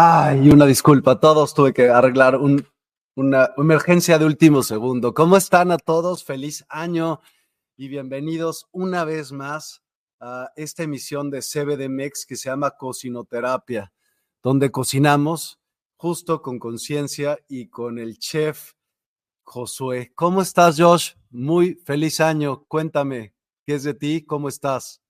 Ay, 0.00 0.48
una 0.48 0.64
disculpa 0.64 1.18
todos, 1.18 1.54
tuve 1.54 1.74
que 1.74 1.88
arreglar 1.90 2.36
una 2.36 3.50
emergencia 3.56 4.16
de 4.16 4.26
último 4.26 4.62
segundo. 4.62 5.12
¿Cómo 5.12 5.36
están 5.36 5.72
a 5.72 5.76
todos? 5.76 6.22
Feliz 6.22 6.64
año 6.68 7.20
y 7.76 7.88
bienvenidos 7.88 8.68
una 8.70 9.04
vez 9.04 9.32
más 9.32 9.82
a 10.20 10.52
esta 10.54 10.84
emisión 10.84 11.30
de 11.30 11.40
CBDMEX 11.40 12.26
que 12.26 12.36
se 12.36 12.48
llama 12.48 12.76
Cocinoterapia, 12.76 13.92
donde 14.40 14.70
cocinamos 14.70 15.58
justo 15.96 16.42
con 16.42 16.60
conciencia 16.60 17.36
y 17.48 17.66
con 17.66 17.98
el 17.98 18.20
chef 18.20 18.74
Josué. 19.42 20.12
¿Cómo 20.14 20.42
estás, 20.42 20.78
Josh? 20.78 21.14
Muy 21.30 21.74
feliz 21.74 22.20
año. 22.20 22.62
Cuéntame, 22.68 23.34
¿qué 23.66 23.74
es 23.74 23.82
de 23.82 23.94
ti? 23.94 24.24
¿Cómo 24.24 24.48
estás? 24.48 25.02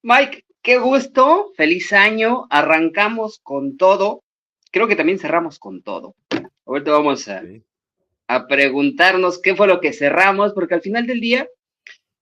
Mike, 0.00 0.46
Qué 0.62 0.78
gusto, 0.78 1.52
feliz 1.56 1.92
año, 1.92 2.46
arrancamos 2.48 3.40
con 3.42 3.76
todo. 3.76 4.22
Creo 4.70 4.86
que 4.86 4.94
también 4.94 5.18
cerramos 5.18 5.58
con 5.58 5.82
todo. 5.82 6.14
Ahorita 6.64 6.92
vamos 6.92 7.26
a, 7.26 7.42
a 8.28 8.46
preguntarnos 8.46 9.42
qué 9.42 9.56
fue 9.56 9.66
lo 9.66 9.80
que 9.80 9.92
cerramos, 9.92 10.52
porque 10.52 10.74
al 10.74 10.80
final 10.80 11.08
del 11.08 11.20
día, 11.20 11.48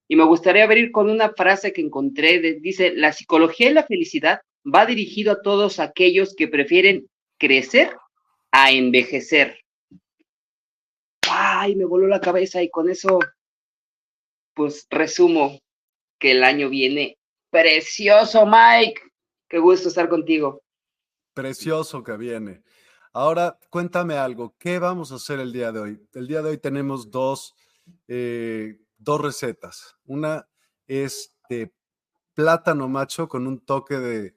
y 0.09 0.17
me 0.17 0.25
gustaría 0.25 0.65
abrir 0.65 0.91
con 0.91 1.11
una 1.11 1.35
frase 1.35 1.75
que 1.75 1.83
encontré, 1.83 2.41
dice, 2.61 2.95
la 2.97 3.13
psicología 3.13 3.71
y 3.71 3.75
la 3.75 3.87
felicidad 3.87 4.41
va 4.65 4.87
dirigido 4.87 5.33
a 5.33 5.43
todos 5.43 5.79
aquellos 5.79 6.35
que 6.35 6.49
prefieren 6.49 7.07
crecer 7.39 7.95
a 8.51 8.71
envejecer. 8.71 9.61
Ay, 11.31 11.77
me 11.77 11.85
voló 11.85 12.07
la 12.07 12.23
cabeza 12.23 12.63
y 12.63 12.71
con 12.71 12.89
eso, 12.89 13.19
pues 14.55 14.87
resumo 14.89 15.61
que 16.19 16.33
el 16.33 16.43
año 16.43 16.71
viene 16.71 17.19
Precioso, 17.51 18.47
Mike. 18.47 19.03
Qué 19.49 19.59
gusto 19.59 19.89
estar 19.89 20.09
contigo. 20.09 20.63
Precioso 21.35 22.03
que 22.03 22.17
viene. 22.17 22.63
Ahora, 23.13 23.59
cuéntame 23.71 24.15
algo. 24.15 24.55
¿Qué 24.59 24.79
vamos 24.79 25.11
a 25.11 25.17
hacer 25.17 25.41
el 25.41 25.53
día 25.53 25.73
de 25.73 25.81
hoy? 25.81 26.09
El 26.15 26.29
día 26.29 26.43
de 26.43 26.51
hoy 26.51 26.59
tenemos 26.59 27.11
dos, 27.11 27.57
eh, 28.07 28.79
dos 28.97 29.21
recetas. 29.21 29.97
Una 30.05 30.49
es 30.87 31.37
de 31.49 31.73
plátano 32.35 32.89
macho 32.89 33.29
con 33.29 33.49
un 33.49 33.59
toque 33.59 33.99
de, 33.99 34.37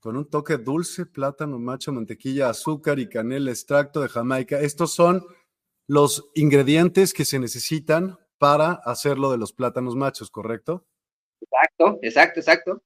con 0.00 0.16
un 0.16 0.28
toque 0.28 0.56
dulce, 0.56 1.06
plátano 1.06 1.58
macho, 1.58 1.92
mantequilla, 1.92 2.48
azúcar 2.48 2.98
y 2.98 3.08
canela, 3.08 3.50
extracto 3.50 4.00
de 4.00 4.08
Jamaica. 4.08 4.60
Estos 4.60 4.92
son 4.92 5.24
los 5.86 6.30
ingredientes 6.34 7.14
que 7.14 7.24
se 7.24 7.38
necesitan 7.38 8.18
para 8.38 8.72
hacerlo 8.72 9.30
de 9.30 9.38
los 9.38 9.52
plátanos 9.52 9.94
machos, 9.94 10.30
¿correcto? 10.30 10.84
Exacto, 11.40 11.98
exacto, 12.02 12.40
exacto. 12.40 12.82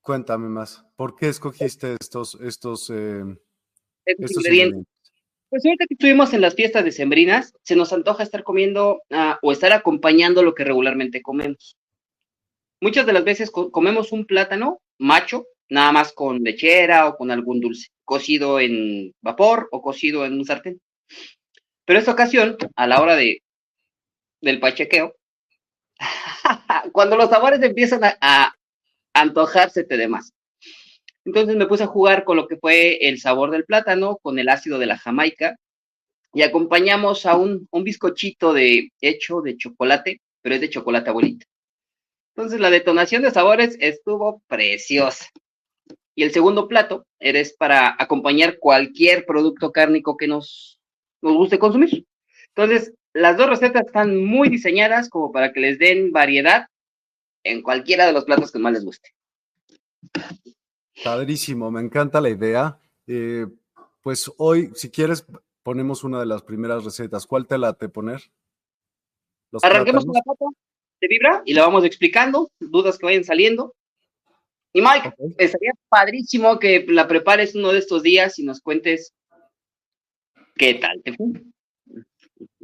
Cuéntame 0.00 0.48
más, 0.48 0.84
¿por 0.96 1.14
qué 1.14 1.28
escogiste 1.28 1.96
estos, 2.00 2.36
estos, 2.40 2.90
eh, 2.90 3.22
ingredientes? 4.18 4.86
Pues 5.48 5.64
ahorita 5.64 5.84
que 5.86 5.94
estuvimos 5.94 6.32
en 6.32 6.40
las 6.40 6.54
fiestas 6.54 6.82
decembrinas, 6.84 7.52
se 7.62 7.76
nos 7.76 7.92
antoja 7.92 8.22
estar 8.22 8.42
comiendo 8.42 9.02
ah, 9.10 9.38
o 9.42 9.52
estar 9.52 9.72
acompañando 9.72 10.42
lo 10.42 10.54
que 10.54 10.64
regularmente 10.64 11.20
comemos. 11.20 11.76
Muchas 12.80 13.06
de 13.06 13.12
las 13.12 13.22
veces 13.22 13.50
comemos 13.50 14.10
un 14.10 14.24
plátano 14.24 14.80
macho, 14.98 15.46
nada 15.68 15.92
más 15.92 16.12
con 16.12 16.42
lechera 16.42 17.06
o 17.06 17.16
con 17.16 17.30
algún 17.30 17.60
dulce, 17.60 17.88
cocido 18.04 18.58
en 18.58 19.12
vapor 19.20 19.68
o 19.70 19.82
cocido 19.82 20.24
en 20.24 20.32
un 20.32 20.44
sartén. 20.44 20.80
Pero 21.84 21.98
esta 21.98 22.12
ocasión, 22.12 22.56
a 22.74 22.86
la 22.86 23.00
hora 23.00 23.14
de, 23.14 23.42
del 24.40 24.58
pachequeo, 24.58 25.14
cuando 26.92 27.16
los 27.16 27.30
sabores 27.30 27.62
empiezan 27.62 28.02
a, 28.20 28.54
antojarse 29.14 29.84
te 29.84 29.96
demás. 29.96 30.32
Entonces 31.24 31.54
me 31.56 31.66
puse 31.66 31.84
a 31.84 31.88
jugar 31.88 32.24
con 32.24 32.36
lo 32.36 32.48
que 32.48 32.56
fue 32.56 33.08
el 33.08 33.20
sabor 33.20 33.50
del 33.50 33.64
plátano, 33.64 34.16
con 34.22 34.38
el 34.38 34.48
ácido 34.48 34.78
de 34.78 34.86
la 34.86 34.98
jamaica, 34.98 35.56
y 36.32 36.42
acompañamos 36.42 37.26
a 37.26 37.36
un, 37.36 37.68
bizcochito 37.70 38.54
de, 38.54 38.90
hecho 39.00 39.42
de 39.42 39.56
chocolate, 39.56 40.20
pero 40.40 40.54
es 40.54 40.60
de 40.62 40.70
chocolate 40.70 41.10
abuelita. 41.10 41.46
Entonces 42.34 42.58
la 42.58 42.70
detonación 42.70 43.22
de 43.22 43.30
sabores 43.30 43.76
estuvo 43.80 44.42
preciosa. 44.48 45.26
Y 46.14 46.24
el 46.24 46.32
segundo 46.32 46.68
plato 46.68 47.06
eres 47.18 47.54
para 47.54 47.94
acompañar 47.98 48.58
cualquier 48.58 49.26
producto 49.26 49.72
cárnico 49.72 50.16
que 50.16 50.26
nos, 50.26 50.80
nos 51.20 51.34
guste 51.34 51.58
consumir. 51.58 52.06
Entonces, 52.54 52.92
las 53.14 53.36
dos 53.36 53.48
recetas 53.48 53.86
están 53.86 54.16
muy 54.24 54.48
diseñadas 54.48 55.08
como 55.08 55.32
para 55.32 55.52
que 55.52 55.60
les 55.60 55.78
den 55.78 56.12
variedad 56.12 56.66
en 57.44 57.62
cualquiera 57.62 58.06
de 58.06 58.12
los 58.12 58.24
platos 58.24 58.52
que 58.52 58.58
más 58.58 58.72
les 58.72 58.84
guste. 58.84 59.10
Padrísimo, 61.04 61.70
me 61.70 61.80
encanta 61.80 62.20
la 62.20 62.30
idea. 62.30 62.78
Eh, 63.06 63.46
pues 64.02 64.30
hoy, 64.38 64.70
si 64.74 64.90
quieres, 64.90 65.26
ponemos 65.62 66.04
una 66.04 66.20
de 66.20 66.26
las 66.26 66.42
primeras 66.42 66.84
recetas. 66.84 67.26
¿Cuál 67.26 67.46
te 67.46 67.58
late 67.58 67.88
poner? 67.88 68.22
Arranquemos 69.62 70.04
con 70.04 70.14
la 70.14 70.22
pata 70.22 70.44
de 71.00 71.08
vibra 71.08 71.42
y 71.44 71.54
la 71.54 71.62
vamos 71.62 71.84
explicando, 71.84 72.50
dudas 72.58 72.98
que 72.98 73.06
vayan 73.06 73.24
saliendo. 73.24 73.74
Y 74.72 74.80
Mike, 74.80 75.14
estaría 75.36 75.72
padrísimo 75.88 76.58
que 76.58 76.86
la 76.88 77.06
prepares 77.06 77.54
uno 77.54 77.72
de 77.72 77.78
estos 77.78 78.02
días 78.02 78.38
y 78.38 78.44
nos 78.44 78.60
cuentes 78.60 79.12
qué 80.56 80.74
tal 80.74 81.02
te 81.02 81.14
fue. 81.14 81.26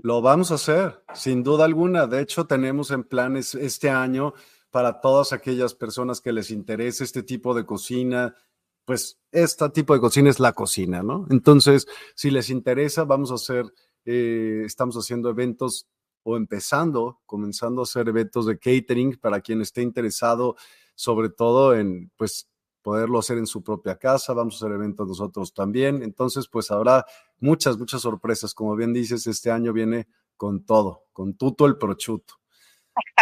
Lo 0.01 0.23
vamos 0.23 0.53
a 0.53 0.55
hacer, 0.55 1.03
sin 1.13 1.43
duda 1.43 1.65
alguna. 1.65 2.07
De 2.07 2.21
hecho, 2.21 2.47
tenemos 2.47 2.93
en 2.93 3.03
planes 3.03 3.55
este 3.57 3.91
año 3.91 4.33
para 4.71 5.01
todas 5.01 5.33
aquellas 5.33 5.75
personas 5.75 6.21
que 6.21 6.33
les 6.33 6.53
interese 6.53 7.03
este 7.03 7.25
tipo 7.25 7.53
de 7.53 7.67
cocina, 7.67 8.37
pues 8.85 9.19
este 9.33 9.69
tipo 9.71 9.95
de 9.95 10.01
cocina 10.01 10.31
es 10.31 10.39
la 10.39 10.53
cocina, 10.53 11.03
¿no? 11.03 11.27
Entonces, 11.31 11.87
si 12.15 12.31
les 12.31 12.49
interesa, 12.49 13.05
vamos 13.05 13.33
a 13.33 13.35
hacer, 13.35 13.67
eh, 14.05 14.63
estamos 14.65 14.97
haciendo 14.97 15.31
eventos 15.31 15.89
o 16.23 16.37
empezando, 16.37 17.21
comenzando 17.27 17.81
a 17.81 17.85
hacer 17.85 18.09
eventos 18.09 18.47
de 18.47 18.59
catering 18.59 19.19
para 19.21 19.41
quien 19.41 19.61
esté 19.63 19.83
interesado, 19.83 20.57
sobre 20.95 21.29
todo 21.29 21.75
en, 21.75 22.13
pues, 22.17 22.49
poderlo 22.83 23.19
hacer 23.19 23.39
en 23.39 23.47
su 23.47 23.63
propia 23.63 23.97
casa. 23.97 24.33
Vamos 24.33 24.55
a 24.55 24.67
hacer 24.67 24.75
eventos 24.77 25.09
nosotros 25.09 25.53
también. 25.53 26.03
Entonces, 26.03 26.49
pues 26.49 26.71
habrá 26.71 27.05
muchas, 27.41 27.79
muchas 27.79 28.03
sorpresas. 28.03 28.55
Como 28.55 28.77
bien 28.77 28.93
dices, 28.93 29.27
este 29.27 29.51
año 29.51 29.73
viene 29.73 30.07
con 30.37 30.65
todo, 30.65 31.05
con 31.13 31.35
tuto 31.35 31.67
el 31.67 31.77
prochuto. 31.77 32.35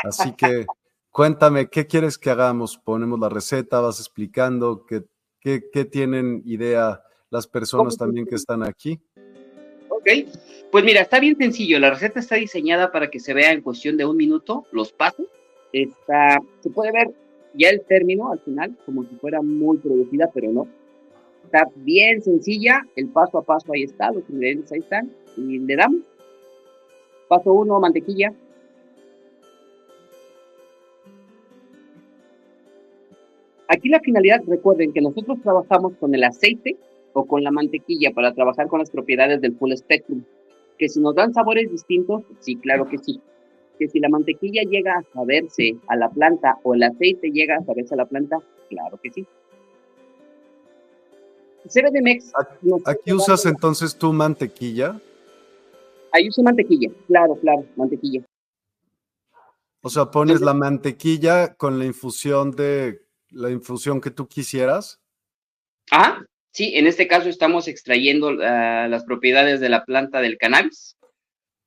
Así 0.05 0.33
que 0.33 0.67
cuéntame, 1.11 1.69
¿qué 1.69 1.87
quieres 1.87 2.19
que 2.19 2.31
hagamos? 2.31 2.79
Ponemos 2.79 3.19
la 3.19 3.29
receta, 3.29 3.81
vas 3.81 3.99
explicando 4.01 4.85
qué, 4.87 5.05
qué, 5.41 5.85
tienen 5.85 6.43
idea 6.45 7.03
las 7.31 7.47
personas 7.47 7.97
también 7.97 8.27
que 8.27 8.35
están 8.35 8.63
aquí. 8.63 9.01
Ok, 9.89 10.09
pues 10.71 10.85
mira, 10.85 11.01
está 11.01 11.21
bien 11.21 11.37
sencillo. 11.37 11.79
La 11.79 11.91
receta 11.91 12.21
está 12.21 12.37
diseñada 12.37 12.93
para 12.93 13.11
que 13.11 13.21
se 13.21 13.35
vea 13.35 13.53
en 13.53 13.63
cuestión 13.63 13.97
de 13.97 14.05
un 14.05 14.17
minuto 14.17 14.67
los 14.73 14.93
pasos. 14.93 15.27
Está, 15.73 16.39
se 16.61 16.71
puede 16.71 16.93
ver 16.93 17.09
ya 17.55 17.71
el 17.71 17.83
término 17.83 18.31
al 18.31 18.41
final, 18.41 18.77
como 18.85 19.05
si 19.05 19.17
fuera 19.17 19.43
muy 19.43 19.79
producida, 19.79 20.31
pero 20.33 20.53
no. 20.53 20.69
Está 21.47 21.69
bien 21.77 22.21
sencilla, 22.23 22.83
el 22.97 23.09
paso 23.09 23.39
a 23.39 23.43
paso 23.43 23.73
ahí 23.73 23.85
está, 23.85 24.11
los 24.11 24.29
ingredientes 24.29 24.73
ahí 24.73 24.81
están, 24.81 25.11
y 25.37 25.61
le 25.61 25.77
damos. 25.77 26.01
Paso 27.29 27.53
uno, 27.53 27.79
mantequilla. 27.79 28.33
Aquí 33.69 33.89
la 33.89 34.01
finalidad, 34.01 34.43
recuerden 34.47 34.93
que 34.93 35.01
nosotros 35.01 35.39
trabajamos 35.43 35.95
con 35.99 36.15
el 36.15 36.25
aceite 36.25 36.77
o 37.13 37.25
con 37.25 37.45
la 37.45 37.53
mantequilla 37.53 38.11
para 38.11 38.35
trabajar 38.35 38.67
con 38.67 38.81
las 38.81 38.91
propiedades 38.91 39.41
del 39.41 39.57
full 39.57 39.73
spectrum. 39.75 40.25
Que 40.79 40.89
si 40.89 41.01
nos 41.01 41.15
dan 41.15 41.33
sabores 41.33 41.71
distintos, 41.71 42.23
sí, 42.41 42.57
claro 42.57 42.89
que 42.89 42.99
sí 42.99 43.21
que 43.79 43.89
si 43.89 44.01
la 44.01 44.09
mantequilla 44.09 44.63
llega 44.63 44.95
a 44.95 45.03
saberse 45.13 45.77
a 45.89 45.97
la 45.97 46.09
planta 46.09 46.59
o 46.63 46.75
el 46.75 46.83
aceite 46.83 47.31
llega 47.31 47.57
a 47.57 47.65
saberse 47.65 47.95
a 47.95 47.99
la 47.99 48.07
planta, 48.07 48.39
claro 48.69 48.99
que 49.03 49.11
sí. 49.11 49.27
CBDMEX. 51.67 52.33
Aquí, 52.39 52.69
aquí 52.85 53.13
usas 53.13 53.47
entonces 53.47 53.97
tu 53.97 54.13
mantequilla. 54.13 55.01
Ahí 56.13 56.29
uso 56.29 56.43
mantequilla, 56.43 56.91
claro, 57.07 57.37
claro, 57.41 57.65
mantequilla. 57.77 58.23
O 59.83 59.91
sea, 59.91 60.11
pones 60.11 60.41
la 60.41 60.55
mantequilla 60.55 61.55
con 61.55 61.79
la 61.79 61.85
infusión 61.85 62.51
de 62.51 63.03
la 63.31 63.51
infusión 63.51 64.01
que 64.01 64.11
tú 64.11 64.27
quisieras. 64.27 65.01
Ah, 65.91 66.23
sí, 66.53 66.73
en 66.75 66.87
este 66.87 67.07
caso 67.07 67.29
estamos 67.29 67.69
extrayendo 67.69 68.31
ah, 68.43 68.89
las 68.89 69.05
propiedades 69.05 69.61
de 69.61 69.69
la 69.69 69.85
planta 69.85 70.21
del 70.21 70.39
cannabis. 70.39 70.97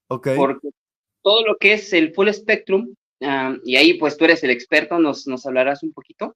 Ok. 0.09 0.29
Porque 0.35 0.69
todo 1.21 1.45
lo 1.45 1.57
que 1.57 1.73
es 1.73 1.93
el 1.93 2.13
full 2.13 2.29
spectrum, 2.29 2.93
ah, 3.21 3.55
y 3.63 3.75
ahí 3.75 3.93
pues 3.93 4.17
tú 4.17 4.25
eres 4.25 4.43
el 4.43 4.49
experto, 4.49 4.99
nos, 4.99 5.27
nos 5.27 5.45
hablarás 5.45 5.83
un 5.83 5.93
poquito 5.93 6.35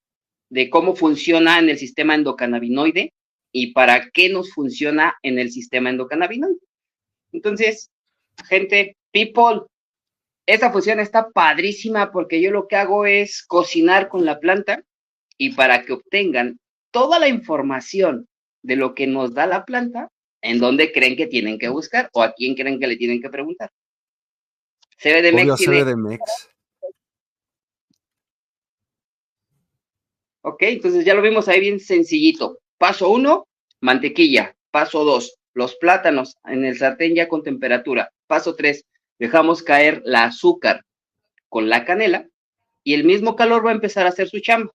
de 0.50 0.69
cómo 0.69 0.95
funciona 0.95 1.60
en 1.60 1.69
el 1.69 1.77
sistema 1.77 2.15
endocannabinoide 2.15 3.12
y 3.53 3.71
para 3.71 4.09
qué 4.09 4.29
nos 4.29 4.51
funciona 4.51 5.15
en 5.21 5.39
el 5.39 5.51
sistema 5.51 5.91
endocannabinoide. 5.91 6.59
Entonces, 7.31 7.91
gente, 8.47 8.97
people, 9.11 9.61
esa 10.45 10.71
función 10.71 11.00
está 11.00 11.29
padrísima 11.29 12.11
porque 12.11 12.41
yo 12.41 12.51
lo 12.51 12.67
que 12.67 12.75
hago 12.75 13.05
es 13.05 13.44
cocinar 13.45 14.09
con 14.09 14.25
la 14.25 14.39
planta 14.39 14.83
y 15.38 15.53
para 15.53 15.83
que 15.83 15.94
obtengan 15.94 16.59
toda 16.91 17.19
la 17.19 17.27
información 17.27 18.27
de 18.63 18.75
lo 18.75 18.95
que 18.95 19.07
nos 19.07 19.33
da 19.33 19.45
la 19.45 19.65
planta, 19.65 20.09
en 20.41 20.59
dónde 20.59 20.91
creen 20.91 21.15
que 21.15 21.27
tienen 21.27 21.59
que 21.59 21.69
buscar 21.69 22.09
o 22.13 22.23
a 22.23 22.33
quién 22.33 22.55
creen 22.55 22.79
que 22.79 22.88
le 22.88 22.97
tienen 22.97 23.21
que 23.21 23.29
preguntar. 23.29 23.69
CBDMEX 24.97 25.55
tiene... 25.57 26.19
Ok, 30.41 30.61
entonces 30.63 31.05
ya 31.05 31.13
lo 31.13 31.21
vimos 31.21 31.47
ahí 31.47 31.61
bien 31.61 31.79
sencillito. 31.79 32.59
Paso 32.78 33.10
uno, 33.10 33.48
mantequilla. 33.81 34.56
Paso 34.72 35.04
dos, 35.04 35.38
los 35.54 35.75
plátanos 35.75 36.38
en 36.46 36.66
el 36.66 36.78
sartén 36.78 37.16
ya 37.16 37.28
con 37.28 37.44
temperatura. 37.44 38.12
Paso 38.28 38.56
tres, 38.56 38.86
dejamos 39.20 39.62
caer 39.64 40.02
la 40.06 40.25
azúcar 40.25 40.84
con 41.50 41.70
la 41.70 41.86
canela 41.86 42.28
y 42.84 42.96
el 42.96 43.04
mismo 43.04 43.36
calor 43.36 43.66
va 43.66 43.70
a 43.70 43.75
empezar 43.75 44.06
a 44.06 44.10
hacer 44.10 44.28
su 44.28 44.40
chamba. 44.40 44.72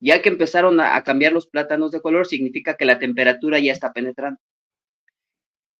Ya 0.00 0.20
que 0.20 0.28
empezaron 0.28 0.80
a, 0.80 0.96
a 0.96 1.04
cambiar 1.04 1.32
los 1.32 1.46
plátanos 1.46 1.92
de 1.92 2.00
color, 2.00 2.26
significa 2.26 2.76
que 2.76 2.84
la 2.84 2.98
temperatura 2.98 3.58
ya 3.58 3.72
está 3.72 3.92
penetrando. 3.92 4.40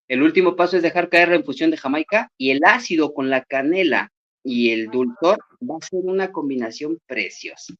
El 0.08 0.22
último 0.22 0.56
paso 0.56 0.76
es 0.76 0.82
dejar 0.82 1.08
caer 1.08 1.28
la 1.28 1.36
infusión 1.36 1.70
de 1.70 1.76
Jamaica 1.76 2.30
y 2.36 2.50
el 2.50 2.60
ácido 2.64 3.14
con 3.14 3.30
la 3.30 3.44
canela 3.44 4.12
y 4.44 4.70
el 4.70 4.88
dulzor 4.88 5.38
va 5.62 5.76
a 5.80 5.86
ser 5.86 6.00
una 6.02 6.32
combinación 6.32 6.98
preciosa. 7.06 7.74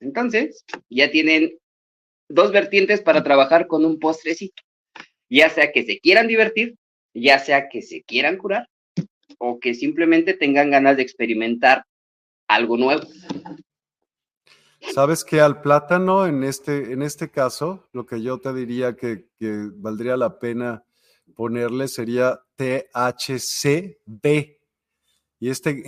Entonces, 0.00 0.64
ya 0.88 1.10
tienen 1.10 1.58
dos 2.30 2.52
vertientes 2.52 3.02
para 3.02 3.22
trabajar 3.22 3.66
con 3.66 3.84
un 3.84 3.98
postrecito, 3.98 4.62
ya 5.28 5.50
sea 5.50 5.72
que 5.72 5.84
se 5.84 6.00
quieran 6.00 6.28
divertir, 6.28 6.76
ya 7.12 7.38
sea 7.38 7.68
que 7.68 7.82
se 7.82 8.02
quieran 8.02 8.38
curar 8.38 8.68
o 9.38 9.58
que 9.58 9.74
simplemente 9.74 10.34
tengan 10.34 10.70
ganas 10.70 10.96
de 10.96 11.02
experimentar 11.02 11.84
algo 12.48 12.76
nuevo. 12.76 13.02
Sabes 14.94 15.24
que 15.24 15.40
al 15.40 15.60
plátano, 15.60 16.26
en 16.26 16.42
este, 16.42 16.92
en 16.92 17.02
este 17.02 17.30
caso, 17.30 17.88
lo 17.92 18.06
que 18.06 18.22
yo 18.22 18.38
te 18.38 18.52
diría 18.54 18.96
que, 18.96 19.26
que 19.38 19.68
valdría 19.74 20.16
la 20.16 20.38
pena 20.38 20.84
ponerle 21.34 21.88
sería 21.88 22.40
THCB. 22.56 24.59
Y 25.42 25.48
este, 25.48 25.82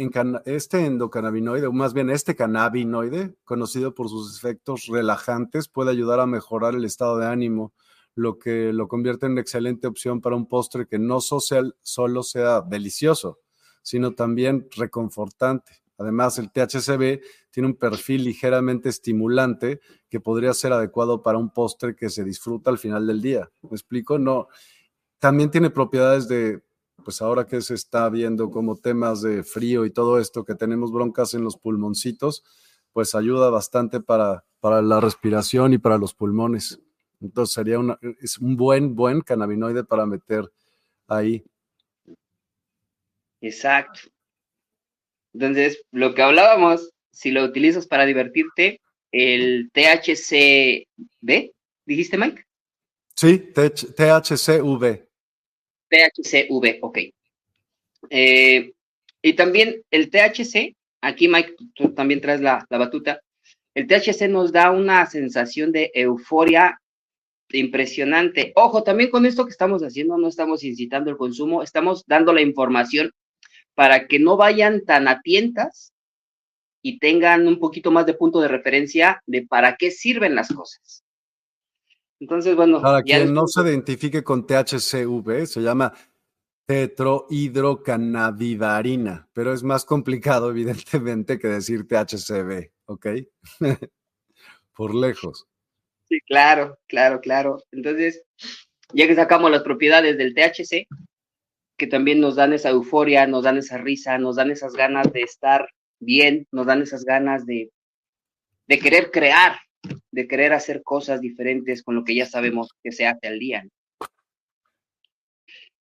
este 0.47 0.87
endocannabinoide, 0.87 1.67
o 1.67 1.73
más 1.73 1.93
bien 1.93 2.09
este 2.09 2.35
cannabinoide, 2.35 3.35
conocido 3.45 3.95
por 3.95 4.09
sus 4.09 4.39
efectos 4.39 4.87
relajantes, 4.87 5.69
puede 5.69 5.91
ayudar 5.91 6.21
a 6.21 6.27
mejorar 6.27 6.75
el 6.75 6.87
estado 6.87 7.19
de 7.19 7.27
ánimo, 7.27 7.75
lo 8.15 8.39
que 8.39 8.73
lo 8.73 8.89
convierte 8.89 9.27
en 9.27 9.33
una 9.33 9.43
excelente 9.43 9.87
opción 9.87 10.23
para 10.23 10.37
un 10.37 10.47
postre 10.47 10.87
que 10.87 10.99
no 10.99 11.21
solo 11.21 12.23
sea 12.23 12.63
delicioso, 12.63 13.41
sino 13.83 14.15
también 14.15 14.69
reconfortante. 14.75 15.83
Además, 15.99 16.39
el 16.39 16.51
THCB 16.51 17.21
tiene 17.51 17.67
un 17.67 17.77
perfil 17.77 18.25
ligeramente 18.25 18.89
estimulante 18.89 19.81
que 20.09 20.19
podría 20.19 20.55
ser 20.55 20.73
adecuado 20.73 21.23
para 21.23 21.37
un 21.37 21.51
postre 21.51 21.95
que 21.95 22.09
se 22.09 22.25
disfruta 22.25 22.71
al 22.71 22.79
final 22.79 23.07
del 23.07 23.21
día. 23.21 23.51
¿Me 23.61 23.73
explico? 23.77 24.19
No, 24.19 24.49
también 25.19 25.51
tiene 25.51 25.69
propiedades 25.69 26.27
de, 26.27 26.63
pues 27.05 27.23
ahora 27.23 27.47
que 27.47 27.61
se 27.61 27.75
está 27.75 28.09
viendo 28.09 28.51
como 28.51 28.77
temas 28.77 29.23
de 29.23 29.43
frío 29.43 29.85
y 29.85 29.91
todo 29.91 30.19
esto, 30.19 30.45
que 30.45 30.55
tenemos 30.55 30.93
broncas 30.93 31.35
en 31.35 31.45
los 31.45 31.57
pulmoncitos, 31.57 32.45
pues 32.93 33.15
ayuda 33.15 33.51
bastante 33.51 34.01
para, 34.01 34.45
para 34.61 34.83
la 34.83 35.01
respiración 35.01 35.73
y 35.73 35.79
para 35.79 35.99
los 35.99 36.15
pulmones. 36.15 36.81
Entonces 37.21 37.55
sería 37.55 37.79
una, 37.79 37.99
es 38.21 38.39
un 38.39 38.57
buen, 38.57 38.95
buen 38.95 39.21
cannabinoide 39.21 39.85
para 39.85 40.07
meter 40.07 40.51
ahí. 41.07 41.45
Exacto. 43.41 44.01
Entonces, 45.33 45.83
lo 45.91 46.15
que 46.15 46.23
hablábamos, 46.23 46.91
si 47.11 47.31
lo 47.31 47.45
utilizas 47.45 47.87
para 47.87 48.05
divertirte, 48.05 48.81
el 49.11 49.71
THCV, 49.73 51.53
dijiste 51.87 52.19
Mike? 52.19 52.45
Sí, 53.15 53.39
THCV. 53.39 55.12
THCV, 55.93 56.79
ok. 56.81 56.99
Eh, 58.11 58.73
y 59.21 59.33
también 59.35 59.83
el 59.91 60.11
THC, 60.11 60.75
aquí 61.03 61.29
Mike, 61.29 61.55
tú 61.75 61.95
también 61.95 62.21
traes 62.21 62.41
la, 62.41 62.67
la 62.71 62.79
batuta, 62.79 63.21
el 63.75 63.87
THC 63.87 64.29
nos 64.29 64.53
da 64.53 64.71
una 64.71 65.07
sensación 65.07 65.71
de 65.73 65.91
euforia 65.95 66.81
impresionante. 67.51 68.53
Ojo, 68.57 68.83
también 68.83 69.11
con 69.11 69.27
esto 69.27 69.45
que 69.45 69.51
estamos 69.51 69.83
haciendo, 69.83 70.17
no 70.17 70.29
estamos 70.29 70.65
incitando 70.65 71.11
el 71.11 71.17
consumo, 71.17 71.63
estamos 71.63 72.05
dando 72.07 72.33
la 72.33 72.41
información 72.41 73.13
para 73.75 74.07
que 74.07 74.19
no 74.19 74.37
vayan 74.37 74.85
tan 74.85 75.09
a 75.09 75.21
tientas 75.21 75.93
y 76.83 76.99
tengan 76.99 77.47
un 77.47 77.59
poquito 77.59 77.91
más 77.91 78.07
de 78.07 78.15
punto 78.15 78.41
de 78.41 78.49
referencia 78.49 79.23
de 79.27 79.47
para 79.47 79.77
qué 79.77 79.91
sirven 79.91 80.35
las 80.35 80.49
cosas. 80.49 81.05
Entonces, 82.23 82.55
bueno. 82.55 82.81
Para 82.81 83.03
quien 83.03 83.35
no 83.35 83.49
se 83.49 83.63
identifique 83.63 84.23
con 84.23 84.47
THCV, 84.47 85.45
se 85.45 85.61
llama 85.61 85.93
tetrohidrocannabidarina, 86.67 89.29
pero 89.33 89.53
es 89.53 89.65
más 89.65 89.85
complicado, 89.85 90.51
evidentemente, 90.51 91.41
que 91.41 91.49
decir 91.49 91.89
THCV, 91.89 92.71
¿ok? 92.85 93.07
Por 94.77 94.95
lejos. 94.95 95.49
Sí, 96.09 96.21
claro, 96.21 96.79
claro, 96.87 97.21
claro. 97.21 97.59
Entonces, 97.73 98.23
ya 98.95 99.09
que 99.09 99.17
sacamos 99.17 99.51
las 99.51 99.65
propiedades 99.65 100.17
del 100.17 100.33
THC, 100.33 100.87
que 101.77 101.89
también 101.89 102.21
nos 102.21 102.37
dan 102.37 102.53
esa 102.53 102.71
euforia, 102.71 103.27
nos 103.27 103.43
dan 103.43 103.59
esa 103.59 103.79
risa, 103.79 104.17
nos 104.19 104.37
dan 104.37 104.53
esas 104.53 104.75
ganas 104.75 105.13
de 105.13 105.23
estar 105.23 105.69
bien, 105.99 106.47
nos 106.53 106.67
dan 106.67 106.83
esas 106.83 107.05
ganas 107.05 107.47
de, 107.47 107.73
de 108.69 108.79
querer 108.79 109.11
crear, 109.11 109.59
de 110.11 110.29
querer 110.29 110.53
hacer 110.53 110.83
cosas 110.83 111.21
diferentes 111.21 111.83
con 111.83 111.95
lo 111.95 112.05
que 112.05 112.15
ya 112.15 112.27
sabemos 112.27 112.71
que 112.83 112.93
se 112.93 113.07
hace 113.07 113.27
al 113.27 113.39
día. 113.39 113.67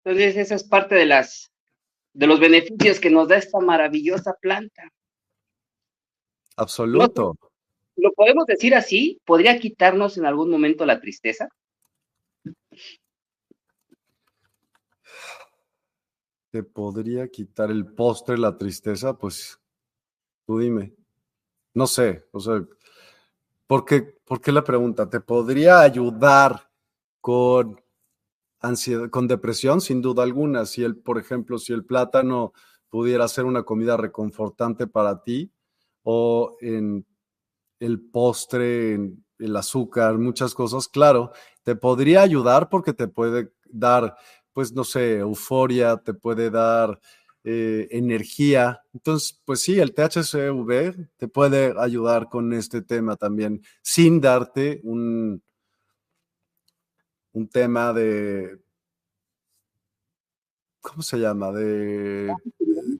Entonces, 0.03 0.35
esa 0.37 0.55
es 0.55 0.63
parte 0.63 0.95
de 0.95 1.05
las 1.05 1.51
de 2.13 2.27
los 2.27 2.39
beneficios 2.39 2.99
que 2.99 3.09
nos 3.09 3.27
da 3.27 3.37
esta 3.37 3.59
maravillosa 3.59 4.33
planta. 4.41 4.91
Absoluto. 6.57 7.37
¿Lo 7.95 8.11
podemos 8.13 8.45
decir 8.45 8.75
así? 8.75 9.21
¿Podría 9.25 9.59
quitarnos 9.59 10.17
en 10.17 10.25
algún 10.25 10.49
momento 10.49 10.85
la 10.85 10.99
tristeza? 10.99 11.49
¿Te 16.49 16.63
podría 16.63 17.27
quitar 17.29 17.71
el 17.71 17.85
postre 17.85 18.37
la 18.37 18.57
tristeza? 18.57 19.17
Pues 19.17 19.59
tú 20.45 20.59
dime. 20.59 20.93
No 21.73 21.87
sé, 21.87 22.25
o 22.31 22.39
sea, 22.41 22.61
¿por 23.71 23.85
qué, 23.85 24.01
¿por 24.25 24.41
qué 24.41 24.51
la 24.51 24.65
pregunta? 24.65 25.09
¿Te 25.09 25.21
podría 25.21 25.79
ayudar 25.79 26.69
con 27.21 27.79
ansiedad, 28.59 29.09
con 29.09 29.29
depresión, 29.29 29.79
sin 29.79 30.01
duda 30.01 30.23
alguna. 30.23 30.65
Si 30.65 30.83
el, 30.83 30.97
por 30.97 31.17
ejemplo, 31.17 31.57
si 31.57 31.71
el 31.71 31.85
plátano 31.85 32.51
pudiera 32.89 33.25
ser 33.29 33.45
una 33.45 33.63
comida 33.63 33.95
reconfortante 33.95 34.87
para 34.87 35.23
ti, 35.23 35.53
o 36.03 36.57
en 36.59 37.05
el 37.79 38.01
postre, 38.01 38.95
en 38.95 39.25
el 39.39 39.55
azúcar, 39.55 40.17
muchas 40.17 40.53
cosas, 40.53 40.89
claro, 40.89 41.31
te 41.63 41.77
podría 41.77 42.23
ayudar 42.23 42.67
porque 42.67 42.91
te 42.91 43.07
puede 43.07 43.53
dar, 43.69 44.17
pues 44.51 44.73
no 44.73 44.83
sé, 44.83 45.19
euforia, 45.19 45.95
te 45.95 46.13
puede 46.13 46.49
dar 46.49 46.99
eh, 47.43 47.87
energía. 47.91 48.81
Entonces, 48.93 49.41
pues 49.45 49.61
sí, 49.61 49.79
el 49.79 49.93
THCV 49.93 51.09
te 51.17 51.27
puede 51.27 51.73
ayudar 51.79 52.29
con 52.29 52.53
este 52.53 52.81
tema 52.81 53.15
también, 53.15 53.63
sin 53.81 54.21
darte 54.21 54.79
un, 54.83 55.41
un 57.33 57.47
tema 57.47 57.93
de, 57.93 58.59
¿cómo 60.81 61.01
se 61.01 61.17
llama? 61.17 61.51
De 61.51 62.33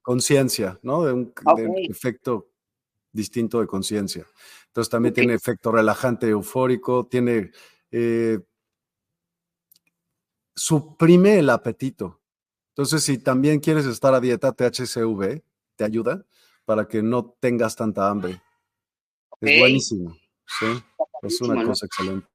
conciencia, 0.02 0.80
¿no? 0.84 1.04
De 1.04 1.14
un, 1.14 1.34
efecto 1.90 2.50
distinto 3.12 3.60
de 3.60 3.68
conciencia. 3.68 4.26
Entonces 4.68 4.90
también 4.90 5.14
tiene 5.14 5.34
efecto 5.34 5.72
relajante, 5.72 6.30
eufórico, 6.30 7.06
tiene, 7.08 7.52
eh, 7.92 8.40
suprime 10.56 11.40
el 11.40 11.50
apetito. 11.50 12.21
Entonces, 12.82 13.04
si 13.04 13.20
también 13.20 13.60
quieres 13.60 13.86
estar 13.86 14.16
a 14.16 14.20
dieta, 14.20 14.54
THCV 14.54 15.44
te 15.76 15.84
ayuda 15.84 16.26
para 16.66 16.88
que 16.88 17.04
no 17.04 17.38
tengas 17.40 17.76
tanta 17.76 18.10
hambre. 18.10 18.42
Es 19.40 19.60
buenísimo, 19.60 20.18
¿sí? 20.48 20.66
Es 21.22 21.40
una 21.42 21.64
cosa 21.64 21.86
excelente. 21.86 22.28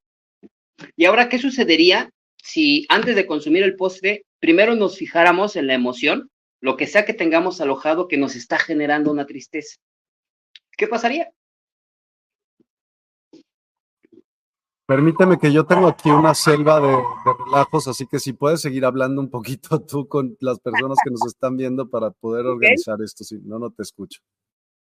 ¿Y 0.95 1.05
ahora 1.05 1.29
qué 1.29 1.41
sucedería 1.41 2.11
si 2.37 2.87
antes 2.88 3.17
de 3.17 3.26
consumir 3.26 3.65
el 3.65 3.75
postre, 3.75 4.25
primero 4.38 4.76
nos 4.76 4.97
fijáramos 4.97 5.57
en 5.57 5.67
la 5.67 5.75
emoción, 5.75 6.31
lo 6.61 6.76
que 6.76 6.87
sea 6.87 7.05
que 7.05 7.12
tengamos 7.12 7.61
alojado 7.61 8.07
que 8.07 8.17
nos 8.17 8.37
está 8.37 8.57
generando 8.57 9.11
una 9.11 9.26
tristeza? 9.26 9.79
¿Qué 10.76 10.87
pasaría? 10.87 11.29
Permíteme 14.87 15.37
que 15.38 15.52
yo 15.52 15.66
tengo 15.66 15.88
aquí 15.88 16.11
una 16.11 16.35
selva 16.35 16.81
de, 16.81 16.97
relajos, 17.45 17.88
así 17.88 18.07
que 18.07 18.21
si 18.21 18.33
puedes 18.33 18.61
seguir 18.61 18.85
hablando 18.85 19.21
un 19.21 19.31
poquito 19.31 19.81
tú 19.87 20.07
con 20.07 20.37
las 20.40 20.61
personas 20.61 20.97
que 21.02 21.11
nos 21.11 21.26
están 21.26 21.57
viendo 21.57 21.88
para 21.88 22.11
poder 22.11 22.47
organizar 22.47 22.97
esto, 23.02 23.25
si 23.25 23.37
no, 23.38 23.59
no 23.59 23.71
te 23.71 23.83
escucho. 23.83 24.21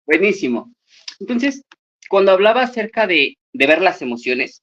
Buenísimo. 0.07 0.75
Entonces, 1.19 1.65
cuando 2.09 2.33
hablaba 2.33 2.63
acerca 2.63 3.07
de, 3.07 3.37
de 3.53 3.67
ver 3.67 3.83
las 3.83 4.03
emociones, 4.03 4.63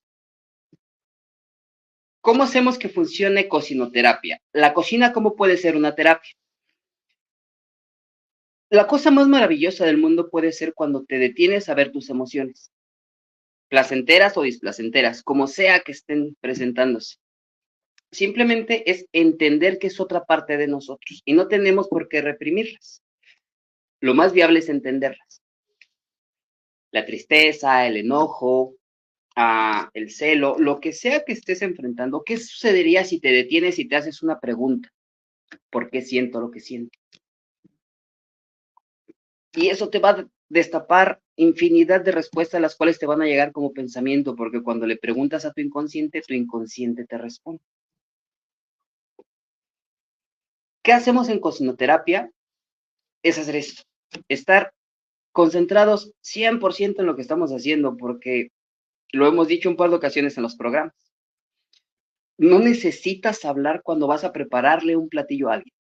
¿Cómo 2.28 2.44
hacemos 2.44 2.78
que 2.78 2.90
funcione 2.90 3.48
cocinoterapia? 3.48 4.42
La 4.52 4.74
cocina, 4.74 5.14
¿cómo 5.14 5.38
puede 5.38 5.56
ser 5.56 5.78
una 5.78 5.96
terapia? 5.96 6.34
La 8.70 8.86
cosa 8.86 9.12
más 9.12 9.30
maravillosa 9.30 9.86
del 9.86 9.98
mundo 9.98 10.30
puede 10.30 10.52
ser 10.52 10.74
cuando 10.74 11.06
te 11.06 11.20
detienes 11.20 11.70
a 11.70 11.74
ver 11.74 11.90
tus 11.94 12.10
emociones, 12.10 12.70
placenteras 13.70 14.38
o 14.38 14.44
displacenteras, 14.44 15.24
como 15.24 15.48
sea 15.48 15.82
que 15.82 15.92
estén 15.92 16.36
presentándose. 16.42 17.18
Simplemente 18.12 18.90
es 18.90 19.06
entender 19.12 19.80
que 19.80 19.88
es 19.88 20.00
otra 20.00 20.24
parte 20.24 20.58
de 20.58 20.68
nosotros 20.68 21.22
y 21.26 21.34
no 21.34 21.48
tenemos 21.48 21.88
por 21.90 22.08
qué 22.08 22.22
reprimirlas. 22.22 23.04
Lo 24.00 24.14
más 24.14 24.32
viable 24.32 24.60
es 24.60 24.70
entenderlas. 24.70 25.42
La 26.92 27.06
tristeza, 27.06 27.86
el 27.86 27.98
enojo, 27.98 28.76
el 29.94 30.10
celo, 30.10 30.58
lo 30.58 30.80
que 30.80 30.94
sea 30.94 31.24
que 31.24 31.34
estés 31.34 31.62
enfrentando, 31.62 32.24
¿qué 32.24 32.38
sucedería 32.38 33.04
si 33.04 33.20
te 33.20 33.32
detienes 33.32 33.78
y 33.78 33.88
te 33.88 33.96
haces 33.96 34.24
una 34.24 34.40
pregunta? 34.40 34.90
¿Por 35.70 35.90
qué 35.90 36.02
siento 36.02 36.40
lo 36.40 36.50
que 36.50 36.60
siento? 36.60 36.98
Y 39.54 39.68
eso 39.68 39.90
te 39.90 40.00
va 40.00 40.10
a 40.12 40.28
destapar 40.50 41.22
infinidad 41.38 42.02
de 42.02 42.12
respuestas, 42.12 42.60
las 42.60 42.76
cuales 42.76 43.00
te 43.00 43.06
van 43.06 43.22
a 43.22 43.26
llegar 43.26 43.52
como 43.52 43.72
pensamiento, 43.72 44.36
porque 44.36 44.62
cuando 44.62 44.86
le 44.86 44.98
preguntas 44.98 45.46
a 45.46 45.54
tu 45.54 45.62
inconsciente, 45.62 46.22
tu 46.22 46.34
inconsciente 46.34 47.06
te 47.06 47.18
responde. 47.18 47.62
¿Qué 50.84 50.94
hacemos 50.94 51.30
en 51.30 51.40
cocinoterapia? 51.40 52.32
Es 53.24 53.38
hacer 53.38 53.56
esto, 53.58 53.84
estar 54.28 54.74
concentrados 55.32 56.14
100% 56.22 57.00
en 57.00 57.06
lo 57.06 57.16
que 57.16 57.22
estamos 57.22 57.52
haciendo, 57.52 57.98
porque 57.98 58.50
lo 59.12 59.28
hemos 59.28 59.48
dicho 59.48 59.70
un 59.70 59.76
par 59.76 59.90
de 59.90 59.98
ocasiones 59.98 60.38
en 60.38 60.44
los 60.44 60.56
programas. 60.56 61.14
No 62.38 62.60
necesitas 62.60 63.46
hablar 63.46 63.82
cuando 63.84 64.08
vas 64.08 64.24
a 64.24 64.32
prepararle 64.32 64.96
un 64.96 65.10
platillo 65.10 65.50
a 65.50 65.56
alguien. 65.56 65.74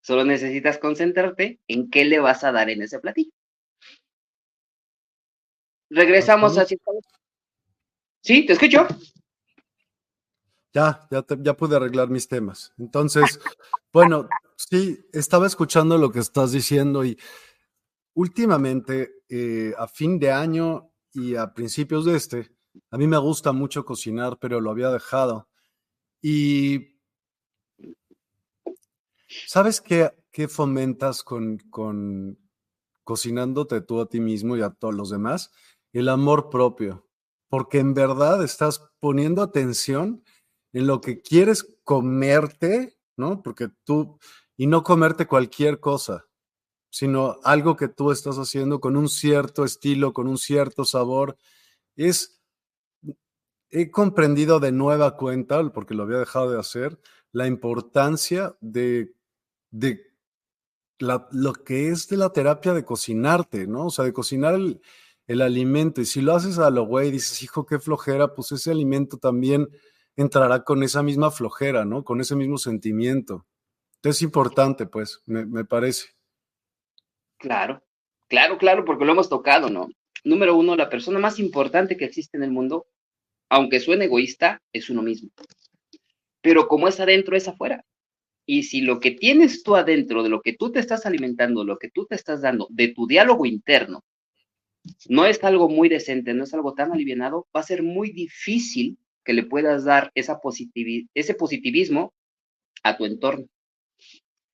Solo 0.00 0.24
necesitas 0.24 0.78
concentrarte 0.78 1.58
en 1.66 1.90
qué 1.90 2.04
le 2.04 2.20
vas 2.20 2.44
a 2.44 2.52
dar 2.52 2.70
en 2.70 2.82
ese 2.82 3.00
platillo. 3.00 3.32
Regresamos 5.90 6.58
a... 6.58 6.66
Sí, 8.20 8.46
te 8.46 8.52
escucho. 8.52 8.86
Ya, 10.72 11.06
ya, 11.10 11.24
ya 11.38 11.56
pude 11.56 11.76
arreglar 11.76 12.08
mis 12.08 12.28
temas. 12.28 12.72
Entonces, 12.76 13.40
bueno, 13.92 14.28
sí, 14.56 14.98
estaba 15.12 15.46
escuchando 15.46 15.96
lo 15.96 16.10
que 16.10 16.18
estás 16.18 16.52
diciendo 16.52 17.04
y 17.04 17.18
últimamente, 18.14 19.22
eh, 19.28 19.74
a 19.78 19.86
fin 19.86 20.18
de 20.18 20.32
año, 20.32 20.90
y 21.16 21.34
a 21.34 21.54
principios 21.54 22.04
de 22.04 22.14
este, 22.14 22.50
a 22.90 22.98
mí 22.98 23.06
me 23.06 23.16
gusta 23.16 23.52
mucho 23.52 23.86
cocinar, 23.86 24.38
pero 24.38 24.60
lo 24.60 24.70
había 24.70 24.90
dejado. 24.90 25.48
Y 26.20 26.98
¿sabes 29.46 29.80
qué, 29.80 30.10
qué 30.30 30.46
fomentas 30.46 31.22
con, 31.22 31.58
con 31.70 32.38
cocinándote 33.02 33.80
tú 33.80 34.00
a 34.00 34.08
ti 34.08 34.20
mismo 34.20 34.56
y 34.58 34.62
a 34.62 34.70
todos 34.70 34.94
los 34.94 35.08
demás? 35.08 35.52
El 35.96 36.10
amor 36.10 36.50
propio, 36.50 37.08
porque 37.48 37.78
en 37.78 37.94
verdad 37.94 38.44
estás 38.44 38.82
poniendo 39.00 39.40
atención 39.40 40.22
en 40.74 40.86
lo 40.86 41.00
que 41.00 41.22
quieres 41.22 41.78
comerte, 41.84 42.98
¿no? 43.16 43.42
Porque 43.42 43.70
tú, 43.82 44.18
y 44.58 44.66
no 44.66 44.82
comerte 44.82 45.26
cualquier 45.26 45.80
cosa, 45.80 46.26
sino 46.90 47.38
algo 47.44 47.76
que 47.76 47.88
tú 47.88 48.10
estás 48.10 48.36
haciendo 48.36 48.78
con 48.78 48.94
un 48.94 49.08
cierto 49.08 49.64
estilo, 49.64 50.12
con 50.12 50.28
un 50.28 50.36
cierto 50.36 50.84
sabor. 50.84 51.38
Es, 51.96 52.42
he 53.70 53.90
comprendido 53.90 54.60
de 54.60 54.72
nueva 54.72 55.16
cuenta, 55.16 55.66
porque 55.72 55.94
lo 55.94 56.02
había 56.02 56.18
dejado 56.18 56.50
de 56.50 56.60
hacer, 56.60 57.00
la 57.32 57.46
importancia 57.46 58.54
de, 58.60 59.14
de 59.70 60.12
lo 60.98 61.54
que 61.54 61.88
es 61.88 62.06
de 62.08 62.18
la 62.18 62.34
terapia 62.34 62.74
de 62.74 62.84
cocinarte, 62.84 63.66
¿no? 63.66 63.86
O 63.86 63.90
sea, 63.90 64.04
de 64.04 64.12
cocinar 64.12 64.56
el, 64.56 64.82
el 65.26 65.42
alimento. 65.42 66.00
Y 66.00 66.06
si 66.06 66.20
lo 66.20 66.34
haces 66.34 66.58
a 66.58 66.70
lo 66.70 66.84
güey, 66.84 67.10
dices, 67.10 67.42
hijo, 67.42 67.66
qué 67.66 67.78
flojera, 67.78 68.34
pues 68.34 68.52
ese 68.52 68.70
alimento 68.70 69.18
también 69.18 69.68
entrará 70.16 70.64
con 70.64 70.82
esa 70.82 71.02
misma 71.02 71.30
flojera, 71.30 71.84
¿no? 71.84 72.04
Con 72.04 72.20
ese 72.20 72.36
mismo 72.36 72.58
sentimiento. 72.58 73.46
Es 74.02 74.22
importante, 74.22 74.86
pues, 74.86 75.22
me, 75.26 75.44
me 75.44 75.64
parece. 75.64 76.08
Claro, 77.38 77.82
claro, 78.28 78.56
claro, 78.56 78.84
porque 78.84 79.04
lo 79.04 79.12
hemos 79.12 79.28
tocado, 79.28 79.68
¿no? 79.68 79.88
Número 80.24 80.56
uno, 80.56 80.76
la 80.76 80.88
persona 80.88 81.18
más 81.18 81.38
importante 81.38 81.96
que 81.96 82.04
existe 82.04 82.36
en 82.36 82.42
el 82.42 82.50
mundo, 82.50 82.86
aunque 83.48 83.80
suene 83.80 84.06
egoísta, 84.06 84.62
es 84.72 84.90
uno 84.90 85.02
mismo. 85.02 85.30
Pero 86.40 86.68
como 86.68 86.88
es 86.88 86.98
adentro, 87.00 87.36
es 87.36 87.48
afuera. 87.48 87.84
Y 88.46 88.62
si 88.62 88.80
lo 88.80 89.00
que 89.00 89.10
tienes 89.10 89.64
tú 89.64 89.74
adentro, 89.74 90.22
de 90.22 90.28
lo 90.28 90.40
que 90.40 90.52
tú 90.52 90.70
te 90.70 90.78
estás 90.78 91.04
alimentando, 91.04 91.64
lo 91.64 91.78
que 91.78 91.90
tú 91.90 92.06
te 92.06 92.14
estás 92.14 92.42
dando, 92.42 92.68
de 92.70 92.88
tu 92.88 93.06
diálogo 93.06 93.44
interno, 93.44 94.04
no 95.08 95.26
es 95.26 95.42
algo 95.44 95.68
muy 95.68 95.88
decente, 95.88 96.34
no 96.34 96.44
es 96.44 96.54
algo 96.54 96.74
tan 96.74 96.92
alivianado, 96.92 97.46
va 97.54 97.60
a 97.60 97.64
ser 97.64 97.82
muy 97.82 98.10
difícil 98.10 98.98
que 99.24 99.32
le 99.32 99.44
puedas 99.44 99.84
dar 99.84 100.10
esa 100.14 100.40
ese 101.14 101.34
positivismo 101.34 102.14
a 102.82 102.96
tu 102.96 103.04
entorno. 103.04 103.46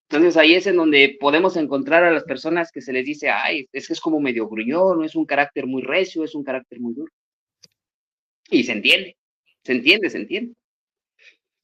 Entonces 0.09 0.37
ahí 0.37 0.55
es 0.55 0.67
en 0.67 0.77
donde 0.77 1.17
podemos 1.19 1.57
encontrar 1.57 2.05
a 2.05 2.11
las 2.11 2.25
personas 2.25 2.71
que 2.71 2.83
se 2.83 2.93
les 2.93 3.05
dice, 3.05 3.31
ay, 3.31 3.67
es 3.73 3.87
que 3.87 3.95
es 3.95 4.01
como 4.01 4.21
medio 4.21 4.49
gruñón, 4.49 5.05
es 5.05 5.15
un 5.15 5.25
carácter 5.25 5.67
muy 5.67 5.83
recio, 5.83 6.23
es 6.23 6.35
un 6.35 6.45
carácter 6.45 6.81
muy 6.81 6.95
duro. 6.95 7.13
Y 8.51 8.65
se 8.65 8.73
entiende, 8.73 9.17
se 9.65 9.73
entiende, 9.73 10.11
se 10.11 10.19
entiende. 10.19 10.55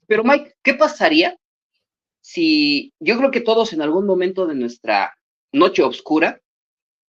Pero 0.06 0.24
Mike, 0.24 0.54
¿qué 0.62 0.74
pasaría 0.74 1.36
si 2.22 2.92
yo 3.00 3.18
creo 3.18 3.30
que 3.30 3.42
todos 3.42 3.72
en 3.72 3.82
algún 3.82 4.06
momento 4.06 4.46
de 4.46 4.54
nuestra 4.54 5.14
noche 5.52 5.82
oscura, 5.82 6.40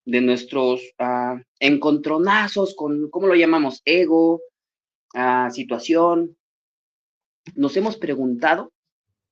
de 0.09 0.21
nuestros 0.21 0.81
uh, 0.99 1.39
encontronazos 1.59 2.75
con, 2.75 3.09
¿cómo 3.09 3.27
lo 3.27 3.35
llamamos? 3.35 3.81
Ego, 3.85 4.41
uh, 5.13 5.51
situación, 5.51 6.37
nos 7.55 7.75
hemos 7.77 7.97
preguntado 7.97 8.71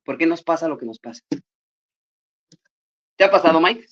por 0.04 0.18
qué 0.18 0.26
nos 0.26 0.44
pasa 0.44 0.68
lo 0.68 0.78
que 0.78 0.86
nos 0.86 1.00
pasa. 1.00 1.22
¿Te 3.16 3.24
ha 3.24 3.32
pasado, 3.32 3.60
Mike? 3.60 3.88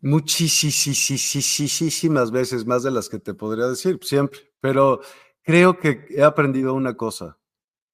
Muchísimas 0.00 2.30
veces, 2.30 2.66
más 2.66 2.82
de 2.82 2.90
las 2.90 3.08
que 3.08 3.18
te 3.18 3.34
podría 3.34 3.66
decir, 3.66 3.98
siempre. 4.02 4.40
Pero 4.60 5.00
creo 5.42 5.78
que 5.78 6.06
he 6.10 6.22
aprendido 6.22 6.74
una 6.74 6.96
cosa. 6.96 7.38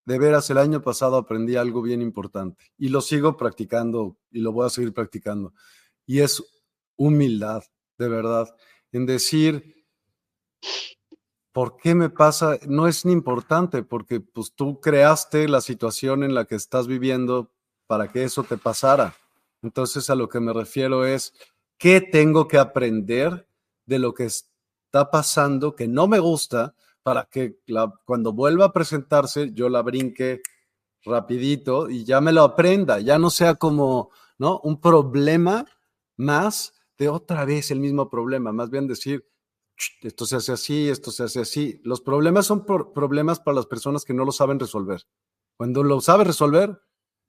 De 0.06 0.20
veras, 0.20 0.48
el 0.50 0.58
año 0.58 0.82
pasado 0.82 1.16
aprendí 1.16 1.56
algo 1.56 1.82
bien 1.82 2.00
importante 2.00 2.66
y 2.78 2.90
lo 2.90 3.00
sigo 3.00 3.36
practicando 3.36 4.16
y 4.30 4.38
lo 4.38 4.52
voy 4.52 4.66
a 4.66 4.70
seguir 4.70 4.94
practicando. 4.94 5.52
Y 6.06 6.20
es 6.20 6.44
humildad, 6.94 7.64
de 7.98 8.08
verdad, 8.08 8.54
en 8.92 9.04
decir, 9.04 9.84
¿por 11.50 11.76
qué 11.76 11.96
me 11.96 12.08
pasa? 12.08 12.56
No 12.68 12.86
es 12.86 13.04
ni 13.04 13.12
importante 13.12 13.82
porque 13.82 14.20
pues 14.20 14.54
tú 14.54 14.80
creaste 14.80 15.48
la 15.48 15.60
situación 15.60 16.22
en 16.22 16.34
la 16.34 16.44
que 16.44 16.54
estás 16.54 16.86
viviendo 16.86 17.52
para 17.88 18.06
que 18.06 18.22
eso 18.22 18.44
te 18.44 18.56
pasara. 18.56 19.16
Entonces 19.60 20.08
a 20.08 20.14
lo 20.14 20.28
que 20.28 20.38
me 20.38 20.52
refiero 20.52 21.04
es, 21.04 21.32
¿qué 21.78 22.00
tengo 22.00 22.46
que 22.46 22.58
aprender 22.58 23.48
de 23.86 23.98
lo 23.98 24.14
que 24.14 24.26
está 24.26 25.10
pasando 25.10 25.74
que 25.74 25.88
no 25.88 26.06
me 26.06 26.20
gusta 26.20 26.76
para 27.06 27.28
que 27.30 27.60
cuando 28.04 28.32
vuelva 28.32 28.64
a 28.64 28.72
presentarse 28.72 29.52
yo 29.52 29.68
la 29.68 29.80
brinque 29.82 30.42
rapidito 31.04 31.88
y 31.88 32.02
ya 32.02 32.20
me 32.20 32.32
lo 32.32 32.42
aprenda, 32.42 32.98
ya 32.98 33.16
no 33.16 33.30
sea 33.30 33.54
como, 33.54 34.10
¿no? 34.38 34.58
Un 34.64 34.80
problema 34.80 35.64
más 36.16 36.74
de 36.98 37.08
otra 37.08 37.44
vez 37.44 37.70
el 37.70 37.78
mismo 37.78 38.10
problema, 38.10 38.50
más 38.50 38.70
bien 38.70 38.88
decir, 38.88 39.24
esto 40.02 40.26
se 40.26 40.34
hace 40.34 40.50
así, 40.50 40.88
esto 40.88 41.12
se 41.12 41.22
hace 41.22 41.38
así. 41.38 41.80
Los 41.84 42.00
problemas 42.00 42.46
son 42.46 42.66
problemas 42.66 43.38
para 43.38 43.54
las 43.54 43.66
personas 43.66 44.04
que 44.04 44.12
no 44.12 44.24
lo 44.24 44.32
saben 44.32 44.58
resolver. 44.58 45.02
Cuando 45.56 45.84
lo 45.84 46.00
sabes 46.00 46.26
resolver 46.26 46.82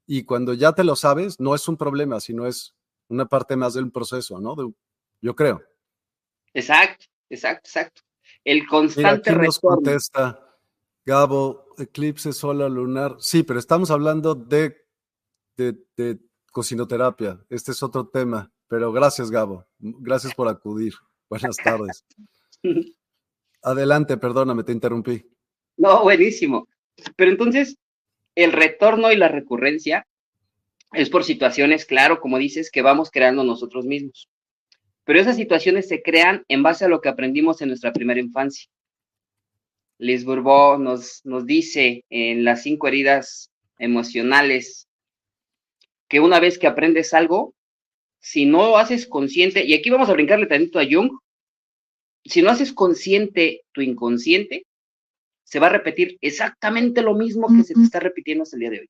y 0.08 0.24
cuando 0.24 0.56
ya 0.56 0.74
te 0.74 0.86
lo 0.86 0.96
sabes, 0.96 1.40
no 1.40 1.54
es 1.54 1.68
un 1.68 1.78
problema, 1.78 2.20
sino 2.20 2.48
es 2.48 2.76
una 3.10 3.28
parte 3.28 3.56
más 3.56 3.76
del 3.76 3.92
proceso, 3.92 4.40
¿no? 4.40 4.56
yo 5.22 5.36
creo. 5.36 5.62
Exacto, 6.56 7.06
exacto, 7.30 7.68
exacto 7.68 8.07
el 8.48 8.66
constante 8.66 9.32
Mira, 9.32 9.44
nos 9.44 9.60
contesta 9.60 10.42
Gabo, 11.06 11.66
eclipse 11.78 12.32
solar 12.32 12.72
lunar. 12.72 13.18
Sí, 13.20 13.44
pero 13.44 13.60
estamos 13.60 13.92
hablando 13.92 14.36
de, 14.36 14.78
de, 15.58 16.20
cocinoterapia. 16.52 17.44
Este 17.50 17.72
es 17.72 17.84
otro 17.84 18.08
tema. 18.08 18.50
Pero 18.70 18.94
gracias, 18.94 19.32
Gabo. 19.32 19.66
Gracias 19.80 20.34
por 20.34 20.48
acudir. 20.48 20.94
Buenas 21.30 21.58
tardes. 21.58 22.06
Adelante, 23.64 24.16
perdóname, 24.18 24.64
te 24.64 24.72
interrumpí. 24.72 25.30
No, 25.76 26.04
buenísimo. 26.04 26.70
Pero 27.18 27.32
entonces, 27.32 27.78
el 28.36 28.54
retorno 28.54 29.12
y 29.12 29.18
la 29.18 29.28
recurrencia 29.28 30.08
es 30.94 31.10
por 31.10 31.26
situaciones, 31.26 31.86
claro, 31.86 32.22
como 32.22 32.38
dices, 32.38 32.72
que 32.72 32.82
vamos 32.82 33.12
creando 33.12 33.44
nosotros 33.44 33.86
mismos. 33.86 34.30
Pero 35.08 35.22
esas 35.22 35.38
situaciones 35.38 35.88
se 35.88 36.02
crean 36.02 36.44
en 36.50 36.64
base 36.64 36.84
a 36.84 36.90
lo 36.90 37.00
que 37.00 37.08
aprendimos 37.08 37.62
en 37.62 37.70
nuestra 37.70 37.94
primera 37.94 38.20
infancia. 38.20 38.70
Liz 40.00 40.26
Bourbeau 40.26 40.78
nos, 40.78 41.26
nos 41.26 41.46
dice 41.46 42.04
en 42.10 42.44
las 42.44 42.64
cinco 42.64 42.90
heridas 42.90 43.50
emocionales 43.80 44.90
que 46.10 46.20
una 46.20 46.42
vez 46.42 46.60
que 46.60 46.68
aprendes 46.68 47.14
algo, 47.14 47.56
si 48.20 48.46
no 48.46 48.76
haces 48.76 49.08
consciente, 49.08 49.64
y 49.64 49.76
aquí 49.76 49.90
vamos 49.90 50.10
a 50.10 50.14
brincarle 50.14 50.46
tantito 50.46 50.78
a 50.78 50.86
Jung, 50.86 51.18
si 52.26 52.42
no 52.42 52.50
haces 52.50 52.74
consciente 52.74 53.62
tu 53.72 53.80
inconsciente, 53.80 54.66
se 55.46 55.60
va 55.60 55.68
a 55.68 55.72
repetir 55.72 56.18
exactamente 56.20 57.02
lo 57.02 57.14
mismo 57.14 57.48
que 57.48 57.64
se 57.64 57.74
te 57.74 57.82
está 57.82 58.02
repitiendo 58.02 58.44
hasta 58.44 58.58
el 58.58 58.60
día 58.60 58.72
de 58.72 58.80
hoy. 58.82 58.90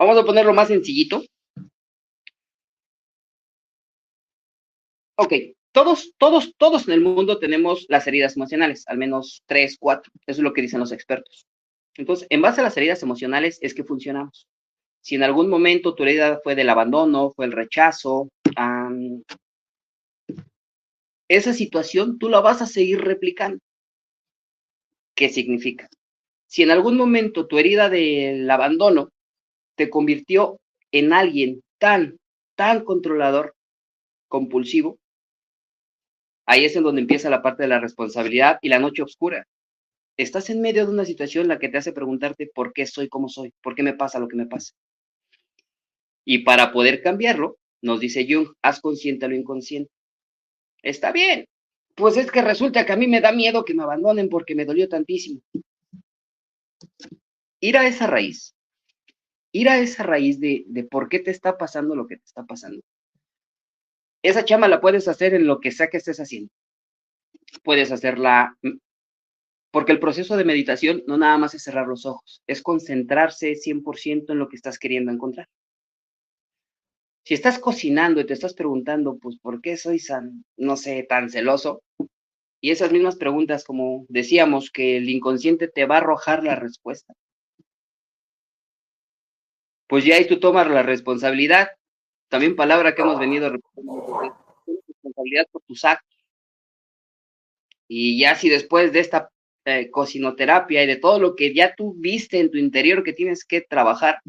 Vamos 0.00 0.18
a 0.18 0.24
ponerlo 0.24 0.52
más 0.52 0.66
sencillito. 0.66 1.22
Ok, 5.20 5.32
todos, 5.72 6.14
todos, 6.16 6.54
todos 6.56 6.86
en 6.86 6.94
el 6.94 7.00
mundo 7.00 7.40
tenemos 7.40 7.86
las 7.88 8.06
heridas 8.06 8.36
emocionales, 8.36 8.84
al 8.86 8.98
menos 8.98 9.42
tres, 9.46 9.76
cuatro. 9.76 10.12
Eso 10.28 10.40
es 10.40 10.44
lo 10.44 10.52
que 10.52 10.62
dicen 10.62 10.78
los 10.78 10.92
expertos. 10.92 11.44
Entonces, 11.96 12.28
en 12.30 12.40
base 12.40 12.60
a 12.60 12.64
las 12.64 12.76
heridas 12.76 13.02
emocionales 13.02 13.58
es 13.60 13.74
que 13.74 13.82
funcionamos. 13.82 14.46
Si 15.00 15.16
en 15.16 15.24
algún 15.24 15.50
momento 15.50 15.96
tu 15.96 16.04
herida 16.04 16.38
fue 16.44 16.54
del 16.54 16.68
abandono, 16.68 17.32
fue 17.32 17.46
el 17.46 17.52
rechazo, 17.52 18.28
esa 21.28 21.52
situación 21.52 22.20
tú 22.20 22.28
la 22.28 22.38
vas 22.38 22.62
a 22.62 22.66
seguir 22.66 23.00
replicando. 23.00 23.58
¿Qué 25.16 25.30
significa? 25.30 25.88
Si 26.46 26.62
en 26.62 26.70
algún 26.70 26.96
momento 26.96 27.48
tu 27.48 27.58
herida 27.58 27.90
del 27.90 28.48
abandono 28.48 29.10
te 29.74 29.90
convirtió 29.90 30.60
en 30.92 31.12
alguien 31.12 31.60
tan, 31.78 32.18
tan 32.54 32.84
controlador, 32.84 33.56
compulsivo, 34.28 34.96
Ahí 36.50 36.64
es 36.64 36.74
en 36.76 36.82
donde 36.82 37.02
empieza 37.02 37.28
la 37.28 37.42
parte 37.42 37.64
de 37.64 37.68
la 37.68 37.78
responsabilidad 37.78 38.58
y 38.62 38.70
la 38.70 38.78
noche 38.78 39.02
oscura. 39.02 39.46
Estás 40.16 40.48
en 40.48 40.62
medio 40.62 40.86
de 40.86 40.92
una 40.92 41.04
situación 41.04 41.42
en 41.42 41.48
la 41.48 41.58
que 41.58 41.68
te 41.68 41.76
hace 41.76 41.92
preguntarte 41.92 42.46
por 42.46 42.72
qué 42.72 42.86
soy 42.86 43.10
como 43.10 43.28
soy, 43.28 43.52
por 43.62 43.74
qué 43.74 43.82
me 43.82 43.92
pasa 43.92 44.18
lo 44.18 44.28
que 44.28 44.36
me 44.36 44.46
pasa. 44.46 44.72
Y 46.24 46.38
para 46.44 46.72
poder 46.72 47.02
cambiarlo, 47.02 47.58
nos 47.82 48.00
dice 48.00 48.26
Jung, 48.26 48.54
haz 48.62 48.80
consciente 48.80 49.28
lo 49.28 49.34
inconsciente. 49.34 49.90
Está 50.82 51.12
bien. 51.12 51.44
Pues 51.94 52.16
es 52.16 52.30
que 52.30 52.40
resulta 52.40 52.86
que 52.86 52.94
a 52.94 52.96
mí 52.96 53.06
me 53.08 53.20
da 53.20 53.30
miedo 53.30 53.62
que 53.62 53.74
me 53.74 53.82
abandonen 53.82 54.30
porque 54.30 54.54
me 54.54 54.64
dolió 54.64 54.88
tantísimo. 54.88 55.42
Ir 57.60 57.76
a 57.76 57.86
esa 57.86 58.06
raíz, 58.06 58.54
ir 59.52 59.68
a 59.68 59.78
esa 59.78 60.02
raíz 60.02 60.40
de, 60.40 60.64
de 60.66 60.84
por 60.84 61.10
qué 61.10 61.18
te 61.18 61.30
está 61.30 61.58
pasando 61.58 61.94
lo 61.94 62.06
que 62.06 62.16
te 62.16 62.24
está 62.24 62.46
pasando 62.46 62.80
esa 64.28 64.44
chama 64.44 64.68
la 64.68 64.80
puedes 64.80 65.08
hacer 65.08 65.34
en 65.34 65.46
lo 65.46 65.60
que 65.60 65.72
sea 65.72 65.88
que 65.88 65.96
estés 65.98 66.20
haciendo. 66.20 66.50
Puedes 67.62 67.90
hacerla, 67.92 68.56
mm, 68.62 68.78
porque 69.70 69.92
el 69.92 70.00
proceso 70.00 70.36
de 70.36 70.44
meditación 70.44 71.02
no 71.06 71.16
nada 71.18 71.38
más 71.38 71.54
es 71.54 71.62
cerrar 71.62 71.86
los 71.86 72.06
ojos, 72.06 72.42
es 72.46 72.62
concentrarse 72.62 73.54
100% 73.54 74.32
en 74.32 74.38
lo 74.38 74.48
que 74.48 74.56
estás 74.56 74.78
queriendo 74.78 75.12
encontrar. 75.12 75.48
Si 77.24 77.34
estás 77.34 77.58
cocinando 77.58 78.20
y 78.20 78.26
te 78.26 78.32
estás 78.32 78.54
preguntando, 78.54 79.18
pues, 79.18 79.38
¿por 79.38 79.60
qué 79.60 79.76
soy 79.76 80.00
no 80.56 80.76
sé, 80.76 81.04
tan 81.08 81.28
celoso? 81.30 81.82
Y 82.60 82.70
esas 82.70 82.90
mismas 82.90 83.16
preguntas, 83.16 83.64
como 83.64 84.06
decíamos, 84.08 84.70
que 84.70 84.96
el 84.96 85.08
inconsciente 85.08 85.68
te 85.68 85.86
va 85.86 85.96
a 85.96 85.98
arrojar 85.98 86.42
la 86.42 86.56
respuesta. 86.56 87.14
Pues 89.86 90.04
ya 90.04 90.16
ahí 90.16 90.26
tú 90.26 90.40
tomas 90.40 90.68
la 90.68 90.82
responsabilidad 90.82 91.68
también 92.28 92.56
palabra 92.56 92.94
que 92.94 93.02
hemos 93.02 93.18
venido 93.18 93.50
responsabilidad 93.50 95.46
por 95.50 95.62
tus 95.62 95.84
actos. 95.84 96.18
Y 97.88 98.18
ya 98.18 98.34
si 98.34 98.48
después 98.48 98.92
de 98.92 99.00
esta 99.00 99.30
eh, 99.64 99.90
cocinoterapia 99.90 100.82
y 100.82 100.86
de 100.86 100.96
todo 100.96 101.18
lo 101.18 101.34
que 101.34 101.54
ya 101.54 101.74
tú 101.74 101.94
viste 101.96 102.38
en 102.38 102.50
tu 102.50 102.58
interior 102.58 103.02
que 103.02 103.12
tienes 103.14 103.44
que 103.44 103.62
trabajar, 103.62 104.20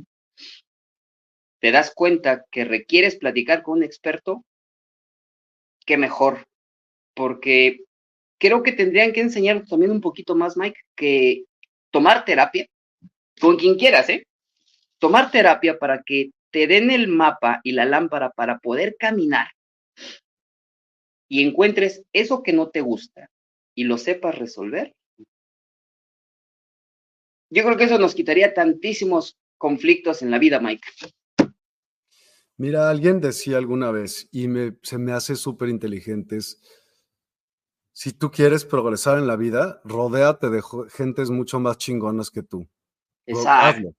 te 1.59 1.71
das 1.71 1.93
cuenta 1.93 2.45
que 2.51 2.63
requieres 2.63 3.17
platicar 3.17 3.63
con 3.63 3.79
un 3.79 3.83
experto, 3.83 4.45
qué 5.85 5.97
mejor, 5.97 6.45
porque 7.13 7.81
creo 8.37 8.63
que 8.63 8.71
tendrían 8.71 9.11
que 9.11 9.21
enseñar 9.21 9.65
también 9.65 9.91
un 9.91 10.01
poquito 10.01 10.35
más, 10.35 10.55
Mike, 10.55 10.79
que 10.95 11.43
tomar 11.91 12.23
terapia, 12.23 12.65
con 13.41 13.57
quien 13.57 13.75
quieras, 13.75 14.09
¿eh? 14.09 14.25
Tomar 14.99 15.31
terapia 15.31 15.77
para 15.77 16.01
que 16.03 16.31
te 16.51 16.67
den 16.67 16.91
el 16.91 17.07
mapa 17.07 17.61
y 17.63 17.71
la 17.73 17.85
lámpara 17.85 18.31
para 18.31 18.59
poder 18.59 18.95
caminar 18.97 19.47
y 21.29 21.45
encuentres 21.47 22.03
eso 22.11 22.41
que 22.43 22.53
no 22.53 22.69
te 22.69 22.81
gusta 22.81 23.29
y 23.75 23.83
lo 23.83 23.97
sepas 23.97 24.37
resolver, 24.37 24.93
yo 27.51 27.63
creo 27.63 27.77
que 27.77 27.85
eso 27.85 27.97
nos 27.97 28.15
quitaría 28.15 28.53
tantísimos 28.53 29.37
conflictos 29.57 30.21
en 30.21 30.31
la 30.31 30.39
vida, 30.39 30.59
Mike. 30.59 30.87
Mira, 32.57 32.89
alguien 32.89 33.21
decía 33.21 33.57
alguna 33.57 33.91
vez, 33.91 34.27
y 34.31 34.47
me, 34.47 34.77
se 34.83 34.97
me 34.97 35.13
hace 35.13 35.35
súper 35.35 35.69
inteligente, 35.69 36.39
si 37.93 38.11
tú 38.11 38.31
quieres 38.31 38.65
progresar 38.65 39.17
en 39.17 39.27
la 39.27 39.37
vida, 39.37 39.81
rodéate 39.83 40.49
de 40.49 40.61
gentes 40.89 41.29
mucho 41.29 41.59
más 41.59 41.77
chingonas 41.77 42.29
que 42.29 42.43
tú. 42.43 42.67
Exacto 43.25 43.95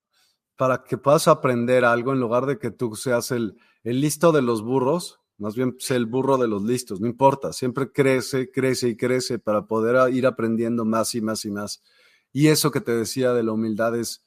para 0.60 0.84
que 0.84 0.98
puedas 0.98 1.26
aprender 1.26 1.86
algo 1.86 2.12
en 2.12 2.20
lugar 2.20 2.44
de 2.44 2.58
que 2.58 2.70
tú 2.70 2.94
seas 2.94 3.30
el, 3.30 3.56
listo 3.82 4.30
de 4.30 4.42
los 4.42 4.60
burros, 4.60 5.18
más 5.38 5.56
bien 5.56 5.76
sé 5.78 5.96
el 5.96 6.04
burro 6.04 6.36
de 6.36 6.48
los 6.48 6.64
listos, 6.64 7.00
no 7.00 7.06
importa, 7.06 7.54
siempre 7.54 7.90
crece, 7.90 8.50
crece 8.50 8.90
y 8.90 8.94
crece 8.98 9.38
para 9.38 9.66
poder 9.66 10.12
ir 10.12 10.26
aprendiendo 10.26 10.84
más 10.84 11.14
y 11.14 11.22
más 11.22 11.46
y 11.46 11.50
más. 11.50 11.82
Y 12.30 12.48
eso 12.48 12.70
que 12.70 12.82
te 12.82 12.92
decía 12.92 13.32
de 13.32 13.42
la 13.42 13.52
humildad 13.52 13.96
es, 13.96 14.22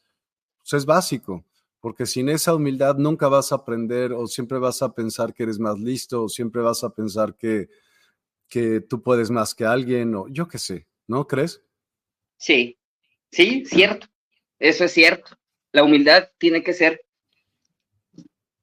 pues, 0.58 0.74
es 0.74 0.88
básico, 0.88 1.46
porque 1.80 2.08
sin 2.08 2.30
esa 2.30 2.56
humildad 2.56 2.96
nunca 2.98 3.28
vas 3.28 3.52
a 3.52 3.58
aprender 3.58 4.12
o 4.12 4.26
siempre 4.26 4.58
vas 4.58 4.82
a 4.82 4.92
pensar 4.92 5.36
que 5.36 5.44
eres 5.44 5.60
más 5.60 5.78
listo 5.78 6.24
o 6.24 6.30
siempre 6.30 6.64
vas 6.64 6.84
a 6.84 6.90
pensar 6.90 7.38
que, 7.38 7.70
que 8.50 8.82
tú 8.82 9.04
puedes 9.04 9.30
más 9.30 9.54
que 9.54 9.66
alguien 9.66 10.16
o 10.16 10.28
yo 10.30 10.48
qué 10.48 10.58
sé, 10.58 10.88
¿no 11.06 11.28
crees? 11.28 11.62
Sí, 12.38 12.80
sí, 13.32 13.64
cierto, 13.68 14.08
eso 14.58 14.86
es 14.86 14.94
cierto. 14.94 15.38
La 15.74 15.84
humildad 15.84 16.30
tiene 16.38 16.64
que 16.64 16.74
ser 16.74 17.02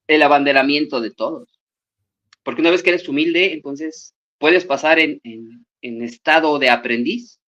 el 0.07 0.23
abanderamiento 0.23 1.01
de 1.01 1.11
todos. 1.11 1.61
Porque 2.43 2.63
una 2.63 2.71
vez 2.71 2.83
que 2.83 2.91
eres 2.91 3.09
humilde, 3.09 3.53
entonces 3.53 4.15
puedes 4.39 4.65
pasar 4.65 4.99
en, 4.99 5.21
estado 5.83 6.59
de 6.59 6.71
aprendiz 6.71 7.41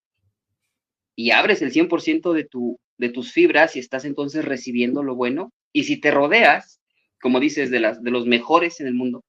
y 1.16 1.30
abres 1.30 1.62
el 1.62 1.72
100% 1.72 2.32
de, 2.32 2.44
tu, 2.44 2.78
de 2.98 3.08
tus 3.08 3.32
fibras 3.32 3.76
y 3.76 3.78
estás 3.78 4.04
entonces 4.04 4.44
recibiendo 4.44 5.02
lo 5.02 5.14
bueno. 5.14 5.52
Y 5.72 5.84
si 5.84 5.96
te 5.96 6.10
rodeas, 6.10 6.80
como 7.20 7.40
dices, 7.40 7.70
de, 7.70 7.80
las, 7.80 8.02
de 8.02 8.10
los 8.10 8.26
mejores 8.26 8.80
en 8.80 8.88
el 8.88 8.94
mundo, 8.94 9.24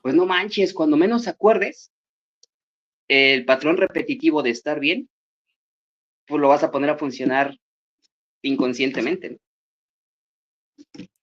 pues 0.00 0.14
no 0.14 0.24
manches, 0.26 0.72
cuando 0.72 0.96
menos 0.96 1.28
acuerdes, 1.28 1.92
el 3.08 3.44
patrón 3.44 3.76
repetitivo 3.76 4.42
de 4.42 4.50
estar 4.50 4.80
bien, 4.80 5.08
pues 6.26 6.40
lo 6.40 6.48
vas 6.48 6.62
a 6.62 6.70
poner 6.70 6.90
a 6.90 6.98
funcionar 6.98 7.58
inconscientemente. 8.42 9.38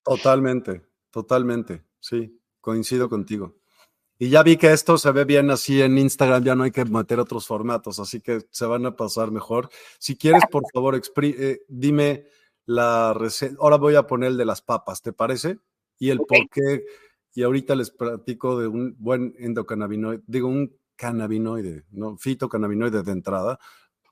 Totalmente. 0.02 0.82
Totalmente, 1.16 1.82
sí, 1.98 2.38
coincido 2.60 3.08
contigo. 3.08 3.56
Y 4.18 4.28
ya 4.28 4.42
vi 4.42 4.58
que 4.58 4.70
esto 4.70 4.98
se 4.98 5.10
ve 5.12 5.24
bien 5.24 5.50
así 5.50 5.80
en 5.80 5.96
Instagram, 5.96 6.44
ya 6.44 6.54
no 6.54 6.64
hay 6.64 6.70
que 6.70 6.84
meter 6.84 7.18
otros 7.18 7.46
formatos, 7.46 7.98
así 7.98 8.20
que 8.20 8.42
se 8.50 8.66
van 8.66 8.84
a 8.84 8.96
pasar 8.96 9.30
mejor. 9.30 9.70
Si 9.98 10.18
quieres, 10.18 10.42
por 10.50 10.64
favor, 10.70 11.00
eh, 11.22 11.60
dime 11.68 12.26
la 12.66 13.14
receta. 13.14 13.56
Ahora 13.60 13.78
voy 13.78 13.94
a 13.94 14.06
poner 14.06 14.32
el 14.32 14.36
de 14.36 14.44
las 14.44 14.60
papas, 14.60 15.00
¿te 15.00 15.14
parece? 15.14 15.58
Y 15.98 16.10
el 16.10 16.18
por 16.18 16.50
qué. 16.50 16.84
Y 17.32 17.44
ahorita 17.44 17.74
les 17.74 17.90
platico 17.90 18.60
de 18.60 18.66
un 18.66 18.94
buen 18.98 19.34
endocannabinoide, 19.38 20.22
digo, 20.26 20.48
un 20.48 20.76
cannabinoide, 20.96 21.86
¿no? 21.92 22.18
Fitocannabinoide 22.18 23.04
de 23.04 23.12
entrada, 23.12 23.58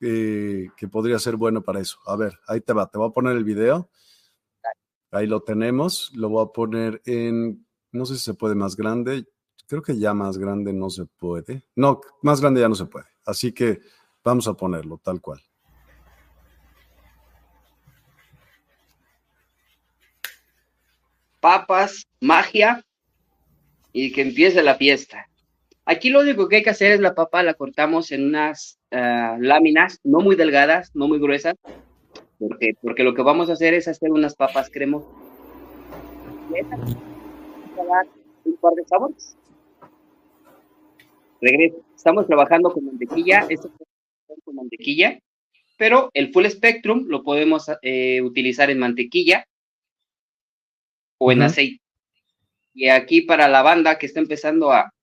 eh, 0.05 0.69
que 0.77 0.89
podría 0.89 1.19
ser 1.19 1.37
bueno 1.37 1.63
para 1.63 1.81
eso. 1.81 1.99
A 2.07 2.17
ver, 2.17 2.39
ahí 2.47 2.61
te 2.61 2.73
va, 2.73 2.91
te 2.91 2.99
voy 2.99 3.09
a 3.09 3.13
poner 3.13 3.37
el 3.37 3.45
video 3.45 3.89
Ahí 5.15 5.29
lo 5.29 5.43
tenemos. 5.43 6.11
Lo 6.15 6.29
voy 6.29 6.45
a 6.45 6.53
poner 6.53 7.01
en, 7.07 7.65
no 7.93 8.05
sé 8.05 8.17
si 8.17 8.21
se 8.21 8.35
puede 8.35 8.57
más 8.57 8.75
grande. 8.75 9.25
Creo 9.69 9.81
que 9.81 9.97
ya 9.97 10.13
más 10.13 10.39
grande 10.39 10.73
no 10.73 10.91
se 10.91 11.05
puede. 11.07 11.63
No, 11.77 12.01
más 12.23 12.41
grande 12.41 12.61
ya 12.61 12.69
no 12.69 12.75
se 12.75 12.87
puede. 12.87 13.07
Así 13.25 13.53
que 13.53 13.81
vamos 14.25 14.49
a 14.49 14.55
ponerlo 14.55 14.99
tal 14.99 15.21
cual. 15.21 15.41
Papas, 21.39 22.09
magia 22.21 22.85
y 23.93 24.11
que 24.11 24.23
empiece 24.23 24.65
la 24.65 24.75
fiesta. 24.75 25.29
Aquí 25.87 26.09
lo 26.09 26.21
único 26.21 26.49
que 26.49 26.57
hay 26.57 26.63
que 26.63 26.71
hacer 26.71 26.93
es 26.93 27.01
la 27.01 27.15
papa 27.15 27.43
la 27.43 27.55
cortamos 27.55 28.11
en 28.11 28.27
unas 28.27 28.79
ah, 28.91 29.37
láminas 29.39 30.01
no 30.03 30.21
muy 30.21 30.35
delgadas, 30.35 30.91
no 30.95 31.09
muy 31.09 31.19
gruesas, 31.19 31.57
porque, 32.39 32.75
porque 32.81 33.05
lo 33.05 33.15
que 33.15 33.23
vamos 33.23 33.51
a 33.51 33.53
hacer 33.53 33.75
es 33.75 33.87
hacer 33.87 34.11
unas 34.11 34.35
papas 34.35 34.71
cremosas. 34.71 35.11
Un 38.45 38.57
par 38.57 38.73
de 38.75 38.85
sabores. 38.87 39.37
Regreso. 41.41 41.85
Estamos 41.95 42.27
trabajando 42.27 42.71
con 42.73 42.87
mantequilla, 42.87 43.47
esto 43.49 43.71
con 44.45 44.55
mantequilla, 44.55 45.19
pero 45.77 46.11
el 46.15 46.33
full 46.33 46.47
spectrum 46.47 47.05
lo 47.09 47.23
podemos 47.23 47.71
eh, 47.83 48.23
utilizar 48.23 48.71
en 48.71 48.79
mantequilla 48.79 49.47
o 51.19 51.33
en 51.33 51.43
aceite. 51.43 51.83
Y 52.73 52.89
aquí 52.89 53.23
para 53.23 53.49
la 53.49 53.63
banda 53.63 53.99
que 53.99 54.07
está 54.07 54.21
empezando 54.21 54.73
a, 54.73 54.94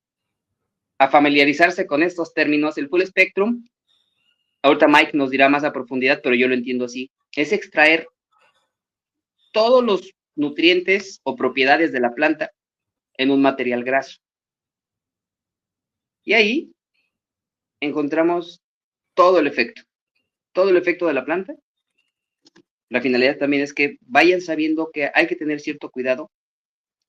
a 1.02 1.08
familiarizarse 1.08 1.88
con 1.88 2.04
estos 2.04 2.32
términos, 2.32 2.78
el 2.78 2.88
full 2.88 3.02
spectrum, 3.02 3.66
ahorita 4.62 4.88
Mike 4.88 5.18
nos 5.18 5.32
dirá 5.32 5.50
más 5.50 5.64
a 5.64 5.74
profundidad, 5.74 6.22
pero 6.22 6.36
yo 6.36 6.48
lo 6.48 6.54
entiendo 6.54 6.86
así 6.86 7.10
es 7.36 7.52
extraer 7.54 8.08
todos 9.52 9.84
los 9.84 10.12
nutrientes 10.36 11.20
o 11.24 11.36
propiedades 11.36 11.92
de 11.92 12.02
la 12.02 12.14
planta 12.14 12.52
en 13.18 13.32
un 13.32 13.42
material 13.42 13.84
graso. 13.84 14.20
Y 16.24 16.34
ahí 16.34 16.72
encontramos 17.80 18.62
todo 19.16 19.40
el 19.40 19.48
efecto, 19.48 19.82
todo 20.52 20.70
el 20.70 20.78
efecto 20.78 21.08
de 21.08 21.14
la 21.16 21.26
planta. 21.26 21.56
La 22.90 23.02
finalidad 23.02 23.40
también 23.40 23.64
es 23.64 23.74
que 23.74 23.98
vayan 24.02 24.42
sabiendo 24.42 24.92
que 24.94 25.10
hay 25.16 25.26
que 25.26 25.36
tener 25.36 25.62
cierto 25.62 25.90
cuidado, 25.90 26.30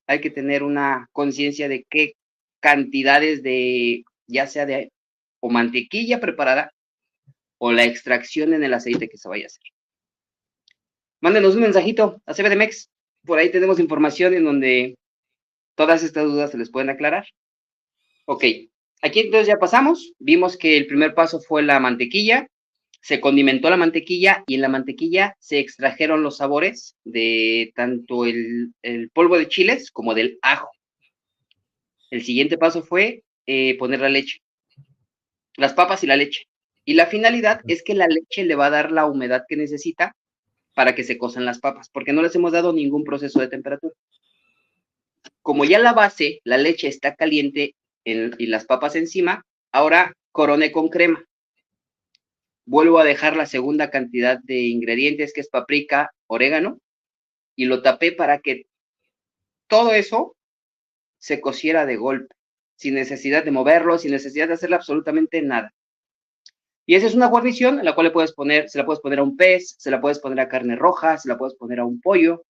hay 0.06 0.22
que 0.22 0.30
tener 0.30 0.62
una 0.62 1.10
conciencia 1.12 1.68
de 1.68 1.84
qué 1.90 2.14
cantidades 2.62 3.42
de, 3.42 4.04
ya 4.26 4.46
sea 4.46 4.64
de 4.64 4.90
o 5.40 5.50
mantequilla 5.50 6.20
preparada 6.20 6.72
o 7.58 7.72
la 7.72 7.84
extracción 7.84 8.54
en 8.54 8.64
el 8.64 8.74
aceite 8.74 9.08
que 9.08 9.18
se 9.18 9.28
vaya 9.28 9.44
a 9.44 9.48
hacer 9.48 9.62
mándenos 11.22 11.54
un 11.54 11.62
mensajito 11.62 12.20
a 12.26 12.34
CBDMEX. 12.34 12.90
Por 13.24 13.38
ahí 13.38 13.50
tenemos 13.50 13.78
información 13.78 14.34
en 14.34 14.44
donde 14.44 14.96
todas 15.76 16.02
estas 16.02 16.24
dudas 16.24 16.50
se 16.50 16.58
les 16.58 16.70
pueden 16.70 16.90
aclarar. 16.90 17.24
Ok, 18.26 18.44
aquí 19.00 19.20
entonces 19.20 19.46
ya 19.46 19.58
pasamos. 19.58 20.12
Vimos 20.18 20.58
que 20.58 20.76
el 20.76 20.86
primer 20.86 21.14
paso 21.14 21.40
fue 21.40 21.62
la 21.62 21.80
mantequilla. 21.80 22.48
Se 23.00 23.20
condimentó 23.20 23.70
la 23.70 23.76
mantequilla 23.76 24.44
y 24.46 24.56
en 24.56 24.60
la 24.60 24.68
mantequilla 24.68 25.36
se 25.38 25.60
extrajeron 25.60 26.22
los 26.22 26.38
sabores 26.38 26.96
de 27.04 27.72
tanto 27.74 28.26
el, 28.26 28.74
polvo 29.14 29.38
de 29.38 29.48
chiles 29.48 29.90
como 29.90 30.14
del 30.14 30.38
ajo. 30.42 30.70
El 32.12 32.22
siguiente 32.22 32.58
paso 32.58 32.82
fue 32.82 33.24
eh, 33.46 33.78
poner 33.78 34.00
la 34.00 34.10
leche, 34.10 34.42
las 35.56 35.72
papas 35.72 36.04
y 36.04 36.06
la 36.06 36.14
leche. 36.14 36.44
Y 36.84 36.92
la 36.92 37.06
finalidad 37.06 37.62
es 37.66 37.82
que 37.82 37.94
la 37.94 38.06
leche 38.06 38.44
le 38.44 38.54
va 38.54 38.66
a 38.66 38.70
dar 38.70 38.92
la 38.92 39.06
humedad 39.06 39.44
que 39.48 39.56
necesita 39.56 40.14
para 40.74 40.94
que 40.94 41.04
se 41.04 41.16
cosan 41.16 41.46
las 41.46 41.58
papas, 41.58 41.88
porque 41.88 42.12
no 42.12 42.20
les 42.20 42.34
hemos 42.34 42.52
dado 42.52 42.74
ningún 42.74 43.04
proceso 43.04 43.40
de 43.40 43.48
temperatura. 43.48 43.94
Como 45.40 45.64
ya 45.64 45.78
la 45.78 45.94
base, 45.94 46.42
la 46.44 46.58
leche 46.58 46.86
está 46.86 47.14
caliente 47.14 47.76
y 48.04 48.46
las 48.46 48.66
papas 48.66 48.94
encima, 48.94 49.46
ahora 49.70 50.12
coroné 50.32 50.70
con 50.70 50.90
crema. 50.90 51.24
Vuelvo 52.66 52.98
a 52.98 53.04
dejar 53.04 53.36
la 53.36 53.46
segunda 53.46 53.88
cantidad 53.88 54.38
de 54.38 54.60
ingredientes, 54.60 55.32
que 55.32 55.40
es 55.40 55.48
paprika, 55.48 56.10
orégano, 56.26 56.78
y 57.56 57.64
lo 57.64 57.80
tapé 57.80 58.12
para 58.12 58.40
que 58.40 58.66
todo 59.66 59.94
eso 59.94 60.36
se 61.22 61.40
cociera 61.40 61.86
de 61.86 61.94
golpe, 61.94 62.34
sin 62.74 62.94
necesidad 62.94 63.44
de 63.44 63.52
moverlo, 63.52 63.96
sin 63.96 64.10
necesidad 64.10 64.48
de 64.48 64.54
hacerle 64.54 64.74
absolutamente 64.74 65.40
nada. 65.40 65.72
Y 66.84 66.96
esa 66.96 67.06
es 67.06 67.14
una 67.14 67.28
guarnición 67.28 67.78
en 67.78 67.84
la 67.84 67.94
cual 67.94 68.10
puedes 68.10 68.32
poner, 68.32 68.68
se 68.68 68.76
la 68.76 68.84
puedes 68.84 69.00
poner 69.00 69.20
a 69.20 69.22
un 69.22 69.36
pez, 69.36 69.76
se 69.78 69.92
la 69.92 70.00
puedes 70.00 70.18
poner 70.18 70.40
a 70.40 70.48
carne 70.48 70.74
roja, 70.74 71.16
se 71.18 71.28
la 71.28 71.38
puedes 71.38 71.54
poner 71.54 71.78
a 71.78 71.84
un 71.84 72.00
pollo. 72.00 72.44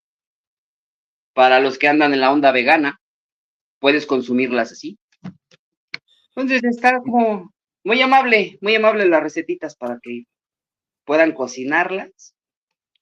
Para 1.35 1.61
los 1.61 1.77
que 1.77 1.87
andan 1.87 2.15
en 2.15 2.21
la 2.21 2.33
onda 2.33 2.51
vegana, 2.51 2.99
puedes 3.79 4.07
consumirlas 4.07 4.73
así. 4.73 4.99
Entonces 6.35 6.65
está 6.65 6.99
como 7.01 7.53
muy 7.85 8.01
amable, 8.01 8.57
muy 8.63 8.75
amable 8.75 9.05
las 9.05 9.23
recetitas 9.23 9.77
para 9.77 9.99
que 10.03 10.25
puedan 11.05 11.33
cocinarlas. 11.33 12.35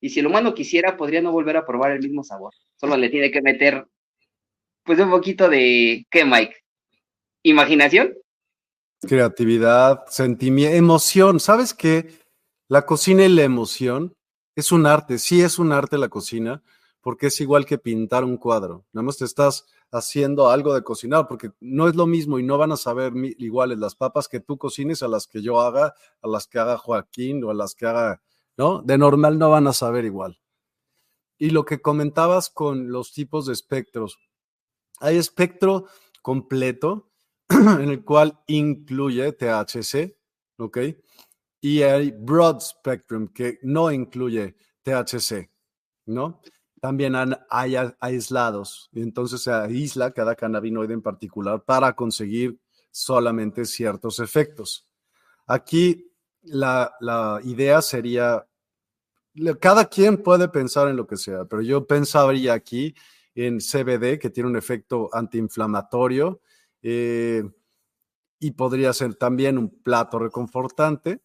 Y 0.01 0.09
si 0.09 0.19
el 0.19 0.27
humano 0.27 0.53
quisiera, 0.53 0.97
podría 0.97 1.23
no 1.23 1.31
volver 1.31 1.57
a 1.57 1.65
probar 1.65 1.93
el 1.93 2.01
mismo 2.01 2.25
sabor. 2.25 2.55
Solo 2.75 2.97
le 2.97 3.09
tiene 3.09 3.31
que 3.31 3.41
meter, 3.41 3.87
pues, 4.85 4.99
un 4.99 5.11
poquito 5.11 5.49
de, 5.49 6.07
¿qué, 6.11 6.25
Mike? 6.25 6.57
¿Imaginación? 7.43 8.15
Creatividad, 9.03 10.05
sentimiento, 10.09 10.77
emoción. 10.77 11.41
¿Sabes 11.41 11.73
qué? 11.73 12.13
La 12.69 12.85
cocina 12.87 13.25
y 13.25 13.29
la 13.29 13.43
emoción 13.43 14.15
es 14.55 14.73
un 14.73 14.87
arte. 14.87 15.19
Sí 15.19 15.41
es 15.43 15.59
un 15.59 15.73
arte 15.73 15.97
la 15.99 16.09
cocina, 16.09 16.63
porque 17.01 17.29
es 17.29 17.41
igual 17.41 17.65
que 17.65 17.79
pintar 17.79 18.25
un 18.25 18.37
cuadro. 18.37 18.85
Nada 18.93 19.05
más 19.05 19.17
te 19.17 19.25
estás 19.25 19.67
haciendo 19.91 20.49
algo 20.51 20.75
de 20.75 20.83
cocinar, 20.83 21.27
porque 21.27 21.51
no 21.61 21.89
es 21.89 21.97
lo 21.97 22.07
mismo 22.07 22.39
y 22.39 22.43
no 22.43 22.59
van 22.59 22.73
a 22.73 22.77
saber 22.77 23.13
iguales 23.39 23.79
las 23.79 23.95
papas 23.95 24.29
que 24.29 24.41
tú 24.41 24.57
cocines 24.57 25.03
a 25.03 25.09
las 25.09 25.27
que 25.27 25.43
yo 25.43 25.61
haga, 25.61 25.95
a 26.23 26.29
las 26.29 26.47
que 26.47 26.59
haga 26.59 26.77
Joaquín 26.77 27.43
o 27.45 27.51
a 27.51 27.55
las 27.55 27.75
que 27.75 27.87
haga, 27.87 28.23
¿no? 28.57 28.83
De 28.83 28.99
normal 28.99 29.39
no 29.39 29.51
van 29.51 29.67
a 29.67 29.73
saber 29.73 30.05
igual. 30.05 30.39
Y 31.39 31.51
lo 31.51 31.65
que 31.65 31.81
comentabas 31.81 32.51
con 32.51 32.93
los 32.93 33.13
tipos 33.13 33.47
de 33.47 33.55
espectros, 33.55 34.19
hay 35.01 35.17
espectro 35.17 35.87
completo, 36.23 37.11
en 37.49 37.91
el 37.91 38.05
cual 38.05 38.39
incluye 38.47 39.33
THC, 39.33 40.17
¿ok? 40.59 40.79
Y 41.61 41.83
hay 41.83 42.13
broad 42.13 42.61
spectrum 42.61 43.29
que 43.29 43.59
no 43.63 43.91
incluye 43.91 44.57
THC, 44.83 45.51
¿no? 46.07 46.41
también 46.81 47.15
hay 47.51 47.77
aislados, 48.01 48.89
y 48.93 49.03
entonces 49.03 49.43
se 49.43 49.53
aísla 49.53 50.13
cada 50.13 50.35
cannabinoide 50.35 50.95
en 50.95 51.03
particular 51.03 51.63
para 51.63 51.95
conseguir 51.95 52.59
solamente 52.91 53.67
ciertos 53.67 54.19
efectos. 54.19 54.87
Aquí 55.47 56.11
la, 56.43 56.95
la 57.01 57.39
idea 57.45 57.83
sería, 57.83 58.47
cada 59.61 59.85
quien 59.85 60.23
puede 60.23 60.49
pensar 60.49 60.89
en 60.89 60.97
lo 60.97 61.07
que 61.07 61.19
sea, 61.19 61.45
pero 61.45 61.61
yo 61.61 61.87
pensaría 61.87 62.55
aquí 62.55 62.95
en 63.35 63.61
CBD, 63.61 64.19
que 64.19 64.31
tiene 64.31 64.51
un 64.51 64.57
efecto 64.57 65.09
antiinflamatorio 65.13 66.41
eh, 66.83 67.43
y 68.39 68.51
podría 68.53 68.93
ser 68.93 69.15
también 69.15 69.59
un 69.59 69.83
plato 69.83 70.19
reconfortante. 70.19 71.23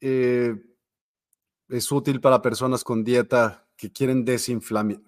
Eh, 0.00 0.54
es 1.68 1.90
útil 1.90 2.20
para 2.20 2.42
personas 2.42 2.84
con 2.84 3.02
dieta 3.04 3.68
que 3.76 3.92
quieren 3.92 4.24
desinflamar 4.24 5.00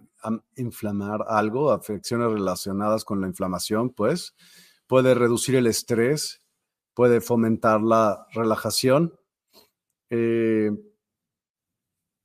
algo, 1.28 1.70
afecciones 1.72 2.32
relacionadas 2.32 3.04
con 3.04 3.20
la 3.20 3.28
inflamación, 3.28 3.90
pues 3.90 4.34
puede 4.86 5.14
reducir 5.14 5.54
el 5.56 5.66
estrés, 5.66 6.42
puede 6.94 7.20
fomentar 7.20 7.80
la 7.80 8.26
relajación. 8.32 9.14
Eh, 10.10 10.70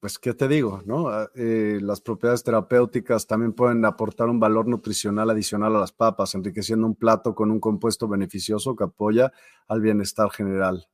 pues, 0.03 0.19
¿qué 0.19 0.33
te 0.33 0.49
digo? 0.49 0.81
No? 0.85 1.07
Ah, 1.07 1.31
eh, 1.33 1.79
las 1.81 2.01
propiedades 2.01 2.43
terapéuticas 2.43 3.25
también 3.25 3.53
pueden 3.53 3.85
aportar 3.85 4.27
un 4.27 4.37
valor 4.37 4.67
nutricional 4.67 5.29
adicional 5.29 5.73
a 5.77 5.79
las 5.79 5.93
papas, 5.93 6.35
enriqueciendo 6.35 6.85
un 6.85 6.95
plato 6.95 7.33
con 7.33 7.49
un 7.51 7.61
compuesto 7.61 8.09
beneficioso 8.09 8.75
que 8.75 8.83
apoya 8.83 9.31
al 9.65 9.79
bienestar 9.79 10.29
general. 10.29 10.89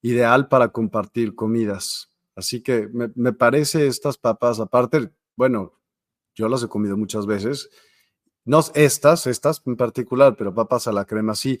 Ideal 0.00 0.48
para 0.48 0.68
compartir 0.68 1.34
comidas. 1.34 2.08
Así 2.34 2.62
que 2.62 2.88
me, 2.88 3.10
me 3.16 3.34
parece 3.34 3.86
estas 3.86 4.16
papas, 4.16 4.60
aparte, 4.60 5.10
bueno, 5.36 5.74
yo 6.34 6.48
las 6.48 6.62
he 6.62 6.68
comido 6.68 6.96
muchas 6.96 7.26
veces, 7.26 7.68
no 8.46 8.60
estas, 8.74 9.26
estas 9.26 9.60
en 9.66 9.76
particular, 9.76 10.36
pero 10.38 10.54
papas 10.54 10.86
a 10.86 10.92
la 10.92 11.04
crema 11.04 11.34
sí. 11.34 11.60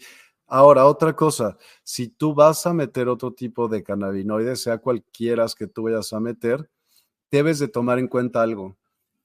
Ahora, 0.54 0.84
otra 0.84 1.16
cosa, 1.16 1.56
si 1.82 2.08
tú 2.08 2.34
vas 2.34 2.66
a 2.66 2.74
meter 2.74 3.08
otro 3.08 3.32
tipo 3.32 3.68
de 3.68 3.82
cannabinoides, 3.82 4.62
sea 4.62 4.76
cualquiera 4.76 5.46
que 5.58 5.66
tú 5.66 5.84
vayas 5.84 6.12
a 6.12 6.20
meter, 6.20 6.70
debes 7.30 7.58
de 7.58 7.68
tomar 7.68 7.98
en 7.98 8.06
cuenta 8.06 8.42
algo, 8.42 8.76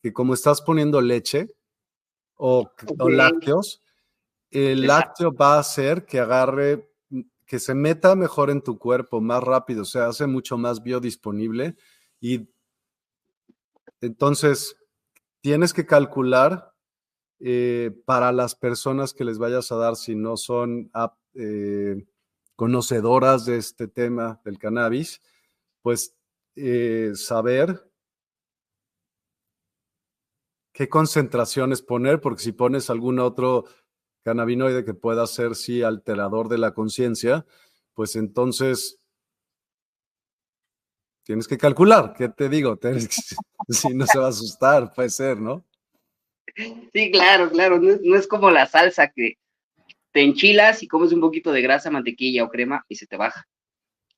que 0.01 0.13
como 0.13 0.33
estás 0.33 0.61
poniendo 0.61 1.01
leche 1.01 1.49
o, 2.37 2.71
lácteos, 3.09 3.81
el 4.51 4.87
lácteo 4.87 5.33
va 5.33 5.55
a 5.55 5.59
hacer 5.59 6.05
que 6.05 6.21
agarre, 6.21 6.89
que 7.45 7.59
se 7.59 7.73
meta 7.75 8.15
mejor 8.15 8.49
en 8.49 8.61
tu 8.61 8.79
cuerpo 8.79 9.19
más 9.19 9.43
rápido, 9.43 9.81
o 9.81 9.85
sea, 9.85 10.07
hace 10.07 10.27
mucho 10.27 10.57
más 10.57 10.81
biodisponible 10.81 11.75
y 12.21 12.47
entonces 13.99 14.77
tienes 15.41 15.73
que 15.73 15.85
calcular 15.85 16.73
eh, 17.39 17.91
para 18.05 18.31
las 18.31 18.55
personas 18.55 19.13
que 19.13 19.23
les 19.23 19.37
vayas 19.37 19.71
a 19.71 19.75
dar 19.75 19.95
si 19.95 20.15
no 20.15 20.37
son 20.37 20.89
eh, 21.35 22.05
conocedoras 22.55 23.45
de 23.45 23.57
este 23.57 23.87
tema 23.87 24.41
del 24.43 24.57
cannabis, 24.57 25.21
pues 25.83 26.15
eh, 26.55 27.11
saber 27.13 27.87
qué 30.73 30.89
concentraciones 30.89 31.83
poner, 31.83 32.21
porque 32.21 32.41
si 32.41 32.51
pones 32.51 32.89
algún 32.89 33.19
otro 33.19 33.65
cannabinoide 34.23 34.83
que 34.83 34.93
pueda 34.95 35.25
ser, 35.27 35.55
sí, 35.55 35.83
alterador 35.83 36.49
de 36.49 36.57
la 36.57 36.73
conciencia, 36.73 37.45
pues 37.93 38.15
entonces 38.15 38.99
tienes 41.23 41.47
que 41.47 41.57
calcular, 41.57 42.13
¿qué 42.17 42.29
te 42.29 42.49
digo? 42.49 42.79
si 43.69 43.93
no 43.93 44.07
se 44.07 44.17
va 44.17 44.25
a 44.25 44.29
asustar, 44.29 44.93
puede 44.93 45.09
ser, 45.09 45.39
¿no? 45.39 45.63
Sí, 46.55 47.11
claro, 47.11 47.49
claro. 47.49 47.79
No 47.79 48.15
es, 48.15 48.27
como 48.27 48.49
la 48.49 48.65
salsa 48.65 49.09
que 49.09 49.35
te 50.11 50.21
enchilas 50.21 50.81
y 50.83 50.87
comes 50.87 51.11
un 51.11 51.21
poquito 51.21 51.51
de 51.51 51.61
grasa, 51.61 51.91
mantequilla 51.91 52.43
o 52.43 52.49
crema 52.49 52.83
y 52.87 52.95
se 52.95 53.07
te 53.07 53.17
baja. 53.17 53.45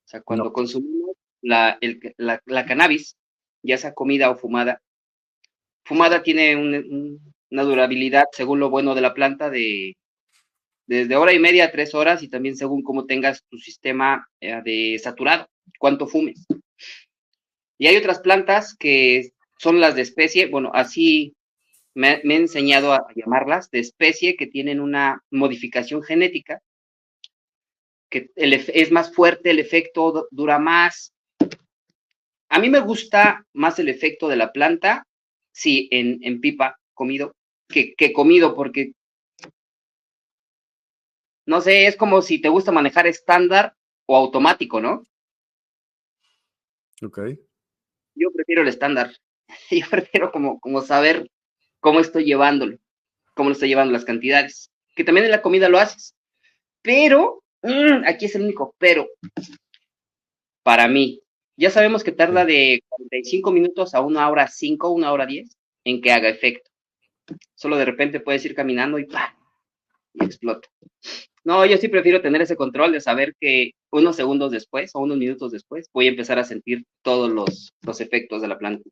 O 0.06 0.08
sea, 0.08 0.22
cuando 0.22 0.54
consumimos 0.54 1.16
la, 1.42 1.78
cannabis, 2.68 3.18
ya 3.62 3.78
sea 3.78 3.94
comida 3.94 4.30
o 4.30 4.38
fumada, 4.38 4.82
fumada 5.84 6.24
tiene 6.24 6.56
una 6.56 7.64
durabilidad, 7.64 8.26
según 8.32 8.60
lo 8.60 8.70
bueno 8.70 8.96
de 8.96 9.02
la 9.02 9.14
planta, 9.14 9.50
de 9.50 9.96
desde 10.90 11.16
hora 11.16 11.34
y 11.34 11.40
media 11.40 11.66
a 11.66 11.72
tres 11.72 11.94
horas 11.94 12.24
y 12.24 12.30
también 12.30 12.58
según 12.58 12.82
cómo 12.82 13.06
tengas 13.06 13.44
tu 13.48 13.60
sistema 13.60 14.28
eh, 14.42 14.60
de 14.66 14.98
saturado, 14.98 15.48
cuánto 15.78 16.08
fumes. 16.08 16.48
Y 17.78 17.86
hay 17.86 17.96
otras 17.96 18.20
plantas 18.20 18.76
que 18.76 19.30
son 19.60 19.80
las 19.80 19.96
de 19.96 20.02
especie, 20.02 20.48
bueno, 20.48 20.72
así 20.74 21.36
me, 22.00 22.22
he 22.24 22.36
enseñado 22.36 22.94
a 22.94 23.06
llamarlas, 23.14 23.70
de 23.72 23.80
especie 23.80 24.38
que 24.38 24.48
tienen 24.48 24.80
una 24.80 25.22
modificación 25.32 26.02
genética, 26.02 26.62
que 28.10 28.32
es 28.36 28.92
más 28.92 29.14
fuerte, 29.14 29.52
el 29.52 29.60
efecto 29.60 30.28
dura 30.32 30.60
más. 30.60 31.14
A 32.50 32.60
mí 32.60 32.70
me 32.70 32.80
gusta 32.80 33.46
más 33.54 33.80
el 33.80 33.90
efecto 33.90 34.30
de 34.30 34.38
la 34.38 34.54
planta, 34.54 35.06
sí, 35.52 35.90
en, 35.92 36.40
pipa, 36.40 36.80
comido, 36.94 37.34
que, 37.68 37.94
que 37.96 38.14
comido, 38.14 38.56
porque 38.56 38.94
no 41.46 41.60
sé, 41.60 41.86
es 41.88 41.98
como 41.98 42.22
si 42.22 42.40
te 42.40 42.48
gusta 42.48 42.72
manejar 42.72 43.08
estándar 43.08 43.76
o 44.06 44.16
automático, 44.16 44.80
¿no? 44.80 45.04
Ok. 47.04 47.20
Yo 48.16 48.32
prefiero 48.32 48.62
el 48.62 48.70
estándar. 48.70 49.12
Yo 49.70 49.86
prefiero 49.90 50.32
como, 50.32 50.60
como 50.60 50.82
saber 50.82 51.30
cómo 51.80 52.00
estoy 52.00 52.26
llevándolo, 52.26 52.78
cómo 53.34 53.50
lo 53.50 53.54
estoy 53.54 53.70
llevando 53.70 53.94
las 53.94 54.06
cantidades, 54.06 54.72
que 54.96 55.04
también 55.04 55.26
en 55.26 55.32
la 55.32 55.42
comida 55.42 55.70
lo 55.70 55.80
haces. 55.80 56.16
Pero, 56.82 57.44
mm, 57.62 58.04
aquí 58.06 58.26
es 58.26 58.36
el 58.36 58.44
único 58.44 58.76
pero, 58.78 59.08
para 60.64 60.88
mí, 60.88 61.22
ya 61.58 61.70
sabemos 61.70 62.04
que 62.04 62.12
tarda 62.12 62.46
de 62.46 62.82
45 62.88 63.52
minutos 63.52 63.94
a 63.94 64.02
una 64.02 64.30
hora 64.30 64.48
5, 64.48 64.90
una 64.90 65.12
hora 65.12 65.26
10 65.26 65.58
en 65.84 66.02
que 66.02 66.12
haga 66.12 66.30
efecto. 66.30 66.70
Solo 67.56 67.78
de 67.78 67.86
repente 67.86 68.20
puedes 68.20 68.44
ir 68.46 68.56
caminando 68.56 68.98
y 68.98 69.06
¡pam! 69.06 69.34
y 70.14 70.26
explota. 70.26 70.68
No, 71.44 71.66
yo 71.66 71.78
sí 71.78 71.88
prefiero 71.88 72.22
tener 72.22 72.42
ese 72.42 72.56
control 72.56 72.92
de 72.92 73.02
saber 73.02 73.36
que 73.40 73.72
unos 73.92 74.16
segundos 74.16 74.52
después 74.52 74.92
o 74.94 75.00
unos 75.00 75.18
minutos 75.18 75.52
después 75.52 75.90
voy 75.94 76.08
a 76.08 76.10
empezar 76.12 76.38
a 76.40 76.44
sentir 76.44 76.86
todos 77.02 77.32
los, 77.32 77.74
los 77.82 78.02
efectos 78.02 78.42
de 78.42 78.48
la 78.48 78.58
planta. 78.58 78.90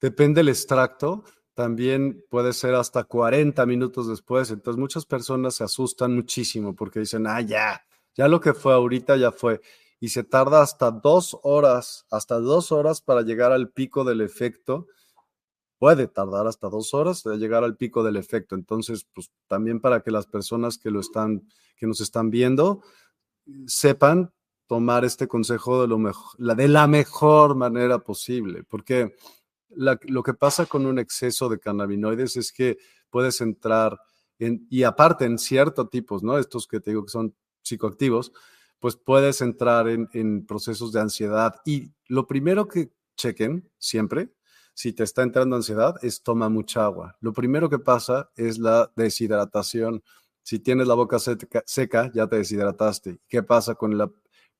Depende 0.00 0.40
del 0.40 0.48
extracto 0.48 1.24
también 1.58 2.24
puede 2.30 2.52
ser 2.52 2.76
hasta 2.76 3.02
40 3.02 3.66
minutos 3.66 4.06
después. 4.06 4.52
Entonces 4.52 4.78
muchas 4.78 5.04
personas 5.04 5.56
se 5.56 5.64
asustan 5.64 6.14
muchísimo 6.14 6.76
porque 6.76 7.00
dicen, 7.00 7.26
ah, 7.26 7.40
ya, 7.40 7.82
ya 8.14 8.28
lo 8.28 8.38
que 8.40 8.54
fue 8.54 8.74
ahorita 8.74 9.16
ya 9.16 9.32
fue. 9.32 9.60
Y 9.98 10.10
se 10.10 10.22
tarda 10.22 10.62
hasta 10.62 10.92
dos 10.92 11.36
horas, 11.42 12.06
hasta 12.12 12.38
dos 12.38 12.70
horas 12.70 13.00
para 13.00 13.22
llegar 13.22 13.50
al 13.50 13.70
pico 13.70 14.04
del 14.04 14.20
efecto. 14.20 14.86
Puede 15.80 16.06
tardar 16.06 16.46
hasta 16.46 16.68
dos 16.68 16.94
horas 16.94 17.24
de 17.24 17.36
llegar 17.38 17.64
al 17.64 17.76
pico 17.76 18.04
del 18.04 18.18
efecto. 18.18 18.54
Entonces, 18.54 19.08
pues 19.12 19.32
también 19.48 19.80
para 19.80 20.00
que 20.00 20.12
las 20.12 20.28
personas 20.28 20.78
que 20.78 20.92
lo 20.92 21.00
están, 21.00 21.42
que 21.76 21.88
nos 21.88 22.00
están 22.00 22.30
viendo, 22.30 22.82
sepan 23.66 24.32
tomar 24.68 25.04
este 25.04 25.26
consejo 25.26 25.82
de, 25.82 25.88
lo 25.88 25.98
mejor, 25.98 26.38
de 26.38 26.68
la 26.68 26.86
mejor 26.86 27.56
manera 27.56 27.98
posible. 27.98 28.62
Porque 28.62 29.16
lo 29.70 30.22
que 30.22 30.34
pasa 30.34 30.66
con 30.66 30.86
un 30.86 30.98
exceso 30.98 31.48
de 31.48 31.60
cannabinoides 31.60 32.36
es 32.36 32.52
que 32.52 32.78
puedes 33.10 33.40
entrar 33.40 33.98
en, 34.38 34.66
y 34.70 34.84
aparte 34.84 35.24
en 35.24 35.38
ciertos 35.38 35.90
tipos, 35.90 36.22
¿no? 36.22 36.38
Estos 36.38 36.66
que 36.66 36.80
te 36.80 36.90
digo 36.90 37.04
que 37.04 37.10
son 37.10 37.34
psicoactivos, 37.62 38.32
pues 38.78 38.96
puedes 38.96 39.40
entrar 39.40 39.88
en, 39.88 40.46
procesos 40.46 40.92
de 40.92 41.00
ansiedad. 41.00 41.56
Y 41.64 41.92
lo 42.06 42.26
primero 42.26 42.68
que 42.68 42.92
chequen 43.16 43.68
siempre, 43.78 44.32
si 44.74 44.92
te 44.92 45.02
está 45.02 45.22
entrando 45.22 45.56
ansiedad, 45.56 45.96
es 46.02 46.22
toma 46.22 46.48
mucha 46.48 46.84
agua. 46.84 47.16
Lo 47.20 47.32
primero 47.32 47.68
que 47.68 47.80
pasa 47.80 48.30
es 48.36 48.58
la 48.58 48.92
deshidratación. 48.94 50.04
Si 50.42 50.60
tienes 50.60 50.86
la 50.86 50.94
boca 50.94 51.18
seca, 51.18 51.62
seca 51.66 52.12
ya 52.14 52.28
te 52.28 52.36
deshidrataste. 52.36 53.20
¿Qué 53.28 53.42
pasa 53.42 53.74
con 53.74 53.98
la... 53.98 54.10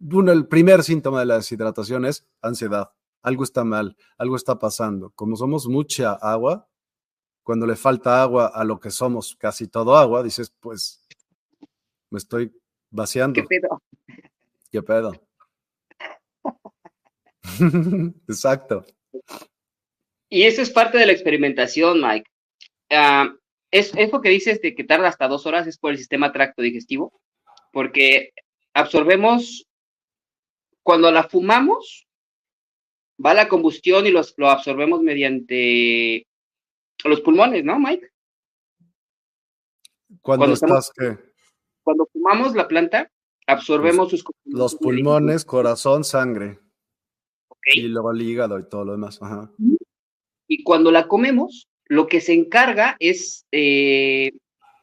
Bueno, 0.01 0.33
el 0.33 0.49
primer 0.49 0.83
síntoma 0.83 1.21
de 1.21 1.27
la 1.27 1.37
deshidratación 1.37 2.05
es 2.05 2.27
ansiedad 2.43 2.91
algo 3.23 3.45
está 3.45 3.65
mal, 3.65 3.97
algo 4.17 4.37
está 4.37 4.59
pasando. 4.59 5.11
Como 5.11 5.37
somos 5.37 5.67
mucha 5.67 6.13
agua, 6.13 6.69
cuando 7.43 7.67
le 7.67 7.77
falta 7.77 8.23
agua 8.23 8.49
a 8.49 8.65
lo 8.65 8.79
que 8.79 8.91
somos 8.91 9.37
casi 9.37 9.69
todo 9.69 9.97
agua, 9.97 10.23
dices, 10.23 10.53
pues 10.61 11.03
me 12.11 12.19
estoy 12.19 12.53
vaciando. 12.91 13.35
¿Qué 13.35 13.47
pedo? 13.47 13.83
¿Qué 14.71 14.83
pedo? 14.83 15.13
Exacto. 18.29 18.85
Y 20.29 20.43
eso 20.43 20.63
es 20.63 20.71
parte 20.71 20.99
de 20.99 21.07
la 21.07 21.13
experimentación, 21.13 22.01
Mike. 22.01 22.31
Uh, 22.91 23.37
es, 23.71 23.93
eso 23.97 24.21
que 24.21 24.29
dices 24.31 24.61
de 24.61 24.75
que 24.75 24.85
tarda 24.85 25.09
hasta 25.09 25.29
dos 25.29 25.47
horas 25.47 25.67
es 25.67 25.79
por 25.79 25.91
el 25.91 25.99
sistema 25.99 26.33
tracto 26.33 26.63
digestivo, 26.63 27.19
porque 27.73 28.33
absorbemos, 28.75 29.67
cuando 30.83 31.11
la 31.11 31.25
fumamos, 31.25 32.08
va 33.25 33.35
la 33.35 33.49
combustión 33.49 34.07
y 34.07 34.11
los, 34.11 34.35
lo 34.37 34.49
absorbemos 34.49 35.03
mediante 35.03 36.27
los 37.05 37.21
pulmones, 37.21 37.65
¿no, 37.65 37.79
Mike? 37.79 38.09
Cuando, 40.23 40.53
estás 40.53 40.91
que... 40.97 41.17
Cuando 41.83 42.07
fumamos 42.13 42.55
la 42.55 42.67
planta, 42.67 43.11
absorbemos 43.47 44.11
sus... 44.11 44.25
Los 44.45 44.75
pulmones, 44.75 45.45
corazón, 45.45 46.05
sangre. 46.05 46.59
Y 47.65 47.83
luego 47.83 48.13
el 48.13 48.23
hígado 48.23 48.59
y 48.59 48.69
todo 48.69 48.85
lo 48.85 48.93
demás. 48.93 49.21
Ajá. 49.23 49.51
Y 50.47 50.63
cuando 50.63 50.91
la 50.91 51.07
comemos, 51.07 51.69
lo 51.87 52.07
que 52.07 52.21
se 52.21 52.33
encarga 52.33 52.97
es 52.99 53.47
eh, 53.53 54.33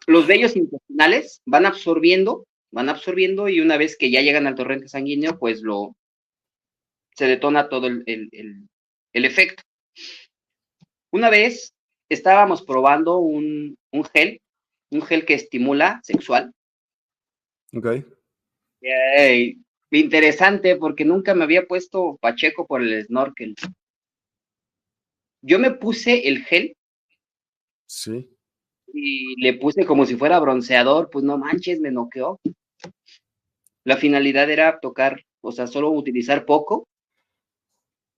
los 0.08 0.28
vellos 0.28 0.56
intestinales 0.56 1.42
van 1.46 1.66
absorbiendo, 1.66 2.46
van 2.72 2.90
absorbiendo 2.90 3.50
y 3.50 3.60
una 3.60 3.78
vez 3.78 3.98
que 3.98 4.12
ya 4.12 4.22
llegan 4.22 4.48
al 4.48 4.56
torrente 4.56 4.88
sanguíneo, 4.88 5.40
pues 5.40 5.62
lo 5.62 5.96
se 7.16 7.26
detona 7.26 7.70
todo 7.70 7.88
el, 7.88 8.04
el 9.16 9.26
efecto. 9.26 9.64
Una 11.12 11.30
vez 11.30 11.74
estábamos 12.10 12.62
probando 12.64 13.20
un, 13.20 13.78
gel, 14.14 14.42
un 14.92 15.02
gel 15.02 15.26
que 15.26 15.34
estimula 15.34 16.02
sexual. 16.04 16.52
Ok. 17.74 17.88
interesante 19.92 20.76
porque 20.76 21.06
nunca 21.06 21.34
me 21.34 21.46
había 21.46 21.66
puesto 21.66 22.18
Pacheco 22.22 22.68
por 22.68 22.82
el 22.82 23.06
snorkel. 23.06 23.56
Yo 25.42 25.60
me 25.60 25.72
puse 25.72 26.28
el 26.28 26.44
gel. 26.44 26.76
Sí. 27.88 28.30
Y 28.94 29.42
le 29.42 29.54
puse 29.54 29.86
como 29.86 30.06
si 30.06 30.16
fuera 30.16 30.40
bronceador, 30.40 31.10
pues 31.10 31.24
no 31.24 31.38
manches, 31.38 31.80
me 31.80 31.92
noqueó. 31.92 32.40
La 33.86 33.98
finalidad 33.98 34.50
era 34.50 34.80
tocar, 34.80 35.24
o 35.42 35.52
sea, 35.52 35.68
solo 35.68 35.92
utilizar 35.92 36.46
poco 36.46 36.88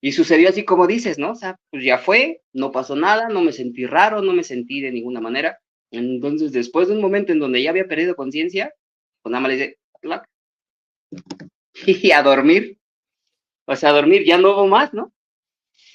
y 0.01 0.11
sucedió 0.11 0.49
así 0.49 0.63
como 0.63 0.87
dices, 0.87 1.17
¿no? 1.17 1.31
O 1.31 1.35
sea, 1.35 1.59
pues 1.71 1.83
ya 1.83 1.97
fue, 1.97 2.41
no 2.53 2.71
pasó 2.71 2.95
nada, 2.95 3.29
no 3.29 3.41
me 3.41 3.51
sentí 3.51 3.85
raro, 3.85 4.21
no 4.21 4.33
me 4.33 4.43
sentí 4.43 4.81
de 4.81 4.91
ninguna 4.91 5.21
manera. 5.21 5.59
Entonces, 5.91 6.51
después 6.51 6.87
de 6.87 6.93
un 6.93 7.01
momento 7.01 7.31
en 7.31 7.39
donde 7.39 7.61
ya 7.61 7.71
había 7.71 7.87
perdido 7.87 8.15
conciencia, 8.15 8.73
pues 9.21 9.31
nada 9.31 9.41
más 9.41 9.51
le 9.51 9.57
dice, 9.57 9.79
y 11.85 12.11
a 12.11 12.21
dormir. 12.21 12.79
O 13.65 13.75
sea, 13.75 13.89
a 13.89 13.93
dormir, 13.93 14.23
ya 14.25 14.37
no 14.37 14.51
hubo 14.51 14.67
más, 14.67 14.93
¿no? 14.93 15.13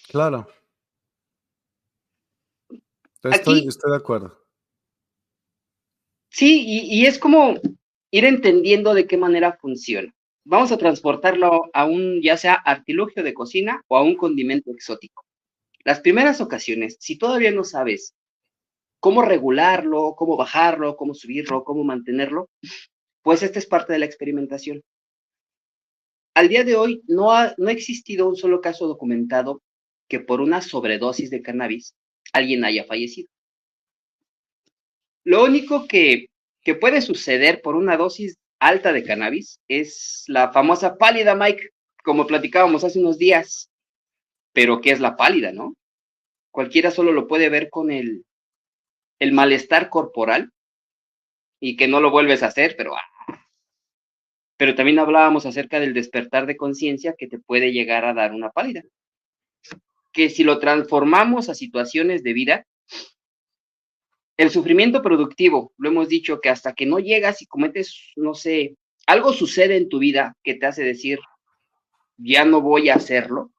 Claro. 0.08 0.48
Estoy, 3.22 3.66
estoy 3.68 3.90
de 3.92 3.96
acuerdo. 3.96 4.38
Sí, 6.28 6.64
y 6.66 7.06
es 7.06 7.18
como 7.18 7.54
ir 8.10 8.24
entendiendo 8.24 8.94
de 8.94 9.06
qué 9.06 9.16
manera 9.16 9.56
funciona 9.60 10.12
vamos 10.44 10.72
a 10.72 10.78
transportarlo 10.78 11.70
a 11.72 11.84
un 11.84 12.20
ya 12.22 12.36
sea 12.36 12.54
artilugio 12.54 13.22
de 13.22 13.34
cocina 13.34 13.82
o 13.88 13.96
a 13.96 14.02
un 14.02 14.16
condimento 14.16 14.70
exótico. 14.70 15.24
Las 15.84 16.00
primeras 16.00 16.40
ocasiones, 16.40 16.96
si 17.00 17.16
todavía 17.16 17.50
no 17.50 17.64
sabes 17.64 18.14
cómo 19.00 19.22
regularlo, 19.22 20.14
cómo 20.16 20.36
bajarlo, 20.36 20.96
cómo 20.96 21.14
subirlo, 21.14 21.64
cómo 21.64 21.84
mantenerlo, 21.84 22.48
pues 23.22 23.42
esta 23.42 23.58
es 23.58 23.66
parte 23.66 23.92
de 23.92 23.98
la 23.98 24.06
experimentación. 24.06 24.82
Al 26.34 26.48
día 26.48 26.64
de 26.64 26.76
hoy 26.76 27.02
no 27.08 27.32
ha, 27.32 27.54
no 27.58 27.68
ha 27.68 27.72
existido 27.72 28.28
un 28.28 28.36
solo 28.36 28.60
caso 28.60 28.86
documentado 28.86 29.60
que 30.08 30.20
por 30.20 30.40
una 30.40 30.62
sobredosis 30.62 31.30
de 31.30 31.42
cannabis 31.42 31.94
alguien 32.32 32.64
haya 32.64 32.84
fallecido. 32.84 33.28
Lo 35.24 35.44
único 35.44 35.86
que, 35.86 36.28
que 36.62 36.74
puede 36.74 37.00
suceder 37.00 37.60
por 37.60 37.76
una 37.76 37.96
dosis 37.96 38.36
alta 38.62 38.92
de 38.92 39.02
cannabis 39.02 39.60
es 39.66 40.24
la 40.28 40.52
famosa 40.52 40.96
pálida, 40.96 41.34
Mike, 41.34 41.70
como 42.04 42.26
platicábamos 42.26 42.84
hace 42.84 43.00
unos 43.00 43.18
días. 43.18 43.70
Pero 44.52 44.80
¿qué 44.80 44.92
es 44.92 45.00
la 45.00 45.16
pálida, 45.16 45.52
no? 45.52 45.74
Cualquiera 46.52 46.90
solo 46.90 47.12
lo 47.12 47.26
puede 47.26 47.48
ver 47.48 47.70
con 47.70 47.90
el, 47.90 48.24
el 49.18 49.32
malestar 49.32 49.88
corporal 49.88 50.52
y 51.60 51.76
que 51.76 51.88
no 51.88 52.00
lo 52.00 52.10
vuelves 52.10 52.42
a 52.42 52.46
hacer, 52.46 52.76
pero... 52.76 52.94
Ah. 52.96 53.46
Pero 54.56 54.76
también 54.76 55.00
hablábamos 55.00 55.44
acerca 55.44 55.80
del 55.80 55.92
despertar 55.92 56.46
de 56.46 56.56
conciencia 56.56 57.14
que 57.18 57.26
te 57.26 57.40
puede 57.40 57.72
llegar 57.72 58.04
a 58.04 58.14
dar 58.14 58.32
una 58.32 58.50
pálida. 58.50 58.84
Que 60.12 60.30
si 60.30 60.44
lo 60.44 60.60
transformamos 60.60 61.48
a 61.48 61.54
situaciones 61.54 62.22
de 62.22 62.32
vida, 62.32 62.66
el 64.42 64.50
sufrimiento 64.50 65.02
productivo, 65.02 65.72
lo 65.78 65.88
hemos 65.88 66.08
dicho 66.08 66.40
que 66.40 66.48
hasta 66.48 66.72
que 66.72 66.84
no 66.84 66.98
llegas 66.98 67.42
y 67.42 67.46
cometes, 67.46 68.12
no 68.16 68.34
sé, 68.34 68.76
algo 69.06 69.32
sucede 69.32 69.76
en 69.76 69.88
tu 69.88 70.00
vida 70.00 70.36
que 70.42 70.54
te 70.54 70.66
hace 70.66 70.82
decir, 70.82 71.20
ya 72.16 72.44
no 72.44 72.60
voy 72.60 72.88
a 72.88 72.96
hacerlo, 72.96 73.52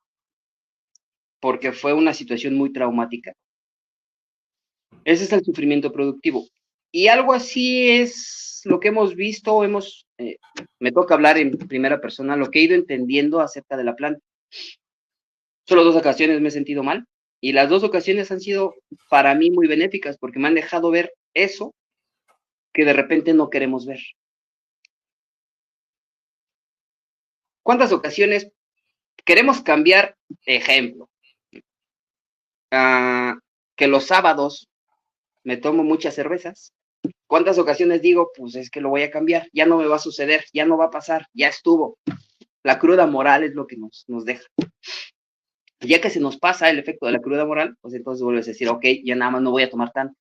porque 1.39 1.72
fue 1.72 1.93
una 1.93 2.13
situación 2.13 2.56
muy 2.56 2.74
traumática. 2.74 3.34
Ese 5.06 5.24
es 5.24 5.32
el 5.32 5.46
sufrimiento 5.46 5.91
productivo. 5.93 6.48
Y 6.91 7.08
algo 7.08 7.34
así 7.34 7.89
es 7.89 8.62
lo 8.65 8.82
que 8.82 8.89
hemos 8.89 9.15
visto, 9.15 9.63
hemos, 9.63 10.06
eh, 10.17 10.38
me 10.80 10.91
toca 10.91 11.13
hablar 11.13 11.38
en 11.38 11.58
primera 11.58 12.02
persona, 12.02 12.36
lo 12.36 12.52
que 12.52 12.60
he 12.60 12.63
ido 12.63 12.76
entendiendo 12.76 13.39
acerca 13.39 13.78
de 13.78 13.86
la 13.86 13.96
planta. 13.96 14.22
Solo 15.65 15.86
dos 15.86 15.96
ocasiones 15.96 16.41
me 16.41 16.50
he 16.50 16.52
sentido 16.52 16.84
mal, 16.84 17.06
y 17.43 17.51
las 17.51 17.67
dos 17.67 17.84
ocasiones 17.84 18.32
han 18.32 18.39
sido 18.39 18.73
para 19.10 19.36
mí 19.36 19.51
muy 19.51 19.67
benéficas 19.67 20.17
porque 20.17 20.39
me 20.39 20.47
han 20.47 20.56
dejado 20.56 20.91
ver 20.91 21.13
eso 21.34 21.75
que 22.71 22.86
de 22.86 22.93
repente 22.93 23.34
no 23.34 23.49
queremos 23.49 23.86
ver. 23.86 23.99
¿Cuántas 27.62 27.91
ocasiones 27.91 28.49
queremos 29.25 29.62
cambiar 29.62 30.15
ejemplo? 30.45 31.10
Ah, 32.71 33.36
que 33.75 33.88
los 33.88 34.06
sábados 34.06 34.69
me 35.43 35.58
tomo 35.58 35.84
muchas 35.84 36.15
cervezas. 36.15 36.71
¿Cuántas 37.27 37.58
ocasiones 37.58 38.01
digo, 38.01 38.32
pues 38.38 38.56
es 38.56 38.69
que 38.69 38.79
lo 38.79 38.88
voy 38.88 39.03
a 39.03 39.12
cambiar, 39.12 39.49
ya 39.51 39.65
no 39.65 39.75
me 39.75 39.88
va 39.88 39.97
a 39.97 39.99
suceder, 39.99 40.45
ya 40.53 40.63
no 40.63 40.77
va 40.77 40.86
a 40.86 40.91
pasar, 40.91 41.27
ya 41.34 41.49
estuvo? 41.49 41.97
La 42.63 42.79
cruda 42.79 43.06
moral 43.06 43.43
es 43.43 43.53
lo 43.53 43.67
que 43.67 43.75
nos, 43.75 44.06
nos 44.08 44.23
deja 44.23 44.45
ya 45.88 46.02
que 46.02 46.10
se 46.10 46.19
nos 46.19 46.38
pasa 46.38 46.69
el 46.69 46.80
efecto 46.80 47.06
de 47.06 47.13
la 47.13 47.22
cruda 47.22 47.46
moral, 47.46 47.78
pues 47.82 47.93
entonces 47.93 48.24
vuelves 48.24 48.48
a 48.48 48.52
decir, 48.52 48.69
ok, 48.69 48.86
ya 49.04 49.15
nada 49.15 49.32
más 49.32 49.41
no 49.41 49.52
voy 49.52 49.63
a 49.63 49.69
tomar 49.69 49.91
tanto, 49.91 50.17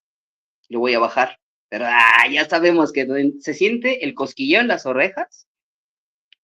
lo 0.69 0.81
voy 0.81 0.95
a 0.95 0.99
bajar. 0.99 1.39
Pero 1.69 1.87
ah, 1.89 2.29
ya 2.31 2.49
sabemos 2.49 2.93
que 2.93 3.33
se 3.41 3.55
siente 3.55 4.05
el 4.05 4.15
cosquilleo 4.15 4.61
en 4.61 4.69
las 4.69 4.85
orejas 4.85 5.47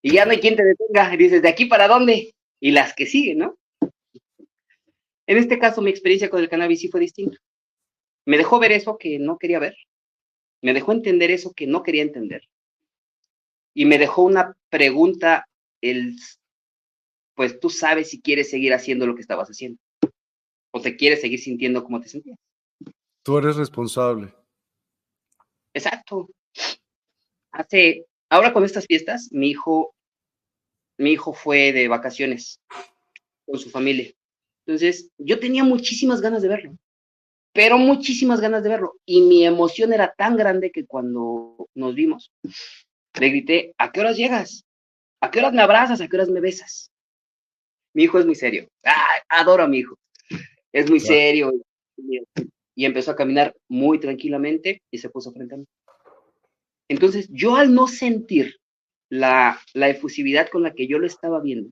y 0.00 0.12
ya 0.12 0.24
no 0.24 0.30
hay 0.30 0.40
quien 0.40 0.56
te 0.56 0.64
detenga. 0.64 1.12
Y 1.12 1.16
dices, 1.16 1.42
¿de 1.42 1.48
aquí 1.48 1.66
para 1.66 1.88
dónde? 1.88 2.34
Y 2.60 2.70
las 2.70 2.94
que 2.94 3.06
siguen, 3.06 3.38
¿no? 3.38 3.58
En 5.26 5.36
este 5.36 5.58
caso, 5.58 5.82
mi 5.82 5.90
experiencia 5.90 6.30
con 6.30 6.40
el 6.40 6.48
cannabis 6.48 6.80
sí 6.80 6.88
fue 6.88 7.00
distinta. 7.00 7.36
Me 8.24 8.38
dejó 8.38 8.58
ver 8.58 8.72
eso 8.72 8.96
que 8.96 9.18
no 9.18 9.38
quería 9.38 9.58
ver. 9.58 9.76
Me 10.62 10.72
dejó 10.72 10.92
entender 10.92 11.30
eso 11.30 11.52
que 11.52 11.66
no 11.66 11.82
quería 11.82 12.02
entender. 12.02 12.48
Y 13.74 13.84
me 13.84 13.98
dejó 13.98 14.22
una 14.22 14.56
pregunta 14.70 15.46
el 15.82 16.16
pues 17.38 17.60
tú 17.60 17.70
sabes 17.70 18.10
si 18.10 18.20
quieres 18.20 18.50
seguir 18.50 18.74
haciendo 18.74 19.06
lo 19.06 19.14
que 19.14 19.20
estabas 19.20 19.48
haciendo 19.48 19.80
o 20.72 20.80
te 20.80 20.96
quieres 20.96 21.20
seguir 21.20 21.38
sintiendo 21.38 21.84
como 21.84 22.00
te 22.00 22.08
sentías. 22.08 22.36
Tú 23.22 23.38
eres 23.38 23.54
responsable. 23.54 24.34
Exacto. 25.72 26.28
Hace, 27.52 28.06
ahora 28.28 28.52
con 28.52 28.64
estas 28.64 28.86
fiestas, 28.86 29.28
mi 29.30 29.50
hijo, 29.50 29.94
mi 30.98 31.12
hijo 31.12 31.32
fue 31.32 31.72
de 31.72 31.86
vacaciones 31.86 32.60
con 33.46 33.60
su 33.60 33.70
familia. 33.70 34.10
Entonces, 34.66 35.08
yo 35.16 35.38
tenía 35.38 35.62
muchísimas 35.62 36.20
ganas 36.20 36.42
de 36.42 36.48
verlo, 36.48 36.76
pero 37.52 37.78
muchísimas 37.78 38.40
ganas 38.40 38.64
de 38.64 38.70
verlo. 38.70 38.94
Y 39.06 39.20
mi 39.20 39.46
emoción 39.46 39.92
era 39.92 40.12
tan 40.12 40.36
grande 40.36 40.72
que 40.72 40.86
cuando 40.86 41.68
nos 41.76 41.94
vimos, 41.94 42.32
le 42.42 43.28
grité, 43.28 43.74
¿a 43.78 43.92
qué 43.92 44.00
horas 44.00 44.16
llegas? 44.16 44.64
¿A 45.20 45.30
qué 45.30 45.38
horas 45.38 45.52
me 45.52 45.62
abrazas? 45.62 46.00
¿A 46.00 46.08
qué 46.08 46.16
horas 46.16 46.30
me 46.30 46.40
besas? 46.40 46.90
Mi 47.94 48.04
hijo 48.04 48.18
es 48.18 48.26
muy 48.26 48.34
serio. 48.34 48.68
adoro 49.28 49.62
a 49.62 49.68
mi 49.68 49.78
hijo. 49.78 49.98
Es 50.72 50.88
muy 50.88 51.00
serio. 51.00 51.52
Y 52.74 52.84
empezó 52.84 53.10
a 53.10 53.16
caminar 53.16 53.54
muy 53.68 53.98
tranquilamente 53.98 54.82
y 54.90 54.98
se 54.98 55.10
puso 55.10 55.32
frente 55.32 55.54
a 55.54 55.58
mí. 55.58 55.66
Entonces, 56.88 57.28
yo 57.30 57.56
al 57.56 57.74
no 57.74 57.88
sentir 57.88 58.56
la, 59.10 59.60
la 59.74 59.88
efusividad 59.88 60.48
con 60.48 60.62
la 60.62 60.72
que 60.72 60.86
yo 60.86 60.98
lo 60.98 61.06
estaba 61.06 61.40
viendo, 61.40 61.70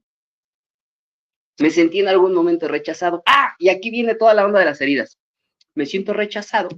me 1.58 1.70
sentí 1.70 2.00
en 2.00 2.08
algún 2.08 2.34
momento 2.34 2.68
rechazado. 2.68 3.22
Ah, 3.24 3.54
y 3.58 3.68
aquí 3.68 3.90
viene 3.90 4.14
toda 4.14 4.34
la 4.34 4.44
onda 4.44 4.58
de 4.58 4.66
las 4.66 4.80
heridas. 4.80 5.16
Me 5.74 5.86
siento 5.86 6.12
rechazado 6.12 6.68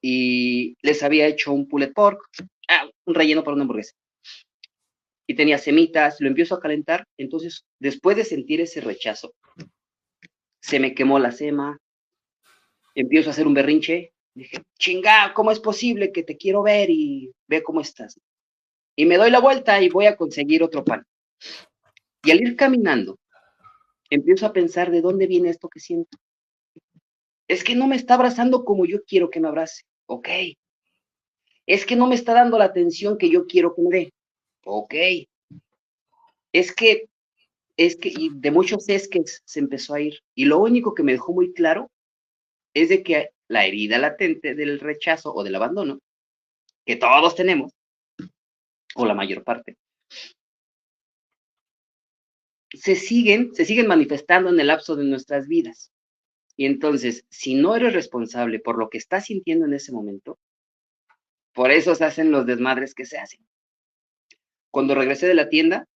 y 0.00 0.76
les 0.82 1.02
había 1.02 1.26
hecho 1.26 1.52
un 1.52 1.68
pulled 1.68 1.92
pork, 1.92 2.20
ah, 2.68 2.88
un 3.04 3.14
relleno 3.14 3.42
para 3.42 3.54
una 3.54 3.62
hamburguesa 3.62 3.94
y 5.28 5.34
tenía 5.34 5.58
semitas, 5.58 6.20
lo 6.20 6.26
empiezo 6.26 6.54
a 6.54 6.60
calentar, 6.60 7.06
entonces 7.18 7.66
después 7.78 8.16
de 8.16 8.24
sentir 8.24 8.62
ese 8.62 8.80
rechazo, 8.80 9.34
se 10.60 10.80
me 10.80 10.94
quemó 10.94 11.18
la 11.18 11.32
sema, 11.32 11.78
empiezo 12.94 13.28
a 13.28 13.32
hacer 13.32 13.46
un 13.46 13.52
berrinche, 13.52 14.14
dije, 14.34 14.62
chinga, 14.78 15.34
¿cómo 15.34 15.52
es 15.52 15.60
posible 15.60 16.12
que 16.12 16.22
te 16.22 16.38
quiero 16.38 16.62
ver 16.62 16.88
y 16.88 17.30
ve 17.46 17.62
cómo 17.62 17.82
estás? 17.82 18.18
Y 18.96 19.04
me 19.04 19.18
doy 19.18 19.30
la 19.30 19.40
vuelta 19.40 19.80
y 19.82 19.90
voy 19.90 20.06
a 20.06 20.16
conseguir 20.16 20.62
otro 20.62 20.82
pan. 20.82 21.04
Y 22.22 22.30
al 22.30 22.40
ir 22.40 22.56
caminando, 22.56 23.18
empiezo 24.08 24.46
a 24.46 24.54
pensar 24.54 24.90
de 24.90 25.02
dónde 25.02 25.26
viene 25.26 25.50
esto 25.50 25.68
que 25.68 25.78
siento. 25.78 26.16
Es 27.46 27.62
que 27.62 27.74
no 27.74 27.86
me 27.86 27.96
está 27.96 28.14
abrazando 28.14 28.64
como 28.64 28.86
yo 28.86 29.04
quiero 29.04 29.28
que 29.28 29.40
me 29.40 29.48
abrace. 29.48 29.82
Ok. 30.06 30.28
Es 31.66 31.84
que 31.84 31.96
no 31.96 32.06
me 32.06 32.14
está 32.14 32.32
dando 32.32 32.58
la 32.58 32.64
atención 32.64 33.18
que 33.18 33.28
yo 33.28 33.46
quiero 33.46 33.74
que 33.74 33.82
me 33.82 33.90
dé. 33.90 34.12
Ok. 34.70 34.94
Es 36.52 36.74
que, 36.74 37.08
es 37.78 37.96
que, 37.96 38.10
y 38.10 38.28
de 38.34 38.50
muchos 38.50 38.86
es 38.90 39.08
que 39.08 39.22
se 39.24 39.60
empezó 39.60 39.94
a 39.94 40.00
ir. 40.00 40.20
Y 40.34 40.44
lo 40.44 40.58
único 40.58 40.94
que 40.94 41.02
me 41.02 41.12
dejó 41.12 41.32
muy 41.32 41.54
claro 41.54 41.90
es 42.74 42.90
de 42.90 43.02
que 43.02 43.30
la 43.48 43.64
herida 43.64 43.96
latente 43.96 44.54
del 44.54 44.78
rechazo 44.78 45.32
o 45.32 45.42
del 45.42 45.54
abandono, 45.54 46.00
que 46.84 46.96
todos 46.96 47.34
tenemos, 47.34 47.72
o 48.94 49.06
la 49.06 49.14
mayor 49.14 49.42
parte, 49.42 49.78
se 52.70 52.94
siguen, 52.94 53.54
se 53.54 53.64
siguen 53.64 53.86
manifestando 53.86 54.50
en 54.50 54.60
el 54.60 54.66
lapso 54.66 54.96
de 54.96 55.04
nuestras 55.04 55.48
vidas. 55.48 55.90
Y 56.56 56.66
entonces, 56.66 57.24
si 57.30 57.54
no 57.54 57.74
eres 57.74 57.94
responsable 57.94 58.60
por 58.60 58.78
lo 58.78 58.90
que 58.90 58.98
estás 58.98 59.26
sintiendo 59.26 59.64
en 59.64 59.72
ese 59.72 59.92
momento, 59.92 60.38
por 61.54 61.70
eso 61.70 61.94
se 61.94 62.04
hacen 62.04 62.30
los 62.30 62.44
desmadres 62.44 62.94
que 62.94 63.06
se 63.06 63.16
hacen. 63.16 63.48
Cuando 64.70 64.94
regresé 64.94 65.26
de 65.26 65.34
la 65.34 65.48
tienda, 65.48 65.86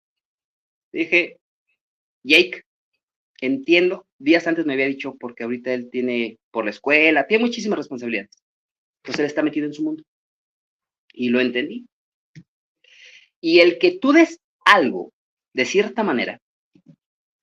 dije, 0.92 1.38
Jake, 2.22 2.62
entiendo, 3.40 4.06
días 4.18 4.46
antes 4.46 4.66
me 4.66 4.74
había 4.74 4.86
dicho, 4.86 5.16
porque 5.18 5.44
ahorita 5.44 5.72
él 5.72 5.90
tiene 5.90 6.38
por 6.50 6.64
la 6.64 6.70
escuela, 6.70 7.26
tiene 7.26 7.44
muchísimas 7.44 7.78
responsabilidades. 7.78 8.42
Entonces 9.02 9.20
él 9.20 9.26
está 9.26 9.42
metido 9.42 9.66
en 9.66 9.74
su 9.74 9.82
mundo. 9.82 10.04
Y 11.12 11.28
lo 11.28 11.40
entendí. 11.40 11.86
Y 13.40 13.60
el 13.60 13.78
que 13.78 13.98
tú 13.98 14.12
des 14.12 14.38
algo 14.64 15.12
de 15.52 15.64
cierta 15.64 16.02
manera, 16.02 16.40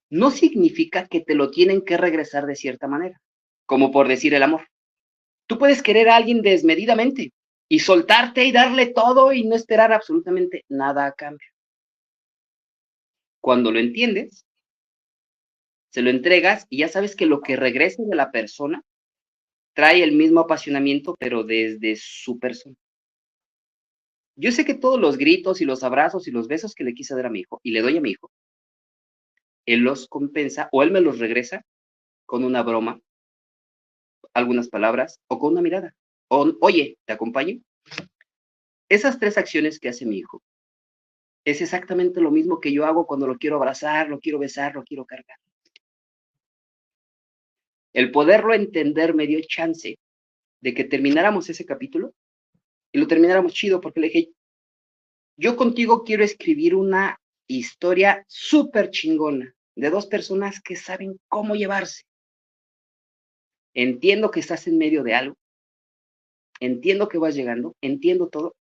no 0.09 0.32
significa 0.32 1.07
que 1.07 1.21
te 1.21 1.36
lo 1.36 1.51
tienen 1.51 1.82
que 1.84 1.97
regresar 1.97 2.45
de 2.45 2.55
cierta 2.55 2.88
manera, 2.88 3.21
como 3.65 3.91
por 3.91 4.07
decir 4.07 4.34
el 4.34 4.43
amor. 4.43 4.67
Tú 5.45 5.59
puedes 5.59 5.84
querer 5.84 6.09
a 6.09 6.15
alguien 6.15 6.41
desmedidamente 6.41 7.32
y 7.70 7.80
soltarte 7.80 8.43
y 8.45 8.51
darle 8.51 8.88
todo 8.88 9.32
y 9.32 9.45
no 9.45 9.55
esperar 9.55 9.93
absolutamente 9.93 10.65
nada 10.67 11.05
a 11.05 11.13
cambio. 11.13 11.47
Cuando 13.39 13.72
lo 13.72 13.80
entiendes, 13.80 14.45
se 15.91 16.01
lo 16.01 16.09
entregas 16.09 16.65
y 16.70 16.80
ya 16.80 16.88
sabes 16.88 17.15
que 17.15 17.28
lo 17.28 17.41
que 17.41 17.55
regresa 17.55 18.03
de 18.03 18.15
la 18.15 18.32
persona 18.32 18.84
trae 19.74 20.03
el 20.03 20.13
mismo 20.13 20.41
apasionamiento, 20.41 21.15
pero 21.17 21.43
desde 21.43 21.95
su 21.95 22.39
persona. 22.39 22.76
Yo 24.36 24.51
sé 24.51 24.65
que 24.65 24.74
todos 24.74 24.99
los 24.99 25.17
gritos 25.17 25.61
y 25.61 25.65
los 25.65 25.84
abrazos 25.84 26.28
y 26.28 26.32
los 26.32 26.47
besos 26.47 26.74
que 26.74 26.84
le 26.84 26.93
quise 26.93 27.15
dar 27.15 27.28
a 27.28 27.30
mi 27.30 27.41
hijo 27.41 27.59
y 27.63 27.72
le 27.72 27.82
doy 27.82 27.97
a 27.97 28.01
mi 28.01 28.11
hijo, 28.11 28.32
él 29.65 29.82
los 29.82 30.07
compensa 30.07 30.70
o 30.72 30.82
él 30.82 30.91
me 30.91 31.01
los 31.01 31.20
regresa 31.20 31.63
con 32.26 32.43
una 32.43 32.63
broma, 32.63 32.99
algunas 34.34 34.70
palabras 34.70 35.20
o 35.28 35.39
con 35.39 35.53
una 35.53 35.61
mirada. 35.61 35.93
Oye, 36.30 36.97
¿te 37.05 37.13
acompaño? 37.13 37.59
Esas 38.88 39.19
tres 39.19 39.38
acciones 39.38 39.80
que 39.80 39.89
hace 39.89 40.05
mi 40.05 40.17
hijo 40.17 40.43
es 41.43 41.61
exactamente 41.61 42.21
lo 42.21 42.32
mismo 42.32 42.59
que 42.59 42.71
yo 42.71 42.86
hago 42.86 43.07
cuando 43.07 43.27
lo 43.27 43.38
quiero 43.38 43.55
abrazar, 43.55 44.09
lo 44.09 44.19
quiero 44.19 44.38
besar, 44.38 44.75
lo 44.75 44.84
quiero 44.84 45.05
cargar. 45.05 45.38
El 47.93 48.11
poderlo 48.11 48.53
entender 48.53 49.15
me 49.15 49.25
dio 49.25 49.39
chance 49.41 49.97
de 50.61 50.73
que 50.73 50.84
termináramos 50.84 51.49
ese 51.49 51.65
capítulo 51.65 52.13
y 52.91 52.99
lo 52.99 53.07
termináramos 53.07 53.53
chido 53.53 53.82
porque 53.82 53.99
le 53.99 54.07
dije, 54.07 54.30
yo 55.38 55.55
contigo 55.55 56.03
quiero 56.03 56.23
escribir 56.23 56.75
una 56.75 57.19
historia 57.47 58.23
súper 58.27 58.91
chingona 58.91 59.55
de 59.75 59.89
dos 59.89 60.05
personas 60.05 60.61
que 60.61 60.75
saben 60.75 61.19
cómo 61.27 61.55
llevarse. 61.55 62.03
Entiendo 63.73 64.30
que 64.30 64.41
estás 64.41 64.67
en 64.67 64.77
medio 64.77 65.03
de 65.03 65.15
algo, 65.15 65.38
entiendo 66.60 67.10
que 67.10 67.18
vas 67.18 67.36
llegando, 67.36 67.76
entiendo 67.82 68.30
todo. 68.30 68.55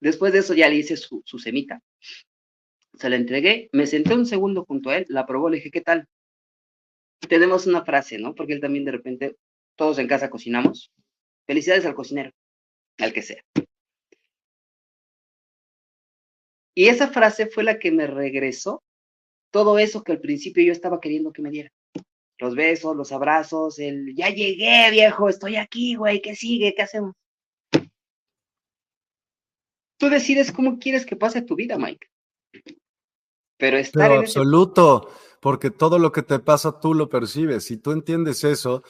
Después 0.00 0.32
de 0.32 0.40
eso 0.40 0.54
ya 0.54 0.68
le 0.68 0.76
hice 0.76 0.96
su, 0.96 1.22
su 1.24 1.38
semita, 1.38 1.80
se 2.94 3.10
la 3.10 3.16
entregué, 3.16 3.68
me 3.72 3.86
senté 3.86 4.14
un 4.14 4.26
segundo 4.26 4.64
junto 4.64 4.90
a 4.90 4.98
él, 4.98 5.06
la 5.08 5.26
probó, 5.26 5.48
le 5.48 5.56
dije, 5.56 5.70
¿qué 5.70 5.80
tal? 5.80 6.06
tenemos 7.26 7.66
una 7.66 7.84
frase, 7.84 8.18
¿no? 8.18 8.34
Porque 8.34 8.52
él 8.52 8.60
también 8.60 8.84
de 8.84 8.92
repente, 8.92 9.36
todos 9.76 9.98
en 9.98 10.08
casa 10.08 10.30
cocinamos. 10.30 10.92
Felicidades 11.46 11.84
al 11.86 11.94
cocinero, 11.94 12.30
al 12.98 13.12
que 13.12 13.22
sea. 13.22 13.42
Y 16.74 16.88
esa 16.88 17.08
frase 17.08 17.46
fue 17.46 17.64
la 17.64 17.78
que 17.78 17.92
me 17.92 18.06
regresó 18.06 18.82
todo 19.50 19.78
eso 19.78 20.02
que 20.02 20.12
al 20.12 20.20
principio 20.20 20.64
yo 20.64 20.72
estaba 20.72 21.00
queriendo 21.00 21.32
que 21.32 21.42
me 21.42 21.50
diera. 21.50 21.70
Los 22.38 22.54
besos, 22.54 22.96
los 22.96 23.12
abrazos, 23.12 23.78
el 23.78 24.14
ya 24.14 24.28
llegué, 24.28 24.90
viejo, 24.90 25.28
estoy 25.28 25.56
aquí, 25.56 25.94
güey, 25.94 26.20
¿qué 26.20 26.34
sigue? 26.34 26.74
¿Qué 26.74 26.82
hacemos? 26.82 27.14
Tú 29.98 30.08
decides 30.08 30.52
cómo 30.52 30.78
quieres 30.78 31.06
que 31.06 31.16
pase 31.16 31.42
tu 31.42 31.54
vida, 31.54 31.78
Mike. 31.78 32.08
Pero 33.56 33.78
estar 33.78 34.10
en 34.10 34.18
absoluto 34.18 35.08
porque 35.40 35.70
todo 35.70 35.98
lo 35.98 36.10
que 36.10 36.22
te 36.22 36.38
pasa 36.38 36.80
tú 36.80 36.94
lo 36.94 37.10
percibes. 37.10 37.64
Si 37.64 37.76
tú 37.76 37.92
entiendes 37.92 38.44
eso, 38.44 38.82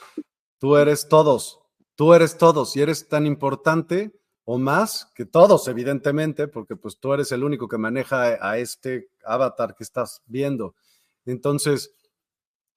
tú 0.57 0.77
eres 0.77 1.09
todos, 1.09 1.59
tú 1.95 2.13
eres 2.13 2.37
todos 2.37 2.75
y 2.75 2.81
eres 2.81 3.07
tan 3.07 3.25
importante 3.25 4.11
o 4.45 4.57
más 4.57 5.11
que 5.15 5.25
todos, 5.25 5.67
evidentemente, 5.67 6.47
porque 6.47 6.75
pues 6.75 6.97
tú 6.97 7.13
eres 7.13 7.31
el 7.31 7.43
único 7.43 7.67
que 7.67 7.77
maneja 7.77 8.37
a 8.39 8.57
este 8.57 9.09
avatar 9.25 9.75
que 9.75 9.83
estás 9.83 10.21
viendo. 10.27 10.75
Entonces, 11.25 11.93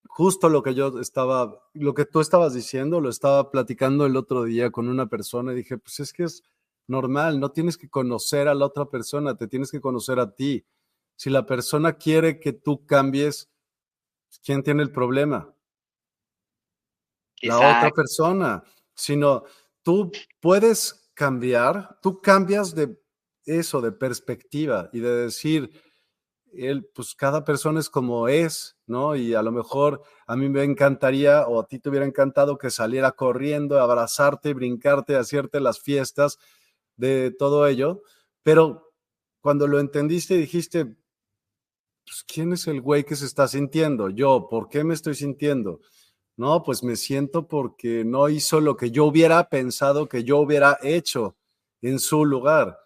justo 0.07 0.49
lo 0.49 0.63
que 0.63 0.75
yo 0.75 1.01
estaba, 1.01 1.61
lo 1.75 1.95
que 1.95 2.05
tú 2.05 2.21
estabas 2.21 2.55
diciendo, 2.55 3.01
lo 3.01 3.09
estaba 3.09 3.51
platicando 3.51 4.07
el 4.07 4.17
otro 4.17 4.45
día 4.45 4.71
con 4.71 4.89
una 4.89 5.09
persona 5.09 5.53
y 5.53 5.57
dije, 5.57 5.79
pues 5.79 6.01
es 6.01 6.13
que 6.13 6.25
es 6.25 6.43
normal, 6.87 7.39
no 7.39 7.53
tienes 7.53 7.77
que 7.77 7.89
conocer 7.89 8.49
a 8.49 8.55
la 8.55 8.67
otra 8.67 8.87
persona, 8.87 9.37
te 9.37 9.47
tienes 9.47 9.71
que 9.71 9.81
conocer 9.81 10.19
a 10.19 10.35
ti. 10.35 10.65
Si 11.17 11.31
la 11.31 11.47
persona 11.47 11.95
quiere 11.95 12.41
que 12.41 12.53
tú 12.53 12.87
cambies, 12.87 13.51
¿quién 14.45 14.63
tiene 14.63 14.83
el 14.83 14.93
problema? 14.93 15.55
La 17.43 17.57
otra 17.57 17.91
persona, 17.91 18.65
sino 18.95 19.45
tú 19.83 20.11
puedes 20.41 21.11
cambiar, 21.15 21.99
tú 22.03 22.21
cambias 22.21 22.75
de 22.75 23.01
eso, 23.45 23.81
de 23.81 23.93
perspectiva 23.93 24.91
y 24.93 25.01
de 25.01 25.11
decir, 25.11 25.71
él, 26.55 26.89
pues 26.95 27.15
cada 27.15 27.45
persona 27.45 27.81
es 27.81 27.91
como 27.91 28.29
es, 28.29 28.77
¿no? 28.87 29.17
Y 29.17 29.35
a 29.35 29.43
lo 29.43 29.53
mejor 29.53 30.03
a 30.27 30.37
mí 30.37 30.49
me 30.49 30.65
encantaría 30.65 31.47
o 31.47 31.61
a 31.61 31.67
ti 31.67 31.79
te 31.79 31.89
hubiera 31.89 32.07
encantado 32.07 32.59
que 32.59 32.71
saliera 32.71 33.13
corriendo, 33.13 33.81
abrazarte, 33.81 34.55
brincarte, 34.55 35.17
hacerte 35.17 35.61
las 35.61 35.81
fiestas 35.81 36.39
de 36.97 37.31
todo 37.31 37.67
ello, 37.67 38.03
pero 38.43 38.93
cuando 39.41 39.67
lo 39.67 39.81
entendiste 39.81 40.35
dijiste, 40.35 40.85
pues, 42.05 42.25
¿quién 42.27 42.53
es 42.53 42.67
el 42.67 42.81
güey 42.81 43.05
que 43.05 43.17
se 43.17 43.27
está 43.27 43.47
sintiendo? 43.49 44.09
Yo, 44.09 44.49
¿por 44.51 44.69
qué 44.69 44.83
me 44.85 44.95
estoy 44.95 45.15
sintiendo? 45.15 45.81
No, 46.37 46.63
pues 46.63 46.83
me 46.83 46.97
siento 46.97 47.49
porque 47.49 48.05
no 48.05 48.29
hizo 48.29 48.61
lo 48.61 48.77
que 48.77 48.91
yo 48.91 49.05
hubiera 49.05 49.49
pensado 49.49 50.09
que 50.09 50.25
yo 50.25 50.39
hubiera 50.39 50.79
hecho 50.83 51.37
en 51.83 51.99
su 51.99 52.25
lugar. 52.25 52.79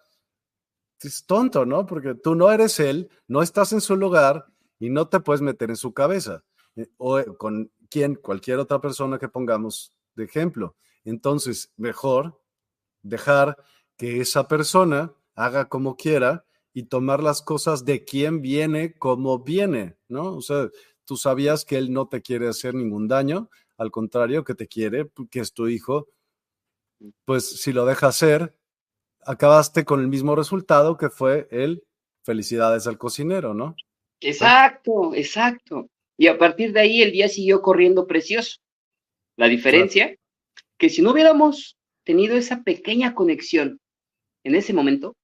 Es 1.03 1.25
tonto, 1.25 1.65
¿no? 1.65 1.85
Porque 1.85 2.15
tú 2.15 2.35
no 2.35 2.51
eres 2.51 2.79
él, 2.79 3.09
no 3.27 3.41
estás 3.41 3.73
en 3.73 3.81
su 3.81 3.95
lugar 3.95 4.45
y 4.79 4.89
no 4.89 5.07
te 5.07 5.19
puedes 5.19 5.41
meter 5.41 5.69
en 5.69 5.75
su 5.75 5.93
cabeza. 5.93 6.43
Eh, 6.75 6.87
o 6.97 7.19
eh, 7.19 7.25
con 7.37 7.71
quien, 7.89 8.15
cualquier 8.15 8.59
otra 8.59 8.81
persona 8.81 9.19
que 9.19 9.29
pongamos 9.29 9.93
de 10.15 10.25
ejemplo. 10.25 10.75
Entonces, 11.03 11.71
mejor 11.77 12.41
dejar 13.01 13.57
que 13.97 14.21
esa 14.21 14.47
persona 14.47 15.13
haga 15.35 15.69
como 15.69 15.97
quiera 15.97 16.45
y 16.73 16.83
tomar 16.83 17.21
las 17.21 17.41
cosas 17.41 17.85
de 17.85 18.03
quién 18.03 18.41
viene 18.41 18.97
como 18.97 19.39
viene, 19.39 19.97
¿no? 20.07 20.35
O 20.35 20.41
sea, 20.41 20.69
tú 21.05 21.17
sabías 21.17 21.65
que 21.65 21.77
él 21.77 21.91
no 21.93 22.07
te 22.07 22.21
quiere 22.21 22.47
hacer 22.47 22.73
ningún 22.73 23.07
daño, 23.07 23.49
al 23.77 23.91
contrario, 23.91 24.43
que 24.43 24.55
te 24.55 24.67
quiere, 24.67 25.11
que 25.29 25.39
es 25.39 25.53
tu 25.53 25.67
hijo, 25.67 26.07
pues 27.25 27.61
si 27.61 27.73
lo 27.73 27.85
deja 27.85 28.07
hacer, 28.07 28.57
acabaste 29.25 29.85
con 29.85 29.99
el 29.99 30.07
mismo 30.07 30.35
resultado 30.35 30.97
que 30.97 31.09
fue 31.09 31.47
el 31.51 31.83
felicidades 32.23 32.87
al 32.87 32.97
cocinero, 32.97 33.53
¿no? 33.53 33.75
Exacto, 34.21 35.13
exacto. 35.13 35.89
Y 36.17 36.27
a 36.27 36.37
partir 36.37 36.71
de 36.73 36.79
ahí 36.79 37.01
el 37.01 37.11
día 37.11 37.27
siguió 37.27 37.61
corriendo 37.61 38.07
precioso. 38.07 38.57
La 39.35 39.47
diferencia, 39.47 40.15
que 40.77 40.89
si 40.89 41.01
no 41.01 41.11
hubiéramos 41.11 41.77
tenido 42.03 42.37
esa 42.37 42.63
pequeña 42.63 43.15
conexión 43.15 43.79
en 44.43 44.55
ese 44.55 44.73
momento, 44.73 45.15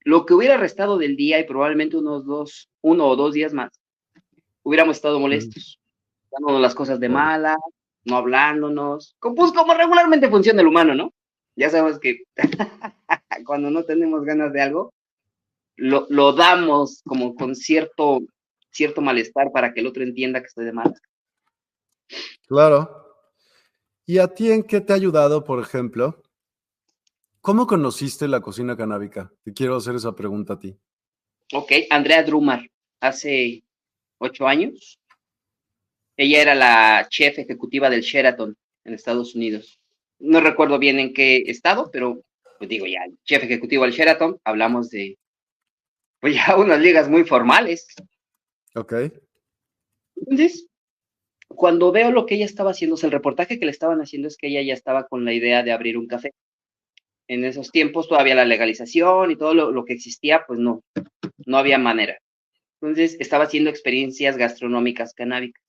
lo 0.00 0.26
que 0.26 0.34
hubiera 0.34 0.56
restado 0.56 0.98
del 0.98 1.16
día 1.16 1.38
y 1.38 1.44
probablemente 1.44 1.96
unos 1.96 2.24
dos, 2.26 2.68
uno 2.82 3.06
o 3.06 3.16
dos 3.16 3.34
días 3.34 3.52
más, 3.52 3.70
hubiéramos 4.62 4.96
estado 4.96 5.18
molestos, 5.18 5.80
dándonos 6.30 6.60
las 6.60 6.74
cosas 6.74 7.00
de 7.00 7.08
mala, 7.08 7.56
no 8.04 8.16
hablándonos, 8.16 9.16
pues 9.20 9.52
como 9.52 9.74
regularmente 9.74 10.28
funciona 10.28 10.60
el 10.62 10.68
humano, 10.68 10.94
¿no? 10.94 11.12
Ya 11.60 11.68
sabemos 11.68 12.00
que 12.00 12.22
cuando 13.44 13.70
no 13.70 13.84
tenemos 13.84 14.24
ganas 14.24 14.50
de 14.50 14.62
algo, 14.62 14.94
lo, 15.76 16.06
lo 16.08 16.32
damos 16.32 17.02
como 17.04 17.34
con 17.34 17.54
cierto 17.54 18.20
cierto 18.70 19.02
malestar 19.02 19.52
para 19.52 19.74
que 19.74 19.80
el 19.80 19.86
otro 19.86 20.02
entienda 20.02 20.40
que 20.40 20.46
estoy 20.46 20.64
de 20.64 20.72
mal. 20.72 20.94
Claro. 22.46 22.88
¿Y 24.06 24.18
a 24.18 24.28
ti 24.28 24.50
en 24.50 24.62
qué 24.62 24.80
te 24.80 24.94
ha 24.94 24.96
ayudado, 24.96 25.44
por 25.44 25.60
ejemplo? 25.60 26.22
¿Cómo 27.42 27.66
conociste 27.66 28.26
la 28.26 28.40
cocina 28.40 28.74
canábica? 28.74 29.30
Te 29.44 29.52
quiero 29.52 29.76
hacer 29.76 29.96
esa 29.96 30.16
pregunta 30.16 30.54
a 30.54 30.58
ti. 30.58 30.78
Ok, 31.52 31.72
Andrea 31.90 32.22
Drumar, 32.22 32.66
hace 33.00 33.64
ocho 34.18 34.46
años. 34.46 34.98
Ella 36.16 36.40
era 36.40 36.54
la 36.54 37.06
chef 37.10 37.38
ejecutiva 37.38 37.90
del 37.90 38.00
Sheraton 38.00 38.56
en 38.84 38.94
Estados 38.94 39.34
Unidos. 39.34 39.79
No 40.20 40.40
recuerdo 40.40 40.78
bien 40.78 40.98
en 40.98 41.12
qué 41.12 41.38
estado, 41.46 41.90
pero 41.92 42.22
pues 42.58 42.70
digo 42.70 42.86
ya, 42.86 43.06
chef 43.24 43.42
ejecutivo 43.42 43.84
del 43.84 43.92
Sheraton, 43.92 44.38
hablamos 44.44 44.90
de 44.90 45.18
pues 46.20 46.34
ya 46.34 46.56
unas 46.56 46.80
ligas 46.80 47.08
muy 47.08 47.24
formales. 47.24 47.86
Ok. 48.74 48.94
Entonces, 50.16 50.68
cuando 51.48 51.90
veo 51.90 52.12
lo 52.12 52.26
que 52.26 52.36
ella 52.36 52.44
estaba 52.44 52.70
haciendo, 52.70 52.96
el 53.02 53.10
reportaje 53.10 53.58
que 53.58 53.64
le 53.64 53.70
estaban 53.72 54.00
haciendo 54.00 54.28
es 54.28 54.36
que 54.36 54.48
ella 54.48 54.62
ya 54.62 54.74
estaba 54.74 55.06
con 55.08 55.24
la 55.24 55.32
idea 55.32 55.62
de 55.62 55.72
abrir 55.72 55.96
un 55.98 56.06
café. 56.06 56.32
En 57.26 57.44
esos 57.44 57.70
tiempos 57.70 58.08
todavía 58.08 58.34
la 58.34 58.44
legalización 58.44 59.30
y 59.30 59.36
todo 59.36 59.54
lo, 59.54 59.84
que 59.84 59.94
existía, 59.94 60.44
pues 60.46 60.58
no, 60.58 60.82
no 61.46 61.58
había 61.58 61.78
manera. 61.78 62.18
Entonces 62.80 63.16
estaba 63.20 63.44
haciendo 63.44 63.70
experiencias 63.70 64.36
gastronómicas 64.36 65.14
canábicas. 65.14 65.62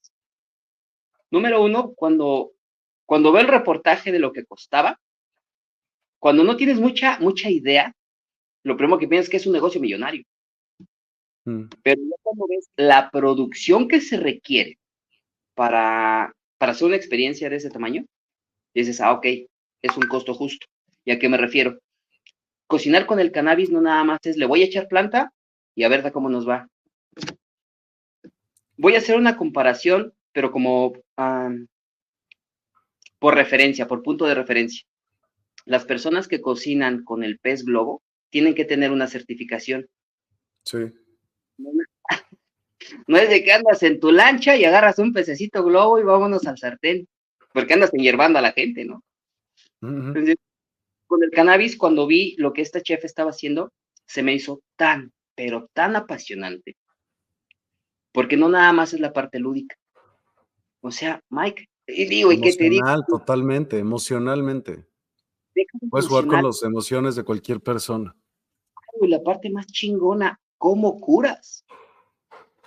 Número 1.29 1.63
uno, 1.63 1.93
cuando, 1.95 2.51
cuando 3.11 3.33
veo 3.33 3.41
el 3.41 3.49
reportaje 3.49 4.13
de 4.13 4.19
lo 4.19 4.31
que 4.31 4.45
costaba, 4.45 4.97
cuando 6.17 6.45
no 6.45 6.55
tienes 6.55 6.79
mucha, 6.79 7.19
mucha 7.19 7.49
idea, 7.49 7.93
lo 8.63 8.77
primero 8.77 8.97
que 8.97 9.09
piensas 9.09 9.25
es 9.25 9.29
que 9.29 9.35
es 9.35 9.45
un 9.45 9.51
negocio 9.51 9.81
millonario. 9.81 10.23
Mm. 11.43 11.65
Pero 11.83 12.01
cuando 12.21 12.47
ves 12.47 12.69
la 12.77 13.11
producción 13.11 13.89
que 13.89 13.99
se 13.99 14.15
requiere 14.15 14.79
para, 15.55 16.33
para 16.57 16.71
hacer 16.71 16.87
una 16.87 16.95
experiencia 16.95 17.49
de 17.49 17.57
ese 17.57 17.69
tamaño, 17.69 18.05
dices, 18.73 19.01
ah, 19.01 19.11
ok, 19.11 19.25
es 19.25 19.97
un 19.97 20.07
costo 20.07 20.33
justo. 20.33 20.67
¿Y 21.03 21.11
a 21.11 21.19
qué 21.19 21.27
me 21.27 21.35
refiero? 21.35 21.79
Cocinar 22.65 23.07
con 23.07 23.19
el 23.19 23.33
cannabis 23.33 23.71
no 23.71 23.81
nada 23.81 24.05
más 24.05 24.19
es, 24.23 24.37
le 24.37 24.45
voy 24.45 24.61
a 24.61 24.67
echar 24.67 24.87
planta 24.87 25.33
y 25.75 25.83
a 25.83 25.89
ver 25.89 26.09
cómo 26.13 26.29
nos 26.29 26.47
va. 26.47 26.69
Voy 28.77 28.95
a 28.95 28.99
hacer 28.99 29.17
una 29.17 29.35
comparación, 29.35 30.13
pero 30.31 30.53
como 30.53 30.93
por 33.21 33.35
referencia, 33.35 33.87
por 33.87 34.01
punto 34.01 34.25
de 34.25 34.33
referencia. 34.33 34.83
Las 35.65 35.85
personas 35.85 36.27
que 36.27 36.41
cocinan 36.41 37.03
con 37.03 37.23
el 37.23 37.37
pez 37.37 37.63
globo 37.63 38.01
tienen 38.31 38.55
que 38.55 38.65
tener 38.65 38.91
una 38.91 39.05
certificación. 39.05 39.87
Sí. 40.65 40.79
No 43.05 43.17
es 43.17 43.29
de 43.29 43.43
que 43.43 43.53
andas 43.53 43.83
en 43.83 43.99
tu 43.99 44.11
lancha 44.11 44.55
y 44.55 44.65
agarras 44.65 44.97
un 44.97 45.13
pececito 45.13 45.63
globo 45.63 45.99
y 45.99 46.03
vámonos 46.03 46.47
al 46.47 46.57
sartén, 46.57 47.07
porque 47.53 47.75
andas 47.75 47.93
enyerbando 47.93 48.39
a 48.39 48.41
la 48.41 48.53
gente, 48.53 48.85
¿no? 48.85 49.03
con 49.81 51.23
el 51.23 51.29
cannabis, 51.29 51.77
cuando 51.77 52.07
vi 52.07 52.35
lo 52.37 52.53
que 52.53 52.63
esta 52.63 52.81
chef 52.81 53.05
estaba 53.05 53.29
haciendo, 53.29 53.71
se 54.07 54.23
me 54.23 54.33
hizo 54.33 54.63
tan, 54.75 55.11
pero 55.35 55.69
tan 55.73 55.95
apasionante, 55.95 56.75
porque 58.11 58.37
no 58.37 58.49
nada 58.49 58.73
más 58.73 58.93
es 58.93 58.99
la 58.99 59.13
parte 59.13 59.37
lúdica. 59.37 59.75
O 60.79 60.89
sea, 60.89 61.21
Mike, 61.29 61.67
y 61.95 62.05
digo, 62.05 62.31
¿y 62.31 62.41
qué 62.41 62.53
te 62.53 62.69
digo? 62.69 62.85
Totalmente, 63.07 63.77
emocionalmente. 63.77 64.85
Puedes 65.89 66.07
jugar 66.07 66.27
con 66.27 66.43
las 66.43 66.63
emociones 66.63 67.15
de 67.15 67.23
cualquier 67.23 67.61
persona. 67.61 68.15
Y 69.01 69.07
la 69.07 69.21
parte 69.21 69.49
más 69.49 69.67
chingona, 69.67 70.39
¿cómo 70.57 70.99
curas? 70.99 71.65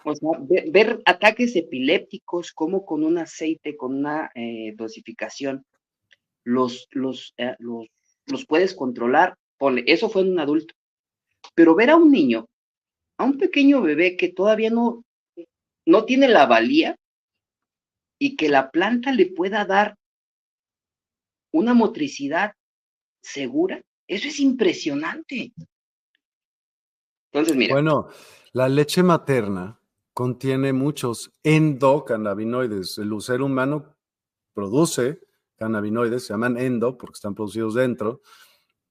O 0.04 0.14
sea, 0.14 0.30
ver, 0.70 1.00
ataques 1.06 1.56
epilépticos, 1.56 2.52
como 2.52 2.84
con 2.84 3.04
un 3.04 3.18
aceite, 3.18 3.76
con 3.76 3.94
una 3.94 4.30
eh, 4.34 4.74
dosificación, 4.76 5.64
los, 6.44 6.88
los, 6.90 7.34
eh, 7.38 7.54
los, 7.58 7.86
los 8.26 8.46
puedes 8.46 8.74
controlar. 8.74 9.36
Ponle, 9.56 9.84
eso 9.86 10.10
fue 10.10 10.22
en 10.22 10.32
un 10.32 10.40
adulto. 10.40 10.74
Pero 11.54 11.74
ver 11.74 11.90
a 11.90 11.96
un 11.96 12.10
niño, 12.10 12.46
a 13.16 13.24
un 13.24 13.38
pequeño 13.38 13.80
bebé 13.80 14.16
que 14.16 14.28
todavía 14.28 14.70
no, 14.70 15.04
no 15.86 16.04
tiene 16.04 16.28
la 16.28 16.46
valía 16.46 16.96
y 18.18 18.36
que 18.36 18.48
la 18.48 18.70
planta 18.70 19.12
le 19.12 19.26
pueda 19.26 19.64
dar 19.64 19.96
una 21.52 21.74
motricidad 21.74 22.52
segura, 23.22 23.80
eso 24.06 24.28
es 24.28 24.40
impresionante. 24.40 25.52
Entonces, 27.32 27.56
mira. 27.56 27.74
Bueno, 27.74 28.08
la 28.52 28.68
leche 28.68 29.02
materna 29.02 29.80
contiene 30.12 30.72
muchos 30.72 31.32
endocannabinoides. 31.42 32.98
El 32.98 33.20
ser 33.20 33.42
humano 33.42 33.96
produce 34.52 35.20
cannabinoides, 35.56 36.26
se 36.26 36.32
llaman 36.32 36.56
endo 36.58 36.96
porque 36.96 37.14
están 37.14 37.34
producidos 37.34 37.74
dentro. 37.74 38.20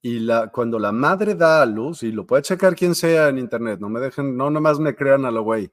Y 0.01 0.19
la, 0.19 0.49
cuando 0.49 0.80
la 0.80 0.91
madre 0.91 1.36
da 1.36 1.61
a 1.61 1.65
luz, 1.65 2.03
y 2.03 2.11
lo 2.11 2.28
puede 2.28 2.43
checar 2.43 2.76
quien 2.76 2.93
sea 2.93 3.30
en 3.30 3.38
internet, 3.38 3.80
no 3.80 3.88
me 3.88 4.01
dejen, 4.01 4.36
no 4.36 4.49
nomás 4.49 4.80
me 4.80 4.95
crean 4.95 5.26
a 5.26 5.32
lo 5.32 5.43
güey. 5.43 5.71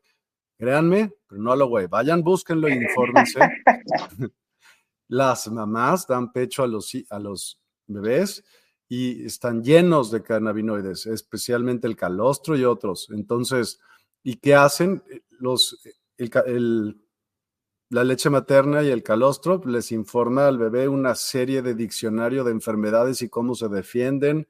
Créanme, 0.61 1.11
pero 1.27 1.41
no 1.41 1.53
a 1.53 1.57
lo 1.57 1.69
güey. 1.69 1.87
Vayan, 1.87 2.23
búsquenlo 2.23 2.69
y 2.69 2.75
infórmense. 2.75 3.41
Las 5.09 5.51
mamás 5.51 6.07
dan 6.07 6.31
pecho 6.33 6.63
a 6.63 6.67
los, 6.67 6.93
a 7.09 7.19
los 7.19 7.59
bebés 7.87 8.45
y 8.87 9.25
están 9.25 9.65
llenos 9.65 10.11
de 10.11 10.23
cannabinoides, 10.23 11.07
especialmente 11.07 11.87
el 11.87 11.97
calostro 11.97 12.59
y 12.59 12.65
otros. 12.65 13.09
Entonces, 13.11 13.81
¿y 14.23 14.37
qué 14.37 14.55
hacen? 14.55 15.03
los, 15.39 15.81
la 17.89 18.05
leche 18.05 18.29
materna 18.29 18.83
y 18.83 18.91
el 18.91 19.03
calostro 19.03 19.63
les 19.65 19.93
informa 19.93 20.47
al 20.47 20.59
bebé 20.59 20.89
una 20.89 21.15
serie 21.15 21.63
de 21.63 21.75
diccionario 21.75 22.45
de 22.45 22.51
enfermedades 22.51 23.23
y 23.23 23.31
cómo 23.31 23.55
se 23.55 23.71
defienden, 23.71 24.47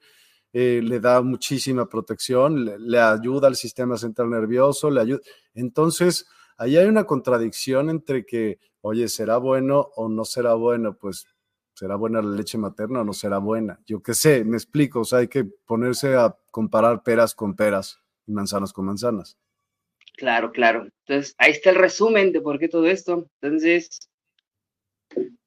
eh, 0.52 0.80
le 0.82 0.98
da 0.98 1.22
muchísima 1.22 1.88
protección, 1.88 2.64
le, 2.64 2.98
ayuda 2.98 3.48
al 3.48 3.56
sistema 3.56 3.96
central 3.96 4.30
nervioso, 4.30 4.90
le 4.90 5.00
ayuda. 5.00 5.20
Entonces, 5.54 6.26
ahí 6.56 6.76
hay 6.76 6.86
una 6.86 7.04
contradicción 7.04 7.88
entre 7.90 8.24
que, 8.26 8.58
oye, 8.80 9.08
¿será 9.08 9.36
bueno 9.38 9.90
o 9.96 10.08
no 10.08 10.24
será 10.24 10.54
bueno? 10.54 10.96
Pues, 10.96 11.26
¿será 11.74 11.96
buena 11.96 12.20
la 12.20 12.34
leche 12.34 12.58
materna 12.58 13.02
o 13.02 13.04
no 13.04 13.12
será 13.12 13.38
buena? 13.38 13.80
Yo 13.86 14.02
qué 14.02 14.14
sé, 14.14 14.44
me 14.44 14.56
explico, 14.56 15.00
o 15.00 15.04
sea, 15.04 15.20
hay 15.20 15.28
que 15.28 15.44
ponerse 15.44 16.16
a 16.16 16.36
comparar 16.50 17.02
peras 17.02 17.34
con 17.34 17.54
peras 17.54 17.98
y 18.26 18.32
manzanas 18.32 18.72
con 18.72 18.86
manzanas. 18.86 19.38
Claro, 20.16 20.52
claro. 20.52 20.88
Entonces, 21.06 21.34
ahí 21.38 21.52
está 21.52 21.70
el 21.70 21.76
resumen 21.76 22.32
de 22.32 22.40
por 22.40 22.58
qué 22.58 22.68
todo 22.68 22.86
esto. 22.86 23.26
Entonces, 23.40 24.10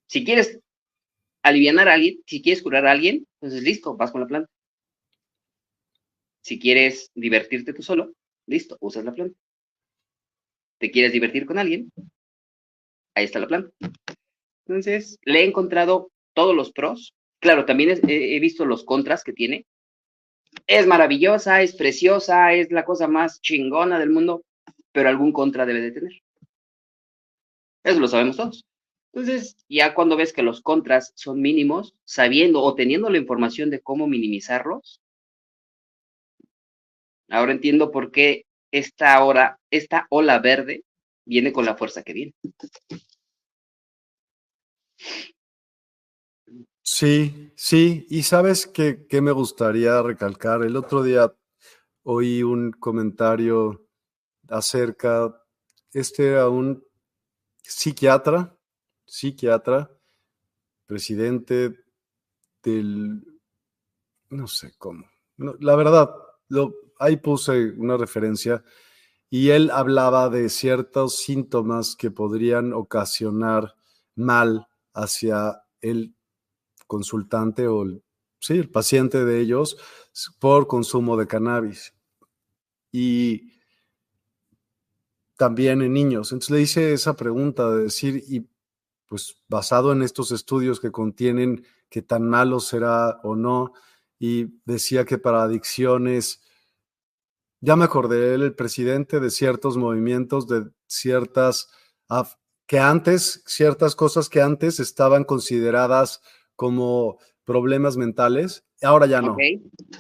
si 0.08 0.24
quieres 0.24 0.60
aliviar 1.44 1.88
a 1.88 1.94
alguien, 1.94 2.22
si 2.26 2.42
quieres 2.42 2.64
curar 2.64 2.88
a 2.88 2.92
alguien, 2.92 3.28
entonces 3.42 3.64
listo, 3.64 3.96
vas 3.96 4.12
con 4.12 4.22
la 4.22 4.28
planta. 4.28 4.50
Si 6.44 6.60
quieres 6.60 7.10
divertirte 7.16 7.74
tú 7.74 7.82
solo, 7.82 8.12
listo, 8.48 8.78
usas 8.82 9.06
la 9.06 9.14
planta. 9.14 9.40
¿Te 10.78 10.92
quieres 10.92 11.14
divertir 11.14 11.46
con 11.46 11.58
alguien? 11.58 11.90
Ahí 13.16 13.24
está 13.24 13.40
la 13.40 13.48
planta. 13.48 13.72
Entonces, 14.68 15.18
le 15.24 15.40
he 15.40 15.46
encontrado 15.46 16.12
todos 16.34 16.54
los 16.54 16.74
pros. 16.74 17.14
Claro, 17.40 17.64
también 17.64 17.98
he 18.10 18.40
visto 18.42 18.66
los 18.66 18.84
contras 18.84 19.24
que 19.24 19.32
tiene. 19.32 19.66
Es 20.68 20.86
maravillosa, 20.86 21.62
es 21.62 21.76
preciosa, 21.76 22.54
es 22.54 22.72
la 22.72 22.84
cosa 22.84 23.08
más 23.08 23.40
chingona 23.40 23.98
del 23.98 24.10
mundo, 24.10 24.44
pero 24.92 25.08
algún 25.08 25.32
contra 25.32 25.66
debe 25.66 25.80
de 25.80 25.92
tener. 25.92 26.22
Eso 27.86 28.02
lo 28.02 28.08
sabemos 28.10 28.36
todos. 28.36 28.66
Entonces, 29.14 29.56
ya 29.70 29.94
cuando 29.94 30.18
ves 30.18 30.34
que 30.34 30.44
los 30.44 30.60
contras 30.60 31.14
son 31.16 31.40
mínimos, 31.40 31.96
sabiendo 32.04 32.62
o 32.62 32.76
teniendo 32.76 33.10
la 33.10 33.18
información 33.18 33.70
de 33.70 33.80
cómo 33.80 34.08
minimizarlos, 34.08 35.03
ahora 37.34 37.52
entiendo 37.52 37.92
por 37.92 38.12
qué 38.12 38.46
esta 38.72 39.24
hora, 39.24 39.60
esta 39.72 40.06
ola 40.10 40.40
verde 40.40 40.84
viene 41.26 41.52
con 41.52 41.66
la 41.66 41.76
fuerza 41.76 42.04
que 42.04 42.14
viene. 42.14 42.34
Sí, 46.82 47.52
sí, 47.56 48.06
y 48.10 48.24
sabes 48.24 48.68
que, 48.68 49.08
me 49.22 49.32
gustaría 49.32 50.02
recalcar. 50.02 50.64
El 50.64 50.76
otro 50.76 51.02
día 51.02 51.34
oí 52.04 52.44
un 52.44 52.72
comentario 52.72 53.88
acerca, 54.50 55.36
este 55.92 56.28
era 56.28 56.50
un 56.50 56.86
psiquiatra, 57.64 58.56
psiquiatra, 59.06 59.90
presidente 60.86 61.80
del, 62.62 63.26
no 64.30 64.48
sé 64.48 64.74
cómo, 64.78 65.06
la 65.38 65.76
verdad, 65.76 66.14
ahí 67.00 67.18
puse 67.18 67.72
una 67.78 67.98
referencia 67.98 68.64
y 69.30 69.50
él 69.50 69.72
hablaba 69.72 70.30
de 70.30 70.48
ciertos 70.50 71.18
síntomas 71.18 71.96
que 71.96 72.12
podrían 72.12 72.72
ocasionar 72.72 73.76
mal 74.16 74.68
hacia 74.94 75.64
el 75.82 76.16
consultante 76.86 77.68
o 77.68 77.82
el, 77.82 78.04
sí, 78.40 78.54
el 78.54 78.70
paciente 78.70 79.26
de 79.26 79.40
ellos 79.40 79.78
por 80.40 80.68
consumo 80.68 81.18
de 81.18 81.26
cannabis. 81.26 81.96
Y 82.92 83.54
también 85.36 85.82
en 85.82 85.94
niños. 85.94 86.32
Entonces 86.32 86.52
le 86.52 86.62
hice 86.62 86.94
esa 86.94 87.16
pregunta 87.16 87.72
de 87.72 87.86
decir, 87.86 88.24
y 88.28 88.48
pues 89.08 89.42
basado 89.50 89.92
en 89.92 90.04
estos 90.04 90.32
estudios 90.32 90.80
que 90.80 90.92
contienen 90.92 91.66
qué 91.90 92.04
tan 92.04 92.30
malo 92.30 92.60
será 92.60 93.20
o 93.24 93.36
no, 93.36 93.74
y 94.20 94.62
decía 94.66 95.06
que 95.06 95.18
para 95.18 95.44
adicciones, 95.44 96.43
ya 97.64 97.78
me 97.78 97.86
acordé, 97.86 98.34
el 98.34 98.54
presidente 98.56 99.22
de 99.22 99.30
ciertos 99.30 99.78
movimientos, 99.78 100.50
de 100.50 100.70
ciertas, 100.86 101.70
que 102.68 102.78
antes, 102.78 103.42
ciertas 103.46 103.96
cosas 103.96 104.28
que 104.28 104.42
antes 104.42 104.82
estaban 104.82 105.24
consideradas 105.24 106.22
como 106.58 107.20
problemas 107.46 107.96
mentales, 107.96 108.66
ahora 108.82 109.06
ya 109.06 109.22
no. 109.22 109.38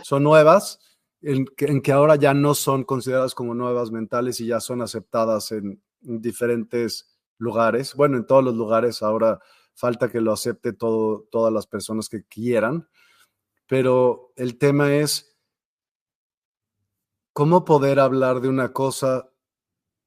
Son 0.01 0.23
nuevas, 0.23 0.79
en 1.21 1.45
que, 1.45 1.91
ahora 1.93 2.17
ya 2.17 2.33
no 2.33 2.53
son 2.53 2.83
consideradas 2.83 3.33
como 3.33 3.55
nuevas 3.55 3.91
mentales 3.91 4.41
y 4.41 4.47
ya 4.47 4.59
son 4.59 4.81
aceptadas 4.81 5.53
en, 5.53 5.81
diferentes 6.01 7.17
lugares. 7.37 7.95
Bueno, 7.95 8.17
en 8.17 8.25
todos 8.25 8.43
los 8.43 8.55
lugares 8.55 9.01
ahora 9.01 9.39
falta 9.73 10.11
que 10.11 10.19
lo 10.19 10.33
acepte 10.33 10.73
todo, 10.73 11.29
todas 11.31 11.53
las 11.53 11.65
personas 11.65 12.09
que 12.09 12.25
quieran, 12.25 12.89
pero 13.67 14.33
el 14.35 14.57
tema 14.57 14.93
es 14.93 15.32
cómo 17.33 17.65
poder 17.65 17.99
hablar 17.99 18.39
de 18.39 18.47
una 18.47 18.71
cosa 18.71 19.29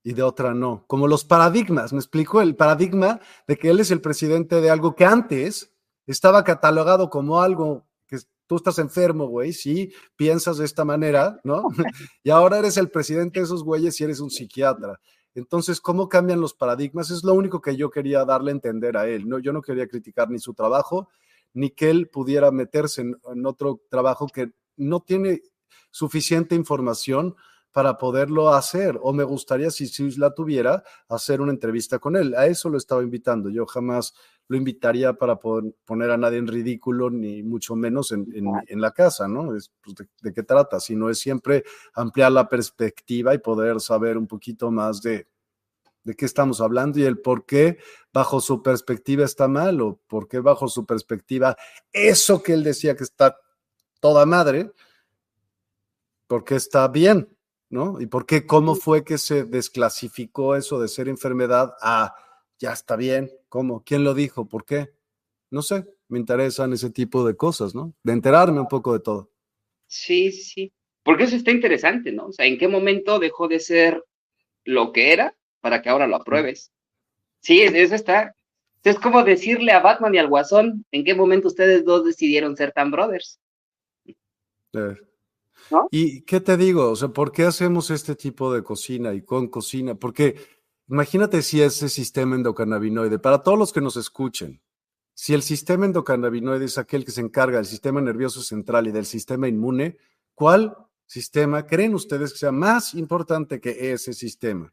y 0.03 0.12
de 0.12 0.22
otra 0.22 0.55
no, 0.55 0.85
como 0.87 1.09
los 1.09 1.24
paradigmas, 1.24 1.93
me 1.93 1.99
explico, 1.99 2.41
el 2.41 2.55
paradigma 2.55 3.20
de 3.49 3.57
que 3.57 3.70
él 3.70 3.81
es 3.81 3.91
el 3.91 4.01
presidente 4.01 4.61
de 4.61 4.70
algo 4.70 4.95
que 4.95 5.05
antes 5.05 5.74
estaba 6.07 6.45
catalogado 6.45 7.11
como 7.11 7.41
algo 7.43 7.85
que 8.07 8.18
tú 8.47 8.55
estás 8.55 8.79
enfermo, 8.79 9.27
güey, 9.27 9.53
sí, 9.53 9.93
piensas 10.14 10.59
de 10.59 10.64
esta 10.64 10.85
manera, 10.85 11.41
¿no? 11.43 11.66
y 12.22 12.31
ahora 12.31 12.61
eres 12.61 12.77
el 12.77 12.89
presidente 12.89 13.41
de 13.41 13.47
esos 13.47 13.64
güeyes 13.64 14.01
y 14.01 14.05
eres 14.05 14.20
un 14.20 14.31
psiquiatra. 14.31 15.01
Entonces, 15.35 15.81
¿cómo 15.81 16.09
cambian 16.09 16.41
los 16.41 16.55
paradigmas? 16.55 17.11
Es 17.11 17.24
lo 17.24 17.35
único 17.35 17.61
que 17.61 17.77
yo 17.77 17.91
quería 17.91 18.24
darle 18.24 18.53
a 18.53 18.55
entender 18.55 18.97
a 18.97 19.09
él. 19.09 19.29
No, 19.29 19.41
yo 19.41 19.53
no 19.53 19.61
quería 19.61 19.89
criticar 19.89 20.31
ni 20.31 20.39
su 20.39 20.55
trabajo, 20.55 21.09
ni 21.53 21.70
que 21.70 21.91
él 21.91 22.09
pudiera 22.09 22.53
meterse 22.53 23.03
en 23.03 23.45
otro 23.45 23.81
trabajo 23.91 24.29
que 24.29 24.53
no 24.77 25.01
tiene 25.01 25.43
suficiente 25.97 26.55
información 26.55 27.34
para 27.72 27.97
poderlo 27.97 28.51
hacer. 28.53 28.99
O 29.01 29.14
me 29.14 29.24
gustaría, 29.24 29.70
si, 29.70 29.86
si 29.86 30.11
la 30.18 30.34
tuviera, 30.34 30.84
hacer 31.09 31.40
una 31.40 31.53
entrevista 31.53 31.99
con 31.99 32.16
él. 32.16 32.34
A 32.34 32.47
eso 32.47 32.68
lo 32.68 32.76
estaba 32.76 33.03
invitando. 33.03 33.49
Yo 33.49 33.64
jamás 33.64 34.12
lo 34.47 34.59
invitaría 34.59 35.14
para 35.14 35.38
poner 35.40 36.11
a 36.11 36.18
nadie 36.18 36.36
en 36.36 36.49
ridículo, 36.49 37.09
ni 37.09 37.42
mucho 37.42 37.74
menos 37.76 38.12
en, 38.12 38.80
la 38.80 38.90
casa, 38.92 39.26
¿no? 39.26 39.57
Es, 39.57 39.72
pues, 39.82 39.97
de, 40.20 40.32
qué 40.34 40.42
trata? 40.42 40.80
Si 40.80 40.94
no 40.94 41.09
es 41.09 41.18
siempre 41.18 41.64
ampliar 41.94 42.30
la 42.30 42.47
perspectiva 42.47 43.32
y 43.32 43.38
poder 43.38 43.80
saber 43.80 44.18
un 44.18 44.26
poquito 44.26 44.70
más 44.70 45.01
de, 45.01 45.28
de 46.05 46.14
qué 46.14 46.26
estamos 46.26 46.61
hablando 46.61 46.99
y 46.99 47.05
el 47.05 47.18
por 47.20 47.47
qué 47.47 47.78
bajo 48.12 48.40
su 48.40 48.62
perspectiva 48.62 49.24
está 49.24 49.49
mal 49.49 49.80
o 49.80 49.99
por 50.07 50.28
qué 50.28 50.40
bajo 50.40 50.68
su 50.68 50.84
perspectiva 50.84 51.57
eso 51.90 52.42
que 52.42 52.53
él 52.53 52.62
decía 52.62 52.94
que 52.94 53.05
está 53.05 53.36
toda 54.01 54.24
madre, 54.26 54.72
por 56.27 56.45
qué 56.45 56.57
está 56.57 56.89
bien. 56.89 57.29
¿no? 57.68 58.01
¿Y 58.01 58.07
por 58.07 58.27
qué, 58.27 58.47
cómo 58.47 58.74
fue 58.74 59.05
que 59.05 59.18
se 59.18 59.45
desclasificó 59.45 60.57
eso 60.57 60.81
de 60.81 60.89
ser 60.89 61.09
enfermedad 61.09 61.74
a 61.81 62.14
ya 62.59 62.72
está 62.72 62.97
bien? 62.97 63.31
¿Cómo? 63.49 63.83
¿Quién 63.85 64.05
lo 64.05 64.14
dijo? 64.14 64.49
¿Por 64.49 64.64
qué? 64.64 64.93
No 65.51 65.62
sé, 65.62 65.87
me 66.09 66.18
interesan 66.18 66.72
ese 66.72 66.91
tipo 66.91 67.27
de 67.27 67.37
cosas, 67.37 67.74
¿no? 67.74 67.95
De 68.03 68.12
enterarme 68.12 68.61
un 68.61 68.68
poco 68.68 68.93
de 68.93 69.01
todo. 69.01 69.31
Sí, 69.87 70.33
sí, 70.33 70.72
porque 71.03 71.24
eso 71.24 71.37
está 71.37 71.51
interesante, 71.51 72.12
¿no? 72.12 72.27
O 72.27 72.33
sea, 72.33 72.47
¿en 72.47 72.59
qué 72.59 72.68
momento 72.68 73.18
dejó 73.18 73.49
de 73.49 73.61
ser 73.61 74.03
lo 74.64 74.93
que 74.93 75.12
era 75.12 75.37
para 75.61 75.83
que 75.83 75.89
ahora 75.89 76.07
lo 76.07 76.16
apruebes? 76.16 76.72
Sí, 77.41 77.61
eso 77.62 77.95
está. 77.95 78.35
Es 78.83 78.99
como 78.99 79.24
decirle 79.24 79.72
a 79.72 79.81
Batman 79.81 80.14
y 80.14 80.18
al 80.18 80.29
Guasón, 80.29 80.85
¿en 80.93 81.05
qué 81.05 81.14
momento 81.14 81.49
ustedes 81.49 81.85
dos 81.85 82.05
decidieron 82.05 82.57
ser 82.57 82.72
tan 82.72 82.91
brothers? 82.91 83.41
¿Y 85.90 86.22
qué 86.22 86.40
te 86.40 86.56
digo? 86.56 86.90
O 86.90 86.96
sea, 86.96 87.08
¿por 87.08 87.32
qué 87.32 87.44
hacemos 87.44 87.90
este 87.90 88.14
tipo 88.14 88.52
de 88.52 88.62
cocina 88.62 89.14
y 89.14 89.22
con 89.22 89.48
cocina? 89.48 89.94
Porque 89.94 90.36
imagínate 90.88 91.42
si 91.42 91.62
ese 91.62 91.88
sistema 91.88 92.36
endocannabinoide, 92.36 93.18
para 93.18 93.42
todos 93.42 93.58
los 93.58 93.72
que 93.72 93.80
nos 93.80 93.96
escuchen, 93.96 94.60
si 95.14 95.34
el 95.34 95.42
sistema 95.42 95.86
endocannabinoide 95.86 96.66
es 96.66 96.78
aquel 96.78 97.04
que 97.04 97.10
se 97.10 97.22
encarga 97.22 97.56
del 97.56 97.66
sistema 97.66 98.00
nervioso 98.00 98.42
central 98.42 98.86
y 98.86 98.92
del 98.92 99.06
sistema 99.06 99.48
inmune, 99.48 99.96
¿cuál 100.34 100.76
sistema 101.06 101.66
creen 101.66 101.94
ustedes 101.94 102.32
que 102.32 102.38
sea 102.38 102.52
más 102.52 102.94
importante 102.94 103.60
que 103.60 103.92
ese 103.92 104.12
sistema? 104.12 104.72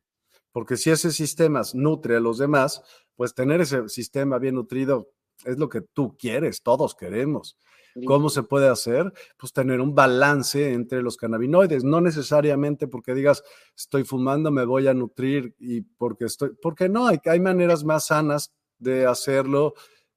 Porque 0.52 0.78
si 0.78 0.92
ese 0.92 1.12
sistema 1.12 1.62
nutre 1.74 2.18
a 2.18 2.20
los 2.20 2.38
demás, 2.38 2.84
pues 3.16 3.34
tener 3.34 3.62
ese 3.62 3.88
sistema 3.90 4.38
bien 4.38 4.56
nutrido 4.56 5.12
es 5.46 5.58
lo 5.58 5.70
que 5.70 5.82
tú 5.82 6.16
quieres, 6.18 6.62
todos 6.62 6.96
queremos. 6.96 7.58
¿Cómo 8.06 8.30
se 8.30 8.44
puede 8.44 8.68
hacer? 8.68 9.14
Pues 9.38 9.54
tener 9.54 9.80
un 9.80 9.94
balance 9.94 10.74
entre 10.74 11.02
los 11.02 11.16
cannabinoides, 11.16 11.84
no 11.84 12.02
necesariamente 12.02 12.88
porque 12.88 13.14
digas, 13.14 13.44
estoy 13.76 14.04
fumando, 14.04 14.50
me 14.50 14.66
voy 14.66 14.88
a 14.88 14.94
nutrir 14.94 15.56
y 15.60 15.82
porque 15.82 16.26
estoy, 16.26 16.52
porque 16.62 16.90
no, 16.90 17.08
hay, 17.08 17.20
hay 17.26 17.40
maneras 17.40 17.84
más 17.84 18.08
sanas 18.08 18.52
de 18.80 19.06
hacerlo 19.06 19.76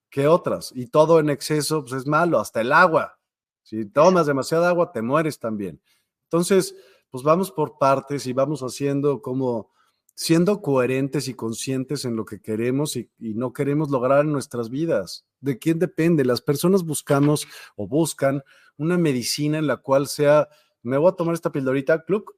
que 0.09 0.27
otras 0.27 0.73
y 0.75 0.87
todo 0.87 1.21
en 1.21 1.29
exceso 1.29 1.83
pues 1.83 1.93
es 1.93 2.07
malo, 2.07 2.39
hasta 2.39 2.63
el 2.63 2.73
agua. 2.73 3.19
Si 3.63 3.85
tomas 3.85 4.27
demasiada 4.27 4.69
agua, 4.69 4.93
te 4.93 5.03
mueres 5.03 5.39
también. 5.39 5.81
Entonces, 6.25 6.75
pues 7.11 7.23
vamos 7.25 7.51
por 7.51 7.79
partes 7.79 8.27
y 8.27 8.33
vamos 8.33 8.63
haciendo 8.63 9.21
como 9.21 9.71
siendo 10.17 10.63
coherentes 10.63 11.29
y 11.29 11.35
conscientes 11.35 12.07
en 12.07 12.17
lo 12.17 12.25
que 12.25 12.41
queremos 12.41 12.97
y, 12.97 13.11
no 13.19 13.53
queremos 13.53 13.91
lograr 13.91 14.25
en 14.25 14.33
nuestras 14.33 14.71
vidas. 14.71 15.27
¿De 15.41 15.59
quién 15.59 15.79
depende? 15.79 16.25
Las 16.25 16.41
personas 16.41 16.85
buscamos 16.85 17.47
o 17.77 17.87
buscan 17.87 18.43
una 18.79 18.97
medicina 18.97 19.59
en 19.59 19.67
la 19.67 19.77
cual 19.77 20.09
sea, 20.09 20.49
me 20.83 20.97
voy 20.97 21.11
a 21.11 21.17
tomar 21.17 21.35
esta 21.35 21.53
pildorita, 21.53 22.05
club, 22.05 22.35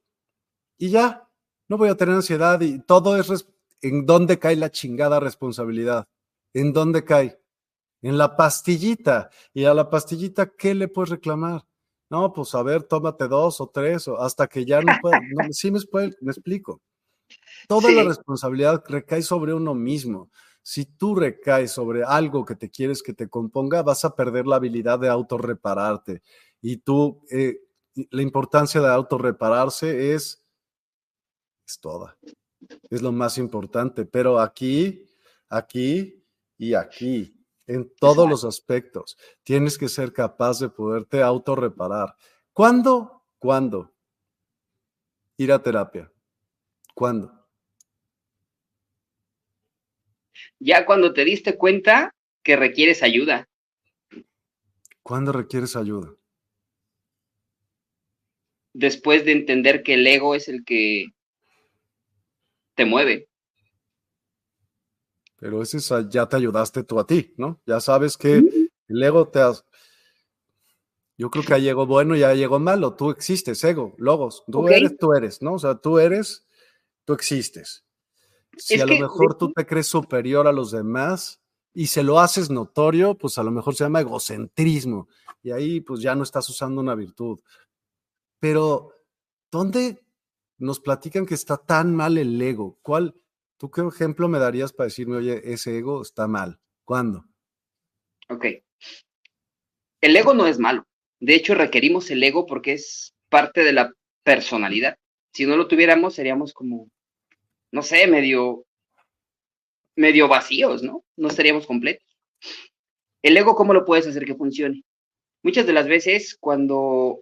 y 0.77 0.89
ya, 0.89 1.29
no 1.69 1.77
voy 1.77 1.89
a 1.89 1.95
tener 1.95 2.15
ansiedad 2.15 2.59
y 2.59 2.79
todo 2.79 3.17
es 3.17 3.47
en 3.81 4.05
dónde 4.05 4.39
cae 4.39 4.57
la 4.57 4.71
chingada 4.71 5.21
responsabilidad. 5.21 6.07
¿En 6.53 6.73
dónde 6.73 7.05
cae? 7.05 7.41
En 8.01 8.17
la 8.17 8.35
pastillita. 8.35 9.29
Y 9.53 9.63
a 9.65 9.73
la 9.73 9.89
pastillita, 9.89 10.51
¿qué 10.57 10.75
le 10.75 10.89
puedes 10.89 11.11
reclamar? 11.11 11.65
No, 12.09 12.33
pues 12.33 12.53
a 12.55 12.63
ver, 12.63 12.83
tómate 12.83 13.27
dos 13.29 13.61
o 13.61 13.67
tres, 13.67 14.07
o 14.09 14.19
hasta 14.19 14.47
que 14.47 14.65
ya 14.65 14.81
no 14.81 14.91
pueda. 15.01 15.21
sí 15.51 15.71
me, 15.71 15.79
me 16.21 16.31
explico. 16.31 16.81
Toda 17.67 17.91
la 17.91 18.03
responsabilidad 18.03 18.83
recae 18.87 19.21
sobre 19.21 19.53
uno 19.53 19.75
mismo. 19.75 20.31
Si 20.61 20.85
tú 20.85 21.15
recaes 21.15 21.71
sobre 21.71 22.03
algo 22.03 22.45
que 22.45 22.55
te 22.55 22.69
quieres 22.69 23.01
que 23.01 23.13
te 23.13 23.29
componga, 23.29 23.81
vas 23.81 24.05
a 24.05 24.15
perder 24.15 24.47
la 24.47 24.57
habilidad 24.57 24.99
de 24.99 25.07
autorrepararte. 25.07 26.21
Y 26.61 26.77
tú, 26.77 27.21
eh, 27.31 27.61
la 28.11 28.21
importancia 28.21 28.81
de 28.81 28.89
autorrepararse 28.89 30.13
es, 30.13 30.45
es 31.67 31.79
toda. 31.79 32.17
Es 32.89 33.01
lo 33.01 33.11
más 33.11 33.37
importante. 33.37 34.05
Pero 34.05 34.39
aquí, 34.39 35.07
aquí 35.47 36.23
y 36.57 36.73
aquí, 36.73 37.35
en 37.67 37.93
todos 37.99 38.29
los 38.29 38.43
aspectos, 38.43 39.17
tienes 39.43 39.77
que 39.77 39.87
ser 39.87 40.11
capaz 40.11 40.59
de 40.59 40.69
poderte 40.69 41.21
autorreparar. 41.21 42.15
¿Cuándo? 42.51 43.25
¿Cuándo? 43.37 43.93
Ir 45.37 45.51
a 45.51 45.61
terapia. 45.61 46.11
¿Cuándo? 46.93 47.39
Ya 50.59 50.85
cuando 50.85 51.13
te 51.13 51.23
diste 51.23 51.57
cuenta 51.57 52.13
que 52.43 52.55
requieres 52.55 53.03
ayuda. 53.03 53.47
¿Cuándo 55.03 55.31
requieres 55.31 55.75
ayuda? 55.75 56.13
Después 58.73 59.25
de 59.25 59.31
entender 59.31 59.83
que 59.83 59.95
el 59.95 60.05
ego 60.05 60.35
es 60.35 60.47
el 60.47 60.63
que 60.63 61.07
te 62.75 62.85
mueve. 62.85 63.27
Pero 65.37 65.61
ese 65.61 65.79
ya 66.09 66.27
te 66.27 66.35
ayudaste 66.35 66.83
tú 66.83 66.99
a 66.99 67.07
ti, 67.07 67.33
¿no? 67.37 67.61
Ya 67.65 67.79
sabes 67.79 68.17
que 68.17 68.43
el 68.87 69.03
ego 69.03 69.27
te 69.29 69.39
has... 69.39 69.65
Yo 71.17 71.29
creo 71.29 71.43
que 71.43 71.53
hay 71.53 71.67
ego 71.67 71.85
bueno 71.85 72.15
y 72.15 72.23
hay 72.23 72.43
ego 72.43 72.59
malo. 72.59 72.95
Tú 72.95 73.09
existes, 73.09 73.63
ego, 73.63 73.95
logos. 73.97 74.43
Tú 74.49 74.67
eres, 74.67 74.97
tú 74.97 75.13
eres, 75.13 75.41
¿no? 75.41 75.53
O 75.53 75.59
sea, 75.59 75.75
tú 75.75 75.99
eres 75.99 76.45
tú 77.09 77.13
existes. 77.15 77.83
Si 78.55 78.79
a 78.79 78.85
lo 78.85 78.95
mejor 78.99 79.35
tú 79.35 79.51
te 79.51 79.65
crees 79.65 79.87
superior 79.87 80.47
a 80.47 80.51
los 80.51 80.69
demás 80.69 81.41
y 81.73 81.87
se 81.87 82.03
lo 82.03 82.19
haces 82.19 82.51
notorio, 82.51 83.17
pues 83.17 83.39
a 83.39 83.43
lo 83.43 83.49
mejor 83.49 83.73
se 83.73 83.83
llama 83.83 84.01
egocentrismo 84.01 85.07
y 85.41 85.49
ahí 85.49 85.81
pues 85.81 86.01
ya 86.01 86.13
no 86.13 86.21
estás 86.21 86.47
usando 86.49 86.79
una 86.79 86.93
virtud. 86.93 87.39
Pero, 88.39 88.93
¿dónde 89.49 90.05
nos 90.59 90.79
platican 90.79 91.25
que 91.25 91.33
está 91.33 91.57
tan 91.57 91.95
mal 91.95 92.19
el 92.19 92.39
ego? 92.39 92.77
¿Cuál, 92.83 93.15
tú 93.57 93.71
qué 93.71 93.81
ejemplo 93.81 94.27
me 94.27 94.37
darías 94.37 94.71
para 94.71 94.85
decirme, 94.85 95.17
oye, 95.17 95.41
ese 95.51 95.79
ego 95.79 96.03
está 96.03 96.27
mal? 96.27 96.59
¿Cuándo? 96.85 97.25
Ok. 98.29 98.45
El 99.99 100.15
ego 100.15 100.35
no 100.35 100.45
es 100.45 100.59
malo. 100.59 100.85
De 101.19 101.33
hecho, 101.33 101.55
requerimos 101.55 102.11
el 102.11 102.21
ego 102.21 102.45
porque 102.45 102.73
es 102.73 103.15
parte 103.29 103.63
de 103.63 103.73
la 103.73 103.91
personalidad. 104.21 104.99
Si 105.33 105.47
no 105.47 105.57
lo 105.57 105.67
tuviéramos, 105.67 106.13
seríamos 106.13 106.53
como 106.53 106.91
no 107.71 107.83
sé, 107.83 108.07
medio, 108.07 108.65
medio 109.95 110.27
vacíos, 110.27 110.83
¿no? 110.83 111.03
No 111.17 111.27
estaríamos 111.27 111.67
completos. 111.67 112.05
El 113.21 113.37
ego, 113.37 113.55
¿cómo 113.55 113.73
lo 113.73 113.85
puedes 113.85 114.07
hacer 114.07 114.25
que 114.25 114.35
funcione? 114.35 114.83
Muchas 115.43 115.65
de 115.65 115.73
las 115.73 115.87
veces 115.87 116.37
cuando 116.39 117.21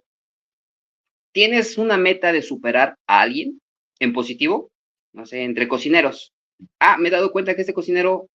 tienes 1.32 1.78
una 1.78 1.96
meta 1.96 2.32
de 2.32 2.42
superar 2.42 2.96
a 3.06 3.20
alguien 3.20 3.60
en 4.00 4.12
positivo, 4.12 4.70
no 5.12 5.26
sé, 5.26 5.42
entre 5.42 5.68
cocineros. 5.68 6.32
Ah, 6.80 6.96
me 6.98 7.08
he 7.08 7.12
dado 7.12 7.32
cuenta 7.32 7.54
que 7.54 7.62
este 7.62 7.74
cocinero... 7.74 8.28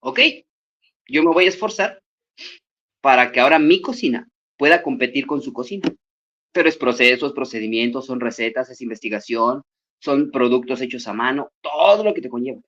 Ok, 0.00 0.20
yo 1.06 1.22
me 1.22 1.32
voy 1.32 1.44
a 1.44 1.48
esforzar 1.48 2.00
para 3.00 3.32
que 3.32 3.40
ahora 3.40 3.58
mi 3.58 3.80
cocina 3.80 4.28
pueda 4.56 4.82
competir 4.82 5.26
con 5.26 5.42
su 5.42 5.52
cocina. 5.52 5.88
Pero 6.52 6.68
es 6.68 6.76
procesos, 6.76 7.32
procedimientos, 7.32 8.06
son 8.06 8.20
recetas, 8.20 8.70
es 8.70 8.80
investigación, 8.80 9.62
son 10.00 10.30
productos 10.30 10.80
hechos 10.80 11.06
a 11.06 11.12
mano, 11.12 11.50
todo 11.60 12.02
lo 12.02 12.14
que 12.14 12.22
te 12.22 12.28
conlleva. 12.28 12.60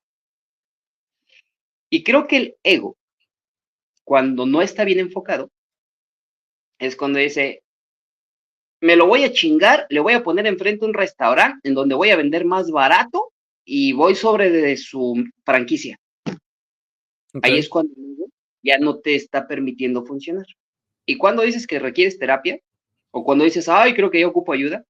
Y 1.90 2.04
creo 2.04 2.26
que 2.26 2.36
el 2.36 2.56
ego, 2.62 2.96
cuando 4.04 4.46
no 4.46 4.62
está 4.62 4.84
bien 4.84 4.98
enfocado, 4.98 5.50
es 6.78 6.96
cuando 6.96 7.18
dice, 7.18 7.62
me 8.80 8.96
lo 8.96 9.06
voy 9.06 9.24
a 9.24 9.32
chingar, 9.32 9.86
le 9.90 10.00
voy 10.00 10.14
a 10.14 10.22
poner 10.22 10.46
enfrente 10.46 10.84
un 10.84 10.94
restaurante 10.94 11.68
en 11.68 11.74
donde 11.74 11.94
voy 11.94 12.10
a 12.10 12.16
vender 12.16 12.44
más 12.44 12.70
barato 12.70 13.32
y 13.64 13.92
voy 13.92 14.14
sobre 14.14 14.50
de 14.50 14.76
su 14.76 15.24
franquicia. 15.44 15.98
Ahí 17.42 17.58
es 17.58 17.68
cuando 17.68 17.94
ya 18.62 18.78
no 18.78 18.98
te 18.98 19.14
está 19.14 19.46
permitiendo 19.46 20.04
funcionar. 20.04 20.46
Y 21.06 21.16
cuando 21.16 21.42
dices 21.42 21.66
que 21.66 21.78
requieres 21.78 22.18
terapia, 22.18 22.58
o 23.12 23.24
cuando 23.24 23.44
dices, 23.44 23.68
ay, 23.68 23.94
creo 23.94 24.10
que 24.10 24.20
yo 24.20 24.28
ocupo 24.28 24.52
ayuda, 24.52 24.84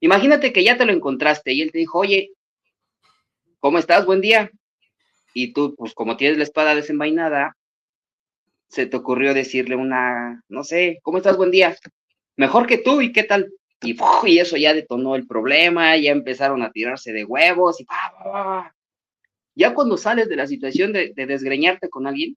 imagínate 0.00 0.52
que 0.52 0.62
ya 0.62 0.76
te 0.76 0.84
lo 0.84 0.92
encontraste 0.92 1.52
y 1.52 1.62
él 1.62 1.72
te 1.72 1.78
dijo, 1.78 1.98
oye, 1.98 2.30
¿cómo 3.58 3.78
estás? 3.78 4.06
Buen 4.06 4.20
día. 4.20 4.50
Y 5.34 5.52
tú, 5.52 5.74
pues 5.76 5.94
como 5.94 6.16
tienes 6.16 6.38
la 6.38 6.44
espada 6.44 6.74
desenvainada, 6.74 7.56
se 8.68 8.86
te 8.86 8.96
ocurrió 8.96 9.34
decirle 9.34 9.76
una, 9.76 10.42
no 10.48 10.62
sé, 10.62 11.00
¿cómo 11.02 11.18
estás? 11.18 11.36
Buen 11.36 11.50
día. 11.50 11.76
Mejor 12.36 12.66
que 12.66 12.78
tú, 12.78 13.00
¿y 13.00 13.12
qué 13.12 13.24
tal? 13.24 13.52
Y, 13.82 13.96
y 14.24 14.38
eso 14.38 14.56
ya 14.56 14.74
detonó 14.74 15.16
el 15.16 15.26
problema, 15.26 15.96
ya 15.96 16.12
empezaron 16.12 16.62
a 16.62 16.70
tirarse 16.70 17.12
de 17.12 17.24
huevos 17.24 17.80
y 17.80 17.86
ya 19.54 19.74
cuando 19.74 19.96
sales 19.96 20.28
de 20.28 20.36
la 20.36 20.46
situación 20.46 20.92
de, 20.92 21.12
de 21.14 21.26
desgreñarte 21.26 21.88
con 21.88 22.06
alguien, 22.06 22.36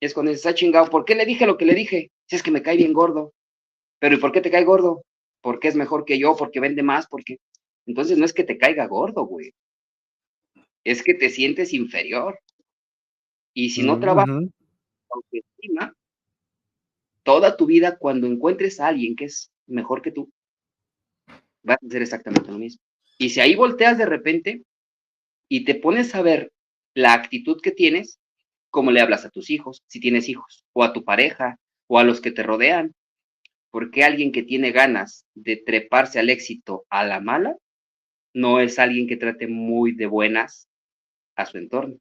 es 0.00 0.14
cuando 0.14 0.30
dices, 0.30 0.46
ah, 0.46 0.54
chingado, 0.54 0.90
¿por 0.90 1.04
qué 1.04 1.14
le 1.14 1.24
dije 1.24 1.46
lo 1.46 1.56
que 1.56 1.64
le 1.64 1.74
dije? 1.74 2.10
Si 2.26 2.36
es 2.36 2.42
que 2.42 2.50
me 2.50 2.62
cae 2.62 2.76
bien 2.76 2.92
gordo. 2.92 3.32
Pero 3.98 4.14
¿y 4.14 4.18
por 4.18 4.32
qué 4.32 4.40
te 4.40 4.50
cae 4.50 4.64
gordo? 4.64 5.04
Porque 5.40 5.68
es 5.68 5.76
mejor 5.76 6.04
que 6.04 6.18
yo, 6.18 6.36
porque 6.36 6.60
vende 6.60 6.82
más, 6.82 7.06
porque... 7.06 7.38
Entonces 7.86 8.18
no 8.18 8.24
es 8.24 8.32
que 8.32 8.44
te 8.44 8.58
caiga 8.58 8.86
gordo, 8.86 9.26
güey. 9.26 9.52
Es 10.84 11.02
que 11.02 11.14
te 11.14 11.30
sientes 11.30 11.72
inferior. 11.72 12.38
Y 13.54 13.70
si 13.70 13.82
no 13.82 13.98
trabajas 14.00 14.44
autoestima, 15.08 15.94
toda 17.22 17.56
tu 17.56 17.66
vida, 17.66 17.96
cuando 17.96 18.26
encuentres 18.26 18.80
a 18.80 18.88
alguien 18.88 19.16
que 19.16 19.26
es 19.26 19.50
mejor 19.66 20.02
que 20.02 20.12
tú, 20.12 20.30
vas 21.62 21.78
a 21.82 21.86
hacer 21.86 22.02
exactamente 22.02 22.50
lo 22.50 22.58
mismo. 22.58 22.82
Y 23.18 23.30
si 23.30 23.40
ahí 23.40 23.54
volteas 23.54 23.98
de 23.98 24.06
repente 24.06 24.62
y 25.48 25.64
te 25.64 25.74
pones 25.74 26.14
a 26.14 26.22
ver 26.22 26.52
la 26.94 27.14
actitud 27.14 27.60
que 27.60 27.72
tienes, 27.72 28.18
cómo 28.70 28.90
le 28.90 29.00
hablas 29.00 29.24
a 29.24 29.30
tus 29.30 29.50
hijos, 29.50 29.82
si 29.86 30.00
tienes 30.00 30.28
hijos, 30.28 30.64
o 30.72 30.84
a 30.84 30.92
tu 30.92 31.04
pareja, 31.04 31.58
o 31.88 31.98
a 31.98 32.04
los 32.04 32.20
que 32.20 32.30
te 32.30 32.42
rodean. 32.42 32.94
Porque 33.70 34.04
alguien 34.04 34.32
que 34.32 34.42
tiene 34.42 34.72
ganas 34.72 35.26
de 35.34 35.56
treparse 35.56 36.18
al 36.18 36.30
éxito 36.30 36.86
a 36.88 37.04
la 37.04 37.20
mala, 37.20 37.56
no 38.34 38.60
es 38.60 38.78
alguien 38.78 39.06
que 39.06 39.16
trate 39.16 39.46
muy 39.46 39.92
de 39.92 40.06
buenas 40.06 40.68
a 41.36 41.46
su 41.46 41.58
entorno. 41.58 41.96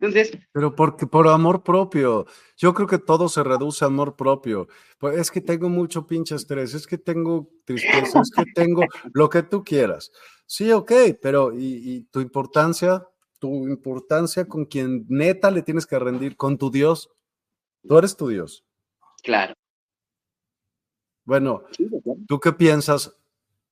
Entonces. 0.00 0.38
Pero 0.52 0.76
porque 0.76 1.06
por 1.06 1.26
amor 1.26 1.64
propio. 1.64 2.26
Yo 2.56 2.72
creo 2.72 2.86
que 2.86 2.98
todo 2.98 3.28
se 3.28 3.42
reduce 3.42 3.84
a 3.84 3.88
amor 3.88 4.14
propio. 4.14 4.68
Pues 4.98 5.18
es 5.18 5.30
que 5.30 5.40
tengo 5.40 5.68
mucho 5.68 6.06
pinche 6.06 6.36
estrés, 6.36 6.74
es 6.74 6.86
que 6.86 6.98
tengo 6.98 7.50
tristeza, 7.64 8.20
es 8.20 8.30
que 8.30 8.44
tengo 8.54 8.84
lo 9.12 9.28
que 9.28 9.42
tú 9.42 9.64
quieras. 9.64 10.12
Sí, 10.46 10.70
ok, 10.70 10.92
pero 11.20 11.52
y 11.52 12.04
tu 12.12 12.20
importancia? 12.20 13.04
tu 13.38 13.68
importancia 13.68 14.46
con 14.46 14.64
quien 14.64 15.06
neta 15.08 15.50
le 15.50 15.62
tienes 15.62 15.86
que 15.86 15.98
rendir, 15.98 16.36
con 16.36 16.58
tu 16.58 16.70
Dios. 16.70 17.10
Tú 17.86 17.98
eres 17.98 18.16
tu 18.16 18.28
Dios. 18.28 18.64
Claro. 19.22 19.54
Bueno, 21.28 21.64
¿tú 22.26 22.40
qué 22.40 22.54
piensas? 22.54 23.14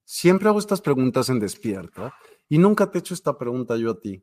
Siempre 0.04 0.46
hago 0.46 0.58
estas 0.58 0.82
preguntas 0.82 1.30
en 1.30 1.40
despierta 1.40 2.14
y 2.50 2.58
nunca 2.58 2.90
te 2.90 2.98
he 2.98 3.00
hecho 3.00 3.14
esta 3.14 3.38
pregunta 3.38 3.78
yo 3.78 3.92
a 3.92 3.98
ti. 3.98 4.22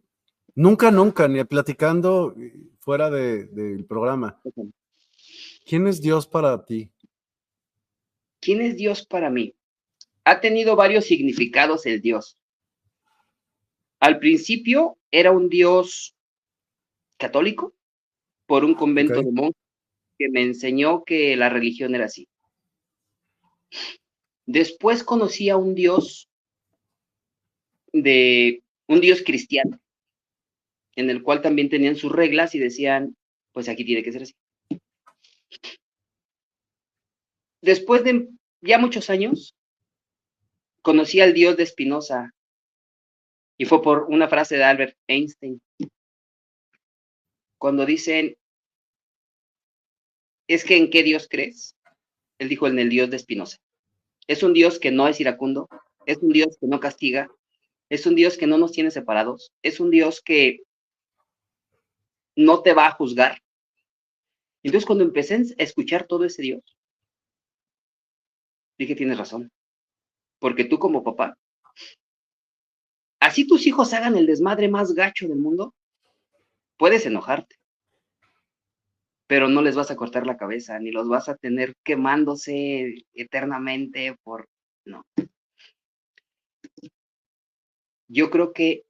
Nunca, 0.54 0.92
nunca, 0.92 1.28
ni 1.28 1.44
platicando 1.44 2.36
fuera 2.78 3.10
del 3.10 3.86
programa. 3.86 4.40
¿Quién 5.66 5.88
es 5.88 6.00
Dios 6.00 6.28
para 6.28 6.64
ti? 6.64 6.92
¿Quién 8.40 8.62
es 8.62 8.78
Dios 8.78 9.04
para 9.04 9.32
mí? 9.32 9.56
Ha 10.26 10.40
tenido 10.40 10.76
varios 10.76 11.06
significados 11.06 11.88
el 11.88 12.02
Dios. 12.02 12.38
Al 14.00 14.20
principio 14.20 15.00
era 15.10 15.32
un 15.32 15.50
dios 15.50 16.14
católico 17.18 17.74
por 18.46 18.64
un 18.64 18.76
convento 18.76 19.24
de 19.24 19.32
monjes 19.32 19.60
que 20.20 20.30
me 20.30 20.44
enseñó 20.44 21.04
que 21.04 21.36
la 21.36 21.50
religión 21.50 21.96
era 21.96 22.06
así. 22.06 22.28
Después 24.46 25.04
conocí 25.04 25.50
a 25.50 25.58
un 25.58 25.76
dios 25.76 26.30
de 27.92 28.64
un 28.88 29.00
dios 29.00 29.22
cristiano, 29.24 29.80
en 30.96 31.10
el 31.10 31.24
cual 31.24 31.42
también 31.42 31.70
tenían 31.70 31.96
sus 31.96 32.12
reglas 32.12 32.54
y 32.56 32.60
decían, 32.60 33.16
pues 33.52 33.70
aquí 33.70 33.86
tiene 33.86 34.04
que 34.04 34.12
ser 34.12 34.24
así. 34.24 34.36
Después 37.62 38.04
de 38.04 38.30
ya 38.62 38.78
muchos 38.78 39.10
años, 39.10 39.56
conocí 40.82 41.22
al 41.22 41.34
dios 41.34 41.56
de 41.56 41.66
Spinoza, 41.66 42.34
y 43.58 43.66
fue 43.66 43.82
por 43.82 44.04
una 44.10 44.28
frase 44.28 44.58
de 44.58 44.64
Albert 44.64 44.98
Einstein. 45.08 45.62
Cuando 47.58 47.86
dicen, 47.86 48.36
es 50.48 50.66
que 50.66 50.76
en 50.76 50.90
qué 50.90 51.04
Dios 51.04 51.28
crees? 51.30 51.76
Él 52.38 52.50
dijo 52.50 52.68
en 52.68 52.80
el 52.80 52.90
Dios 52.90 53.10
de 53.10 53.20
Spinoza. 53.20 53.58
Es 54.28 54.44
un 54.44 54.54
Dios 54.54 54.80
que 54.80 54.92
no 54.92 55.08
es 55.08 55.20
iracundo, 55.20 55.68
es 56.06 56.18
un 56.18 56.30
Dios 56.30 56.58
que 56.60 56.68
no 56.68 56.80
castiga, 56.80 57.30
es 57.90 58.06
un 58.06 58.16
Dios 58.16 58.38
que 58.38 58.48
no 58.48 58.58
nos 58.58 58.72
tiene 58.72 58.92
separados, 58.92 59.52
es 59.62 59.80
un 59.80 59.90
Dios 59.90 60.22
que 60.22 60.62
no 62.36 62.62
te 62.62 62.74
va 62.74 62.88
a 62.88 62.92
juzgar. 62.92 63.42
Entonces 64.64 64.86
cuando 64.86 65.04
empecé 65.04 65.36
a 65.36 65.64
escuchar 65.64 66.08
todo 66.08 66.24
ese 66.24 66.42
Dios, 66.42 66.62
dije, 68.78 68.96
tienes 68.96 69.18
razón, 69.18 69.52
porque 70.40 70.66
tú 70.66 70.80
como 70.80 71.04
papá 71.04 71.38
Así 73.24 73.48
tus 73.48 73.66
hijos 73.68 73.94
hagan 73.94 74.18
el 74.18 74.26
desmadre 74.26 74.68
más 74.68 74.94
gacho 74.94 75.30
del 75.30 75.38
mundo, 75.38 75.74
puedes 76.76 77.06
enojarte, 77.06 77.56
pero 79.34 79.50
no 79.50 79.64
les 79.64 79.76
vas 79.76 79.90
a 79.90 79.96
cortar 79.96 80.28
la 80.28 80.38
cabeza, 80.38 80.78
ni 80.78 80.92
los 80.92 81.10
vas 81.10 81.28
a 81.28 81.36
tener 81.36 81.76
quemándose 81.84 83.04
eternamente 83.16 84.16
por... 84.22 84.48
No. 84.86 85.08
Yo 88.08 88.30
creo 88.30 88.54
que 88.54 88.86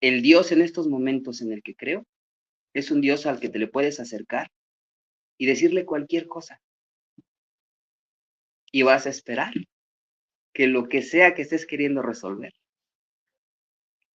el 0.00 0.22
Dios 0.22 0.52
en 0.52 0.62
estos 0.62 0.86
momentos 0.86 1.42
en 1.42 1.50
el 1.50 1.64
que 1.64 1.74
creo 1.74 2.06
es 2.74 2.92
un 2.92 3.00
Dios 3.00 3.26
al 3.26 3.40
que 3.40 3.48
te 3.48 3.58
le 3.58 3.66
puedes 3.66 3.98
acercar 3.98 4.52
y 5.36 5.46
decirle 5.46 5.84
cualquier 5.84 6.28
cosa. 6.28 6.62
Y 8.70 8.84
vas 8.84 9.06
a 9.06 9.10
esperar 9.10 9.52
que 10.52 10.68
lo 10.68 10.88
que 10.88 11.02
sea 11.02 11.34
que 11.34 11.42
estés 11.42 11.66
queriendo 11.66 12.02
resolver 12.02 12.52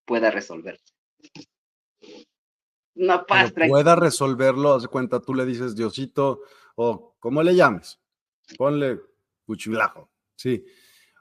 pueda 0.06 0.32
resolverse. 0.32 0.94
Una 3.00 3.26
paz 3.26 3.54
Pueda 3.54 3.96
resolverlo, 3.96 4.74
haz 4.74 4.88
cuenta, 4.88 5.20
tú 5.22 5.34
le 5.34 5.46
dices 5.46 5.76
Diosito, 5.76 6.42
o 6.76 7.16
como 7.20 7.42
le 7.42 7.56
llames, 7.56 8.00
ponle 8.58 9.00
cuchilajo, 9.46 10.10
sí. 10.36 10.66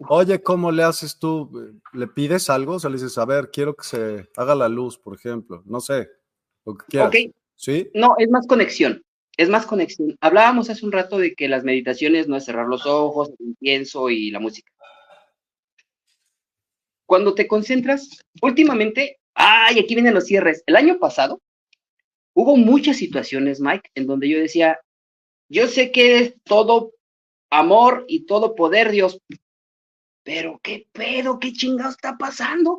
Oye, 0.09 0.43
¿cómo 0.43 0.71
le 0.71 0.85
haces 0.85 1.19
tú? 1.19 1.81
¿Le 1.93 2.07
pides 2.07 2.51
algo? 2.51 2.75
O 2.75 2.79
sea, 2.79 2.91
le 2.91 2.97
dices, 2.97 3.19
a 3.19 3.25
ver, 3.25 3.51
quiero 3.51 3.75
que 3.75 3.85
se 3.85 4.29
haga 4.37 4.55
la 4.55 4.69
luz, 4.69 4.99
por 4.99 5.17
ejemplo, 5.17 5.63
no 5.67 5.81
sé, 5.81 6.09
lo 6.65 6.77
que 6.77 6.87
quieras. 6.87 7.13
¿Sí? 7.57 7.91
No, 7.95 8.15
es 8.19 8.31
más 8.31 8.47
conexión, 8.47 9.03
es 9.37 9.49
más 9.49 9.67
conexión. 9.67 10.17
Hablábamos 10.21 10.71
hace 10.71 10.85
un 10.85 10.93
rato 10.93 11.19
de 11.19 11.35
que 11.35 11.49
las 11.49 11.65
meditaciones 11.65 12.29
no 12.29 12.37
es 12.37 12.45
cerrar 12.45 12.69
los 12.69 12.87
ojos, 12.87 13.31
el 13.39 13.49
incienso 13.49 14.11
y 14.11 14.31
la 14.31 14.39
música 14.39 14.71
cuando 17.09 17.35
te 17.35 17.49
concentras, 17.49 18.21
últimamente, 18.43 19.19
ay, 19.33 19.79
aquí 19.79 19.95
vienen 19.95 20.13
los 20.13 20.27
cierres. 20.27 20.63
El 20.67 20.77
año 20.77 20.99
pasado 20.99 21.41
hubo 22.39 22.57
muchas 22.57 22.97
situaciones, 22.97 23.61
Mike, 23.61 23.91
en 23.97 24.07
donde 24.07 24.29
yo 24.29 24.39
decía, 24.39 24.79
yo 25.49 25.67
sé 25.67 25.91
que 25.91 26.37
todo 26.45 26.93
amor 27.51 28.05
y 28.07 28.27
todo 28.27 28.55
poder, 28.55 28.93
Dios. 28.93 29.21
Pero 30.23 30.61
qué 30.63 30.87
pedo, 30.93 31.41
qué 31.41 31.53
chingado 31.53 31.91
está 31.91 32.17
pasando. 32.17 32.79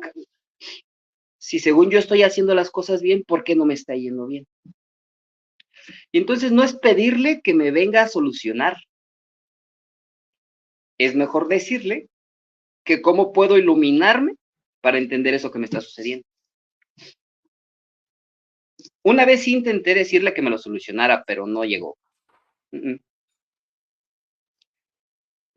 Si 1.38 1.58
según 1.58 1.90
yo 1.90 1.98
estoy 1.98 2.22
haciendo 2.22 2.54
las 2.54 2.70
cosas 2.70 3.02
bien, 3.02 3.22
¿por 3.22 3.44
qué 3.44 3.54
no 3.54 3.66
me 3.66 3.74
está 3.74 3.94
yendo 3.94 4.26
bien? 4.26 4.46
Y 6.10 6.16
entonces 6.16 6.52
no 6.52 6.62
es 6.62 6.72
pedirle 6.72 7.42
que 7.42 7.52
me 7.52 7.70
venga 7.70 8.00
a 8.00 8.08
solucionar. 8.08 8.78
Es 10.96 11.14
mejor 11.14 11.48
decirle 11.48 12.08
que 12.82 13.02
cómo 13.02 13.34
puedo 13.34 13.58
iluminarme 13.58 14.36
para 14.80 14.96
entender 14.96 15.34
eso 15.34 15.50
que 15.50 15.58
me 15.58 15.66
está 15.66 15.82
sucediendo. 15.82 16.24
Una 19.02 19.24
vez 19.24 19.48
intenté 19.48 19.94
decirle 19.94 20.34
que 20.34 20.42
me 20.42 20.50
lo 20.50 20.58
solucionara, 20.58 21.24
pero 21.26 21.46
no 21.46 21.64
llegó. 21.64 21.96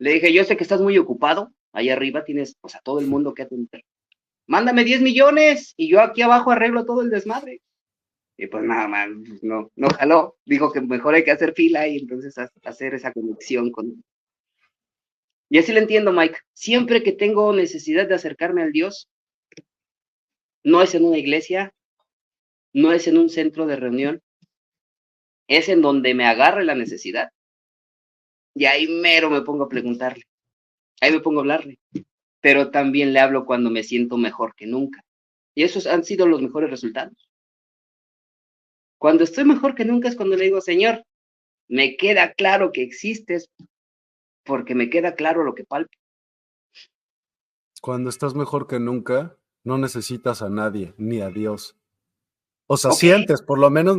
Le 0.04 0.12
dije, 0.12 0.32
yo 0.32 0.44
sé 0.44 0.56
que 0.56 0.64
estás 0.64 0.80
muy 0.80 0.98
ocupado, 0.98 1.52
ahí 1.72 1.90
arriba 1.90 2.24
tienes, 2.24 2.56
o 2.60 2.68
sea, 2.68 2.80
todo 2.82 3.00
el 3.00 3.06
mundo 3.06 3.34
que 3.34 3.42
atender. 3.42 3.84
Mándame 4.46 4.84
10 4.84 5.02
millones 5.02 5.74
y 5.76 5.88
yo 5.88 6.00
aquí 6.00 6.22
abajo 6.22 6.50
arreglo 6.50 6.84
todo 6.84 7.02
el 7.02 7.10
desmadre. 7.10 7.62
Y 8.36 8.46
pues 8.48 8.64
nada 8.64 8.88
más, 8.88 9.08
no, 9.42 9.70
no 9.76 9.88
jaló. 9.90 10.36
Dijo 10.44 10.72
que 10.72 10.80
mejor 10.80 11.14
hay 11.14 11.24
que 11.24 11.30
hacer 11.30 11.54
fila 11.54 11.86
y 11.86 11.98
entonces 11.98 12.34
hacer 12.64 12.94
esa 12.94 13.12
conexión 13.12 13.70
con... 13.70 14.04
Y 15.48 15.58
así 15.58 15.72
lo 15.72 15.78
entiendo, 15.78 16.12
Mike. 16.12 16.38
Siempre 16.52 17.02
que 17.02 17.12
tengo 17.12 17.52
necesidad 17.52 18.08
de 18.08 18.14
acercarme 18.14 18.62
al 18.62 18.72
Dios, 18.72 19.08
no 20.64 20.82
es 20.82 20.94
en 20.94 21.04
una 21.04 21.18
iglesia, 21.18 21.72
no 22.74 22.92
es 22.92 23.06
en 23.06 23.16
un 23.16 23.30
centro 23.30 23.66
de 23.66 23.76
reunión, 23.76 24.20
es 25.48 25.68
en 25.68 25.80
donde 25.80 26.14
me 26.14 26.26
agarre 26.26 26.64
la 26.64 26.74
necesidad. 26.74 27.30
Y 28.54 28.66
ahí 28.66 28.88
mero 28.88 29.30
me 29.30 29.42
pongo 29.42 29.64
a 29.64 29.68
preguntarle, 29.68 30.24
ahí 31.00 31.12
me 31.12 31.20
pongo 31.20 31.40
a 31.40 31.42
hablarle, 31.42 31.78
pero 32.40 32.70
también 32.70 33.12
le 33.12 33.20
hablo 33.20 33.46
cuando 33.46 33.70
me 33.70 33.82
siento 33.82 34.16
mejor 34.16 34.54
que 34.54 34.66
nunca. 34.66 35.02
Y 35.54 35.62
esos 35.62 35.86
han 35.86 36.04
sido 36.04 36.26
los 36.26 36.42
mejores 36.42 36.70
resultados. 36.70 37.28
Cuando 38.98 39.24
estoy 39.24 39.44
mejor 39.44 39.74
que 39.74 39.84
nunca 39.84 40.08
es 40.08 40.16
cuando 40.16 40.36
le 40.36 40.44
digo, 40.44 40.60
Señor, 40.60 41.04
me 41.68 41.96
queda 41.96 42.32
claro 42.34 42.72
que 42.72 42.82
existes 42.82 43.50
porque 44.44 44.74
me 44.74 44.90
queda 44.90 45.14
claro 45.14 45.44
lo 45.44 45.54
que 45.54 45.64
palpo. 45.64 45.92
Cuando 47.80 48.10
estás 48.10 48.34
mejor 48.34 48.66
que 48.66 48.80
nunca, 48.80 49.38
no 49.62 49.78
necesitas 49.78 50.42
a 50.42 50.48
nadie, 50.48 50.94
ni 50.96 51.20
a 51.20 51.28
Dios. 51.28 51.76
O 52.66 52.76
sea, 52.78 52.92
sientes, 52.92 53.42
por 53.42 53.58
lo 53.58 53.68
menos 53.68 53.98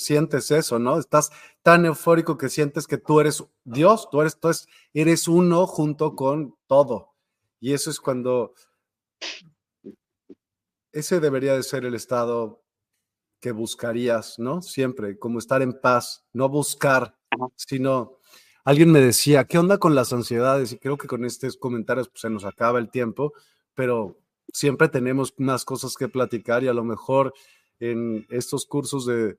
sientes 0.00 0.50
eso, 0.50 0.78
¿no? 0.78 0.98
Estás 0.98 1.30
tan 1.62 1.84
eufórico 1.84 2.38
que 2.38 2.48
sientes 2.48 2.86
que 2.86 2.96
tú 2.96 3.20
eres 3.20 3.44
Dios, 3.64 4.08
tú 4.10 4.22
eres, 4.22 4.38
tú 4.38 4.50
eres 4.94 5.28
uno 5.28 5.66
junto 5.66 6.16
con 6.16 6.56
todo. 6.66 7.14
Y 7.60 7.74
eso 7.74 7.90
es 7.90 8.00
cuando 8.00 8.54
ese 10.92 11.20
debería 11.20 11.54
de 11.54 11.62
ser 11.62 11.84
el 11.84 11.94
estado 11.94 12.62
que 13.40 13.52
buscarías, 13.52 14.38
¿no? 14.38 14.62
Siempre, 14.62 15.18
como 15.18 15.38
estar 15.38 15.60
en 15.62 15.78
paz, 15.78 16.24
no 16.32 16.48
buscar, 16.48 17.16
sino 17.56 18.18
alguien 18.64 18.90
me 18.90 19.00
decía, 19.00 19.44
¿qué 19.44 19.58
onda 19.58 19.78
con 19.78 19.94
las 19.94 20.12
ansiedades? 20.12 20.72
Y 20.72 20.78
creo 20.78 20.96
que 20.96 21.08
con 21.08 21.24
estos 21.24 21.56
comentarios 21.56 22.08
pues, 22.08 22.22
se 22.22 22.30
nos 22.30 22.44
acaba 22.44 22.78
el 22.78 22.90
tiempo, 22.90 23.32
pero 23.74 24.18
siempre 24.52 24.88
tenemos 24.88 25.34
más 25.38 25.64
cosas 25.64 25.94
que 25.94 26.08
platicar 26.08 26.64
y 26.64 26.68
a 26.68 26.74
lo 26.74 26.84
mejor 26.84 27.32
en 27.80 28.26
estos 28.30 28.66
cursos 28.66 29.06
de 29.06 29.38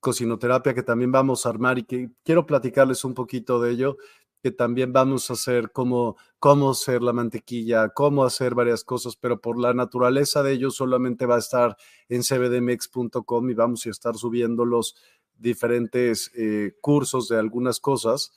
cocinoterapia 0.00 0.74
que 0.74 0.82
también 0.82 1.12
vamos 1.12 1.46
a 1.46 1.50
armar 1.50 1.78
y 1.78 1.84
que 1.84 2.10
quiero 2.24 2.44
platicarles 2.44 3.04
un 3.04 3.14
poquito 3.14 3.60
de 3.60 3.70
ello, 3.70 3.96
que 4.42 4.50
también 4.50 4.92
vamos 4.92 5.30
a 5.30 5.34
hacer 5.34 5.70
como 5.70 6.16
cómo 6.40 6.72
hacer 6.72 7.02
la 7.02 7.12
mantequilla, 7.12 7.90
cómo 7.90 8.24
hacer 8.24 8.56
varias 8.56 8.82
cosas, 8.82 9.14
pero 9.14 9.40
por 9.40 9.58
la 9.58 9.72
naturaleza 9.72 10.42
de 10.42 10.54
ello 10.54 10.70
solamente 10.72 11.26
va 11.26 11.36
a 11.36 11.38
estar 11.38 11.76
en 12.08 12.22
cbdmex.com 12.22 13.50
y 13.50 13.54
vamos 13.54 13.86
a 13.86 13.90
estar 13.90 14.16
subiendo 14.16 14.64
los 14.64 14.96
diferentes 15.38 16.32
eh, 16.34 16.74
cursos 16.80 17.28
de 17.28 17.38
algunas 17.38 17.78
cosas. 17.78 18.32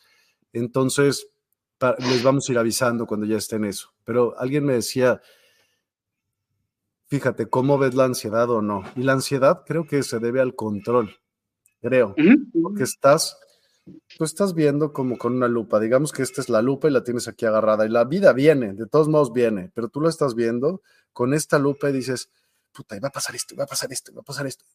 Entonces, 0.54 1.28
les 2.00 2.24
vamos 2.24 2.48
a 2.48 2.52
ir 2.52 2.58
avisando 2.60 3.08
cuando 3.08 3.26
ya 3.26 3.38
estén 3.38 3.66
eso. 3.66 3.94
Pero 4.04 4.38
alguien 4.38 4.66
me 4.66 4.74
decía, 4.74 5.22
fíjate, 7.08 7.48
¿cómo 7.48 7.78
ves 7.78 7.96
la 7.96 8.06
ansiedad 8.06 8.50
o 8.50 8.62
no? 8.62 8.84
Y 8.96 9.04
la 9.04 9.14
ansiedad 9.14 9.64
creo 9.66 9.88
que 9.88 10.04
se 10.04 10.20
debe 10.20 10.42
al 10.42 10.56
control, 10.56 11.16
creo, 11.82 12.16
porque 12.62 12.84
estás 12.84 13.38
tú 14.18 14.24
estás 14.24 14.54
viendo 14.54 14.94
como 14.94 15.18
con 15.18 15.36
una 15.36 15.48
lupa, 15.48 15.80
digamos 15.80 16.12
que 16.12 16.24
esta 16.24 16.42
es 16.42 16.50
la 16.50 16.62
lupa 16.62 16.88
y 16.88 16.92
la 16.92 17.04
tienes 17.04 17.28
aquí 17.28 17.46
agarrada 17.46 17.86
y 17.86 17.90
la 17.90 18.04
vida 18.04 18.34
viene, 18.34 18.74
de 18.74 18.88
todos 18.88 19.08
modos 19.08 19.32
viene, 19.32 19.72
pero 19.74 19.90
tú 19.90 20.02
la 20.02 20.10
estás 20.10 20.34
viendo 20.36 20.82
con 21.14 21.34
esta 21.34 21.60
lupa 21.60 21.90
y 21.90 21.94
dices, 21.94 22.30
puta, 22.74 23.00
va 23.00 23.10
a 23.10 23.12
pasar 23.12 23.36
esto, 23.36 23.56
va 23.56 23.66
a 23.66 23.68
pasar 23.68 23.92
esto, 23.92 24.14
va 24.14 24.22
a 24.22 24.24
pasar 24.24 24.48
esto. 24.48 24.66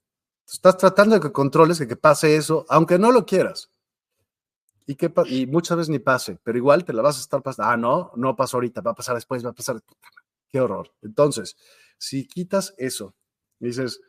Estás 0.51 0.77
tratando 0.77 1.15
de 1.15 1.21
que 1.21 1.33
controles, 1.33 1.79
de 1.79 1.87
que 1.87 1.97
pase 1.97 2.37
eso, 2.37 2.65
aunque 2.69 2.99
no 2.99 3.13
lo 3.13 3.27
quieras. 3.27 3.71
Y, 4.87 4.97
que, 4.97 5.13
y 5.27 5.47
muchas 5.47 5.77
veces 5.77 5.91
ni 5.91 6.01
pase, 6.01 6.39
pero 6.43 6.59
igual 6.59 6.85
te 6.85 6.93
la 6.93 7.03
vas 7.03 7.19
a 7.19 7.21
estar 7.21 7.43
pasando. 7.43 7.71
Ah, 7.71 7.77
no, 7.77 8.11
no 8.17 8.35
pasó 8.35 8.57
ahorita, 8.57 8.81
va 8.81 8.91
a 8.91 8.95
pasar 8.95 9.15
después, 9.15 9.45
va 9.45 9.51
a 9.51 9.53
pasar. 9.53 9.81
qué 10.49 10.61
horror. 10.61 10.91
Entonces, 11.03 11.57
si 12.01 12.27
quitas 12.27 12.75
eso, 12.79 13.15
dices, 13.59 14.01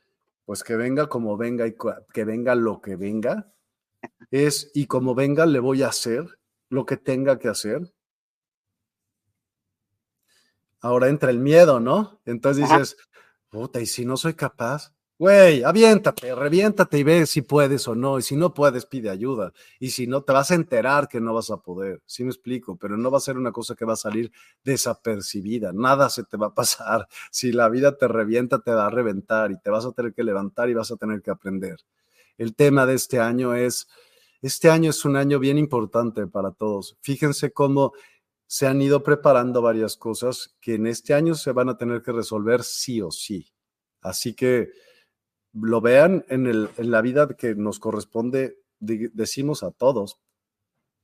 pues 0.46 0.64
que 0.64 0.78
venga 0.78 1.08
como 1.08 1.36
venga 1.36 1.68
y 1.68 1.76
que 2.14 2.24
venga 2.24 2.56
lo 2.56 2.82
que 2.82 2.96
venga, 2.96 3.54
es, 4.32 4.72
y 4.74 4.88
como 4.88 5.14
venga, 5.14 5.46
le 5.46 5.60
voy 5.60 5.84
a 5.84 5.90
hacer 5.90 6.40
lo 6.70 6.86
que 6.86 6.96
tenga 6.96 7.38
que 7.38 7.50
hacer. 7.50 7.94
Ahora 10.80 11.10
entra 11.10 11.30
el 11.32 11.40
miedo, 11.40 11.82
¿no? 11.82 12.22
Entonces 12.26 12.70
dices, 12.70 12.96
puta, 13.50 13.82
¿y 13.82 13.86
si 13.86 14.06
no 14.06 14.16
soy 14.16 14.36
capaz? 14.36 14.96
Güey, 15.22 15.64
aviéntate, 15.64 16.34
reviéntate 16.34 16.98
y 16.98 17.04
ve 17.04 17.26
si 17.28 17.44
puedes 17.44 17.88
o 17.88 17.94
no. 17.94 18.18
Y 18.18 18.24
si 18.24 18.36
no 18.36 18.54
puedes, 18.54 18.86
pide 18.88 19.10
ayuda. 19.10 19.54
Y 19.80 19.92
si 19.92 20.08
no, 20.08 20.24
te 20.24 20.34
vas 20.34 20.50
a 20.50 20.56
enterar 20.56 21.08
que 21.08 21.22
no 21.22 21.34
vas 21.34 21.52
a 21.52 21.58
poder. 21.58 22.02
Sí 22.08 22.24
me 22.24 22.32
explico, 22.32 22.76
pero 22.78 22.98
no 22.98 23.12
va 23.12 23.20
a 23.20 23.22
ser 23.22 23.38
una 23.38 23.52
cosa 23.52 23.76
que 23.76 23.86
va 23.86 23.94
a 23.94 23.96
salir 23.98 24.32
desapercibida. 24.64 25.74
Nada 25.74 26.10
se 26.10 26.24
te 26.24 26.38
va 26.38 26.48
a 26.48 26.54
pasar. 26.54 27.08
Si 27.32 27.52
la 27.52 27.70
vida 27.70 27.98
te 27.98 28.08
revienta, 28.08 28.60
te 28.60 28.72
va 28.72 28.88
a 28.88 28.90
reventar 28.90 29.52
y 29.52 29.60
te 29.60 29.70
vas 29.70 29.86
a 29.86 29.92
tener 29.92 30.14
que 30.14 30.24
levantar 30.24 30.70
y 30.70 30.74
vas 30.74 30.92
a 30.92 30.98
tener 30.98 31.22
que 31.22 31.32
aprender 31.32 31.78
el 32.42 32.56
tema 32.56 32.88
de 32.88 32.96
este 32.96 33.20
año 33.20 33.54
es, 33.54 33.88
este 34.42 34.70
año 34.72 34.90
es 34.90 35.06
un 35.06 35.16
año 35.16 35.38
bien 35.38 35.60
importante 35.60 36.26
para 36.26 36.52
todos. 36.52 36.98
Fíjense 37.02 37.52
cómo 37.52 37.94
se 38.48 38.66
han 38.68 38.82
ido 38.82 39.04
preparando 39.04 39.62
varias 39.62 39.96
cosas 39.96 40.56
que 40.60 40.76
en 40.76 40.88
este 40.88 41.14
año 41.14 41.36
se 41.36 41.52
van 41.52 41.70
a 41.70 41.78
tener 41.78 42.02
que 42.02 42.12
resolver 42.12 42.64
sí 42.64 43.00
o 43.02 43.12
sí. 43.12 43.54
Así 44.02 44.34
que 44.34 44.72
lo 45.54 45.82
vean 45.82 46.26
en, 46.30 46.48
el, 46.48 46.70
en 46.78 46.92
la 46.92 47.02
vida 47.02 47.28
que 47.38 47.56
nos 47.56 47.80
corresponde, 47.80 48.58
decimos 48.80 49.64
a 49.64 49.72
todos, 49.72 50.20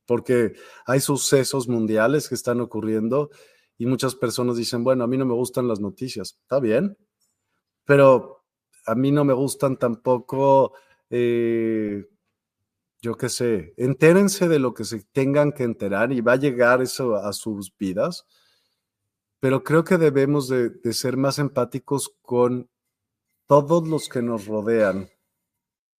porque 0.05 0.53
hay 0.85 0.99
sucesos 0.99 1.67
mundiales 1.67 2.29
que 2.29 2.35
están 2.35 2.61
ocurriendo 2.61 3.29
y 3.77 3.85
muchas 3.85 4.15
personas 4.15 4.57
dicen, 4.57 4.83
bueno, 4.83 5.03
a 5.03 5.07
mí 5.07 5.17
no 5.17 5.25
me 5.25 5.33
gustan 5.33 5.67
las 5.67 5.79
noticias. 5.79 6.37
Está 6.41 6.59
bien, 6.59 6.97
pero 7.85 8.45
a 8.85 8.95
mí 8.95 9.11
no 9.11 9.25
me 9.25 9.33
gustan 9.33 9.77
tampoco 9.77 10.73
eh, 11.09 12.05
yo 13.01 13.15
qué 13.15 13.29
sé, 13.29 13.73
entérense 13.77 14.47
de 14.47 14.59
lo 14.59 14.73
que 14.73 14.83
se 14.83 15.03
tengan 15.11 15.51
que 15.51 15.63
enterar 15.63 16.11
y 16.11 16.21
va 16.21 16.33
a 16.33 16.37
llegar 16.37 16.81
eso 16.81 17.15
a 17.15 17.31
sus 17.33 17.75
vidas, 17.77 18.25
pero 19.39 19.63
creo 19.63 19.83
que 19.83 19.97
debemos 19.97 20.47
de, 20.47 20.71
ser 20.93 21.15
más 21.15 21.37
empáticos 21.39 22.15
con 22.21 22.69
todos 23.47 23.87
los 23.87 24.09
que 24.09 24.21
nos 24.21 24.45
rodean. 24.45 25.09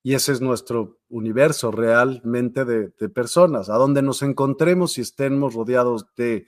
Y 0.03 0.15
ese 0.15 0.33
es 0.33 0.41
nuestro 0.41 1.01
universo 1.09 1.71
realmente 1.71 2.65
de, 2.65 2.91
personas, 3.09 3.69
a 3.69 3.75
donde 3.75 4.03
nos 4.03 4.23
encontremos 4.23 4.97
y 4.99 5.01
estemos 5.01 5.55
rodeados 5.55 6.07
de, 6.17 6.47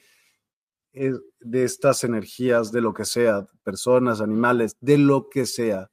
eh, 0.93 1.13
de 1.41 1.65
estas 1.65 2.05
energías, 2.05 2.71
de 2.71 2.81
lo 2.81 2.95
que 2.95 3.05
sea, 3.05 3.47
personas, 3.65 4.21
animales, 4.21 4.77
de 4.81 4.99
lo 4.99 5.29
que 5.29 5.47
sea. 5.47 5.91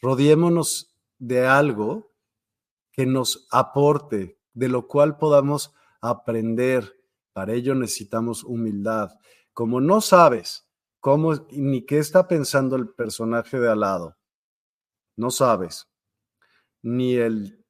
Rodeémonos 0.00 0.94
de 1.18 1.46
algo 1.46 2.12
que 2.92 3.06
nos 3.06 3.48
aporte, 3.50 4.38
de 4.52 4.68
lo 4.68 4.86
cual 4.86 5.16
podamos 5.16 5.74
aprender. 6.00 6.94
Para 7.32 7.54
ello 7.54 7.74
necesitamos 7.74 8.44
humildad. 8.44 9.10
Como 9.52 9.80
no 9.80 10.00
sabes 10.00 10.68
cómo 11.00 11.34
ni 11.50 11.84
qué 11.84 11.98
está 11.98 12.28
pensando 12.28 12.76
el 12.76 12.88
personaje 12.88 13.58
de 13.58 13.68
al 13.68 13.80
lado, 13.80 14.16
no 15.16 15.30
sabes, 15.30 15.88
ni 16.82 17.14
el... 17.16 17.64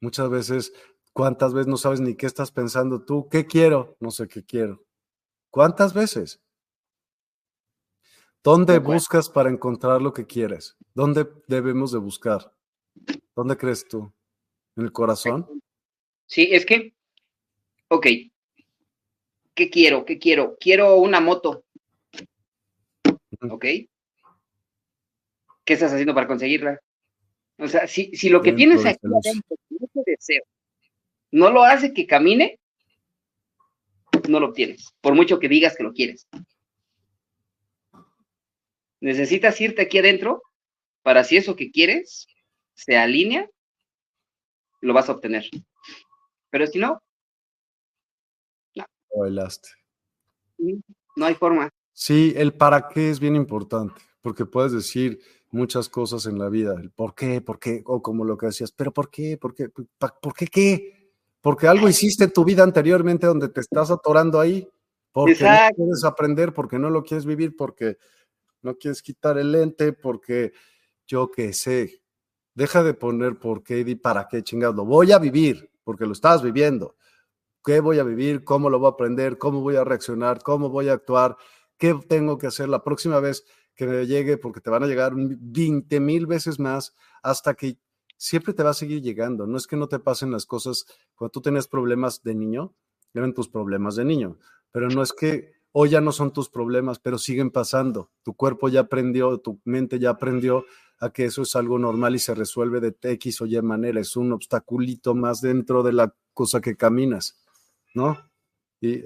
Muchas 0.00 0.28
veces, 0.28 0.72
¿cuántas 1.12 1.54
veces 1.54 1.66
no 1.66 1.76
sabes 1.76 2.00
ni 2.00 2.14
qué 2.16 2.26
estás 2.26 2.52
pensando 2.52 3.04
tú? 3.04 3.28
¿Qué 3.28 3.46
quiero? 3.46 3.96
No 4.00 4.10
sé 4.10 4.28
qué 4.28 4.44
quiero. 4.44 4.84
¿Cuántas 5.50 5.94
veces? 5.94 6.42
¿Dónde 8.42 8.78
buscas 8.78 9.28
para 9.28 9.50
encontrar 9.50 10.02
lo 10.02 10.12
que 10.12 10.26
quieres? 10.26 10.76
¿Dónde 10.94 11.26
debemos 11.48 11.90
de 11.92 11.98
buscar? 11.98 12.54
¿Dónde 13.34 13.56
crees 13.56 13.88
tú? 13.88 14.12
¿En 14.76 14.84
el 14.84 14.92
corazón? 14.92 15.62
Sí, 16.26 16.48
es 16.52 16.64
que 16.64 16.94
ok, 17.88 18.06
¿qué 19.54 19.70
quiero? 19.70 20.04
¿Qué 20.04 20.18
quiero? 20.18 20.56
Quiero 20.58 20.96
una 20.96 21.20
moto. 21.20 21.64
¿Ok? 23.50 23.64
¿Qué 25.66 25.74
estás 25.74 25.92
haciendo 25.92 26.14
para 26.14 26.28
conseguirla? 26.28 26.80
O 27.58 27.66
sea, 27.66 27.86
si, 27.88 28.14
si 28.14 28.28
lo 28.28 28.40
que 28.40 28.52
tienes 28.52 28.86
aquí 28.86 29.00
adentro, 29.02 29.56
ese 29.68 30.02
deseo, 30.06 30.44
no 31.32 31.50
lo 31.50 31.64
hace 31.64 31.92
que 31.92 32.06
camine, 32.06 32.60
no 34.28 34.38
lo 34.38 34.46
obtienes, 34.46 34.94
por 35.00 35.14
mucho 35.14 35.40
que 35.40 35.48
digas 35.48 35.76
que 35.76 35.82
lo 35.82 35.92
quieres. 35.92 36.28
Necesitas 39.00 39.60
irte 39.60 39.82
aquí 39.82 39.98
adentro 39.98 40.42
para 41.02 41.24
si 41.24 41.36
eso 41.36 41.56
que 41.56 41.70
quieres 41.70 42.26
se 42.74 42.96
alinea, 42.96 43.48
lo 44.80 44.94
vas 44.94 45.08
a 45.08 45.12
obtener. 45.12 45.48
Pero 46.50 46.66
si 46.68 46.78
no, 46.78 47.02
no. 48.76 48.84
Bailaste. 49.16 49.70
No 51.16 51.26
hay 51.26 51.34
forma. 51.34 51.70
Sí, 51.92 52.34
el 52.36 52.52
para 52.52 52.88
qué 52.88 53.10
es 53.10 53.18
bien 53.18 53.34
importante, 53.34 54.00
porque 54.20 54.44
puedes 54.44 54.72
decir 54.72 55.18
muchas 55.56 55.88
cosas 55.88 56.26
en 56.26 56.38
la 56.38 56.48
vida, 56.48 56.74
el 56.74 56.90
por 56.90 57.14
qué, 57.14 57.40
por 57.40 57.58
qué, 57.58 57.82
o 57.86 58.02
como 58.02 58.24
lo 58.24 58.36
que 58.36 58.46
decías, 58.46 58.70
pero 58.72 58.92
por 58.92 59.10
qué, 59.10 59.36
por 59.36 59.54
qué, 59.54 59.68
por 59.68 60.34
qué 60.34 60.46
qué, 60.46 61.12
porque 61.40 61.66
algo 61.66 61.88
hiciste 61.88 62.24
en 62.24 62.32
tu 62.32 62.44
vida 62.44 62.62
anteriormente 62.62 63.26
donde 63.26 63.48
te 63.48 63.60
estás 63.60 63.90
atorando 63.90 64.38
ahí, 64.38 64.68
porque 65.12 65.42
no 65.42 65.74
quieres 65.74 66.04
aprender, 66.04 66.52
porque 66.52 66.78
no 66.78 66.90
lo 66.90 67.02
quieres 67.02 67.24
vivir, 67.24 67.56
porque 67.56 67.96
no 68.62 68.76
quieres 68.76 69.02
quitar 69.02 69.38
el 69.38 69.52
lente, 69.52 69.92
porque 69.92 70.52
yo 71.06 71.30
qué 71.30 71.52
sé, 71.52 72.02
deja 72.54 72.82
de 72.82 72.94
poner 72.94 73.38
por 73.38 73.62
qué 73.62 73.80
y 73.80 73.94
para 73.94 74.28
qué 74.28 74.42
chingados, 74.42 74.76
lo 74.76 74.84
voy 74.84 75.12
a 75.12 75.18
vivir, 75.18 75.70
porque 75.84 76.04
lo 76.04 76.12
estás 76.12 76.42
viviendo. 76.42 76.96
¿Qué 77.64 77.80
voy 77.80 77.98
a 77.98 78.04
vivir? 78.04 78.44
¿Cómo 78.44 78.70
lo 78.70 78.78
voy 78.78 78.88
a 78.88 78.90
aprender? 78.90 79.38
¿Cómo 79.38 79.60
voy 79.60 79.76
a 79.76 79.84
reaccionar? 79.84 80.42
¿Cómo 80.42 80.68
voy 80.68 80.88
a 80.88 80.92
actuar? 80.92 81.36
¿Qué 81.76 81.98
tengo 82.08 82.38
que 82.38 82.46
hacer 82.46 82.68
la 82.68 82.82
próxima 82.82 83.18
vez 83.20 83.44
que 83.76 84.06
llegue? 84.06 84.38
Porque 84.38 84.60
te 84.60 84.70
van 84.70 84.82
a 84.82 84.86
llegar 84.86 85.12
20 85.14 86.00
mil 86.00 86.26
veces 86.26 86.58
más 86.58 86.94
hasta 87.22 87.54
que 87.54 87.78
siempre 88.16 88.54
te 88.54 88.62
va 88.62 88.70
a 88.70 88.74
seguir 88.74 89.02
llegando. 89.02 89.46
No 89.46 89.56
es 89.56 89.66
que 89.66 89.76
no 89.76 89.88
te 89.88 89.98
pasen 89.98 90.30
las 90.30 90.46
cosas 90.46 90.86
cuando 91.14 91.30
tú 91.30 91.42
tenías 91.42 91.68
problemas 91.68 92.22
de 92.22 92.34
niño, 92.34 92.74
eran 93.14 93.34
tus 93.34 93.48
problemas 93.48 93.96
de 93.96 94.04
niño, 94.04 94.38
pero 94.72 94.88
no 94.88 95.02
es 95.02 95.12
que 95.12 95.52
hoy 95.72 95.90
ya 95.90 96.00
no 96.00 96.12
son 96.12 96.32
tus 96.32 96.48
problemas, 96.48 96.98
pero 96.98 97.18
siguen 97.18 97.50
pasando. 97.50 98.10
Tu 98.22 98.34
cuerpo 98.34 98.68
ya 98.68 98.80
aprendió, 98.80 99.38
tu 99.38 99.60
mente 99.64 99.98
ya 99.98 100.10
aprendió 100.10 100.64
a 100.98 101.10
que 101.10 101.26
eso 101.26 101.42
es 101.42 101.54
algo 101.56 101.78
normal 101.78 102.14
y 102.14 102.18
se 102.18 102.34
resuelve 102.34 102.80
de 102.80 102.96
X 103.00 103.42
o 103.42 103.46
Y 103.46 103.60
manera. 103.60 104.00
Es 104.00 104.16
un 104.16 104.32
obstaculito 104.32 105.14
más 105.14 105.40
dentro 105.40 105.82
de 105.82 105.92
la 105.92 106.14
cosa 106.32 106.60
que 106.60 106.76
caminas, 106.76 107.36
¿no? 107.94 108.18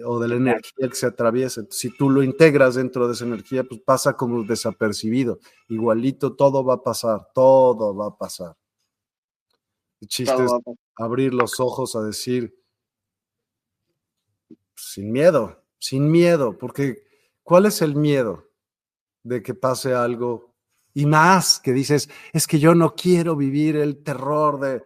O 0.04 0.18
de 0.18 0.28
la 0.28 0.34
energía 0.34 0.88
que 0.88 0.94
se 0.94 1.06
atraviesa. 1.06 1.62
Si 1.70 1.96
tú 1.96 2.10
lo 2.10 2.22
integras 2.22 2.74
dentro 2.74 3.06
de 3.06 3.14
esa 3.14 3.24
energía, 3.24 3.64
pues 3.64 3.80
pasa 3.80 4.16
como 4.16 4.42
desapercibido. 4.42 5.38
Igualito 5.68 6.34
todo 6.34 6.64
va 6.64 6.74
a 6.74 6.82
pasar, 6.82 7.28
todo 7.34 7.94
va 7.94 8.08
a 8.08 8.16
pasar. 8.16 8.56
El 10.00 10.08
chiste 10.08 10.44
es 10.44 10.52
abrir 10.96 11.34
los 11.34 11.60
ojos 11.60 11.94
a 11.94 12.02
decir, 12.02 12.54
sin 14.74 15.12
miedo, 15.12 15.62
sin 15.78 16.10
miedo, 16.10 16.56
porque 16.56 17.02
¿cuál 17.42 17.66
es 17.66 17.82
el 17.82 17.94
miedo 17.94 18.48
de 19.22 19.42
que 19.42 19.54
pase 19.54 19.94
algo? 19.94 20.54
Y 20.94 21.06
más 21.06 21.60
que 21.60 21.72
dices, 21.72 22.08
es 22.32 22.46
que 22.46 22.58
yo 22.58 22.74
no 22.74 22.94
quiero 22.94 23.36
vivir 23.36 23.76
el 23.76 24.02
terror 24.02 24.58
de, 24.58 24.82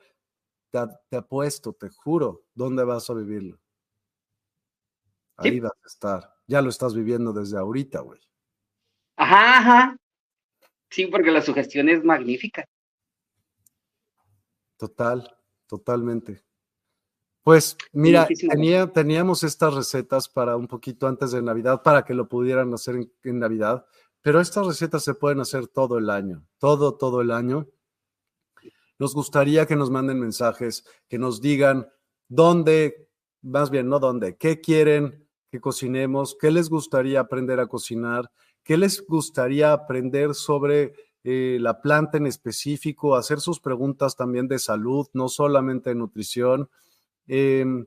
te, 0.71 0.81
te 1.09 1.17
apuesto, 1.17 1.73
te 1.73 1.89
juro, 1.91 2.45
¿dónde 2.55 2.85
vas 2.85 3.09
a 3.09 3.15
vivirlo? 3.15 3.64
Ahí 5.37 5.61
vas 5.61 5.73
a 5.73 5.87
estar. 5.87 6.35
Ya 6.47 6.63
lo 6.63 6.71
estás 6.71 6.95
viviendo 6.95 7.33
desde 7.33 7.59
ahorita, 7.59 8.01
güey. 8.01 8.21
Ajá, 9.17 9.59
ajá. 9.59 9.97
Sí, 10.91 11.07
porque 11.07 11.31
la 11.31 11.43
sugestión 11.43 11.89
es 11.89 12.05
magnífica. 12.05 12.65
Total, 14.77 15.37
totalmente. 15.67 16.45
Pues 17.43 17.77
mira, 17.93 18.27
tenía, 18.27 18.87
teníamos 18.87 19.43
estas 19.45 19.75
recetas 19.75 20.29
para 20.29 20.57
un 20.57 20.67
poquito 20.67 21.07
antes 21.07 21.33
de 21.33 21.43
Navidad, 21.43 21.83
para 21.83 22.05
que 22.05 22.15
lo 22.15 22.29
pudieran 22.29 22.73
hacer 22.73 22.97
en, 22.97 23.13
en, 23.23 23.39
Navidad, 23.39 23.85
pero 24.23 24.41
estas 24.41 24.67
recetas 24.67 25.05
se 25.05 25.15
pueden 25.15 25.41
hacer 25.41 25.67
todo 25.67 25.99
el 25.99 26.09
año, 26.09 26.47
todo, 26.59 26.97
todo 26.97 27.21
el 27.21 27.31
año. 27.31 27.69
Nos 28.99 29.15
gustaría 29.15 29.67
que 29.67 29.77
nos 29.77 29.91
manden 29.91 30.21
mensajes, 30.21 30.87
que 31.09 31.19
nos 31.19 31.43
digan 31.43 31.87
dónde, 32.29 33.11
más 33.43 33.71
bien, 33.71 33.89
no 33.89 33.99
dónde, 33.99 34.37
qué 34.39 34.61
quieren 34.61 35.24
que 35.55 35.61
cocinemos, 35.61 36.37
qué 36.41 36.51
les 36.51 36.69
gustaría 36.69 37.21
aprender 37.21 37.61
a 37.61 37.69
cocinar, 37.69 38.29
qué 38.65 38.77
les 38.77 39.07
gustaría 39.07 39.73
aprender 39.73 40.35
sobre 40.35 40.95
eh, 41.23 41.59
la 41.61 41.81
planta 41.81 42.19
en 42.19 42.27
específico, 42.27 43.15
hacer 43.15 43.39
sus 43.39 43.61
preguntas 43.61 44.17
también 44.17 44.49
de 44.49 44.59
salud, 44.59 45.07
no 45.13 45.29
solamente 45.29 45.91
de 45.91 45.95
nutrición. 45.95 46.69
Em, 47.29 47.87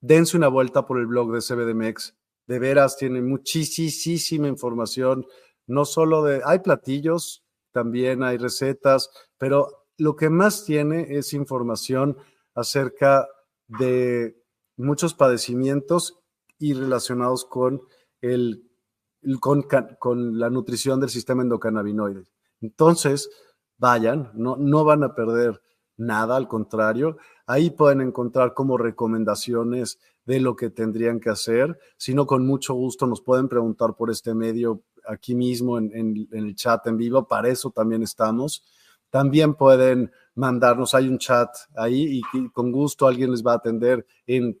dense 0.00 0.36
una 0.36 0.46
vuelta 0.46 0.86
por 0.86 1.00
el 1.00 1.08
blog 1.08 1.32
de 1.32 1.40
CBDMX. 1.40 2.14
De 2.46 2.60
veras, 2.60 2.96
tiene 2.96 3.20
muchísima 3.20 4.46
información, 4.46 5.26
no 5.66 5.84
solo 5.84 6.22
de, 6.22 6.42
hay 6.44 6.60
platillos, 6.60 7.42
también 7.72 8.22
hay 8.22 8.36
recetas, 8.36 9.10
pero 9.36 9.88
lo 9.98 10.14
que 10.14 10.30
más 10.30 10.64
tiene 10.64 11.08
es 11.16 11.32
información 11.32 12.16
acerca 12.54 13.26
de 13.66 14.43
muchos 14.76 15.14
padecimientos 15.14 16.20
y 16.58 16.74
relacionados 16.74 17.44
con, 17.44 17.82
el, 18.20 18.68
con, 19.40 19.66
con 19.98 20.38
la 20.38 20.50
nutrición 20.50 21.00
del 21.00 21.10
sistema 21.10 21.42
endocannabinoide. 21.42 22.24
Entonces, 22.60 23.30
vayan, 23.76 24.30
no, 24.34 24.56
no 24.56 24.84
van 24.84 25.04
a 25.04 25.14
perder 25.14 25.60
nada, 25.96 26.36
al 26.36 26.48
contrario, 26.48 27.18
ahí 27.46 27.70
pueden 27.70 28.00
encontrar 28.00 28.54
como 28.54 28.78
recomendaciones 28.78 29.98
de 30.24 30.40
lo 30.40 30.56
que 30.56 30.70
tendrían 30.70 31.20
que 31.20 31.30
hacer. 31.30 31.78
Si 31.96 32.14
no, 32.14 32.26
con 32.26 32.46
mucho 32.46 32.74
gusto 32.74 33.06
nos 33.06 33.20
pueden 33.20 33.48
preguntar 33.48 33.94
por 33.94 34.10
este 34.10 34.34
medio 34.34 34.82
aquí 35.06 35.34
mismo 35.34 35.78
en, 35.78 35.94
en, 35.94 36.28
el 36.32 36.54
chat 36.54 36.86
en 36.86 36.96
vivo, 36.96 37.28
para 37.28 37.48
eso 37.48 37.70
también 37.70 38.02
estamos. 38.02 38.64
También 39.10 39.54
pueden 39.54 40.10
mandarnos, 40.34 40.94
hay 40.94 41.08
un 41.08 41.18
chat 41.18 41.50
ahí 41.76 42.20
y, 42.32 42.38
y 42.38 42.48
con 42.50 42.72
gusto 42.72 43.06
alguien 43.06 43.30
les 43.30 43.44
va 43.44 43.52
a 43.52 43.56
atender 43.56 44.04
en 44.26 44.58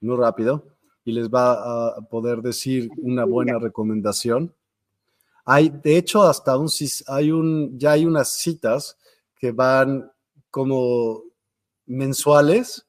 muy 0.00 0.16
rápido 0.16 0.64
y 1.04 1.12
les 1.12 1.28
va 1.28 1.96
a 1.96 2.00
poder 2.10 2.42
decir 2.42 2.90
una 2.98 3.24
buena 3.24 3.58
recomendación. 3.58 4.54
Hay, 5.44 5.68
de 5.68 5.96
hecho, 5.96 6.24
hasta 6.24 6.58
un, 6.58 6.68
hay 7.06 7.30
un, 7.30 7.78
ya 7.78 7.92
hay 7.92 8.04
unas 8.04 8.30
citas 8.30 8.98
que 9.36 9.52
van 9.52 10.10
como 10.50 11.22
mensuales 11.86 12.88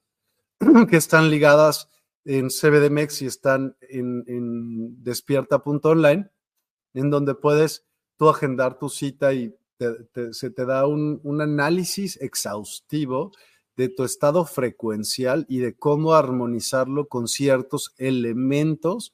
que 0.89 0.97
están 0.97 1.29
ligadas 1.29 1.89
en 2.25 2.49
CBDMEX 2.49 3.21
y 3.21 3.25
están 3.27 3.77
en, 3.81 4.23
en 4.27 5.03
despierta.online, 5.03 6.29
en 6.95 7.09
donde 7.09 7.35
puedes 7.35 7.85
tú 8.17 8.29
agendar 8.29 8.79
tu 8.79 8.89
cita 8.89 9.31
y 9.33 9.55
se 10.31 10.49
te 10.49 10.65
da 10.65 10.87
un, 10.87 11.19
un 11.23 11.41
análisis 11.41 12.19
exhaustivo 12.19 13.31
de 13.77 13.89
tu 13.89 14.03
estado 14.03 14.43
frecuencial 14.43 15.45
y 15.47 15.59
de 15.59 15.75
cómo 15.75 16.13
armonizarlo 16.13 17.07
con 17.07 17.27
ciertos 17.27 17.93
elementos, 17.97 19.13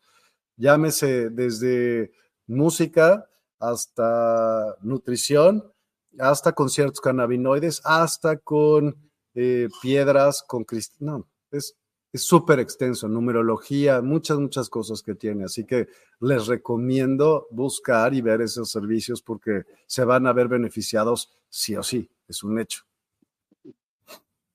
llámese 0.55 1.29
desde 1.29 2.13
música 2.47 3.29
hasta 3.59 4.75
nutrición, 4.81 5.71
hasta 6.17 6.53
con 6.53 6.69
ciertos 6.69 7.01
cannabinoides, 7.01 7.81
hasta 7.83 8.37
con 8.37 8.95
eh, 9.35 9.67
piedras, 9.81 10.43
con 10.47 10.63
cristal. 10.63 10.97
No, 10.99 11.27
es 11.51 11.75
súper 12.13 12.59
extenso, 12.59 13.07
numerología, 13.09 14.01
muchas, 14.01 14.37
muchas 14.37 14.69
cosas 14.69 15.01
que 15.01 15.15
tiene. 15.15 15.43
Así 15.45 15.65
que 15.65 15.87
les 16.19 16.47
recomiendo 16.47 17.47
buscar 17.51 18.13
y 18.13 18.21
ver 18.21 18.41
esos 18.41 18.69
servicios 18.69 19.21
porque 19.21 19.63
se 19.87 20.05
van 20.05 20.27
a 20.27 20.33
ver 20.33 20.47
beneficiados 20.47 21.33
sí 21.49 21.75
o 21.75 21.83
sí, 21.83 22.09
es 22.27 22.43
un 22.43 22.59
hecho. 22.59 22.83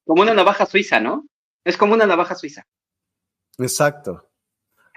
Como 0.08 0.22
una 0.22 0.32
navaja 0.32 0.64
suiza, 0.64 1.00
¿no? 1.00 1.26
Es 1.62 1.76
como 1.76 1.92
una 1.92 2.06
navaja 2.06 2.34
suiza. 2.34 2.66
Exacto. 3.58 4.26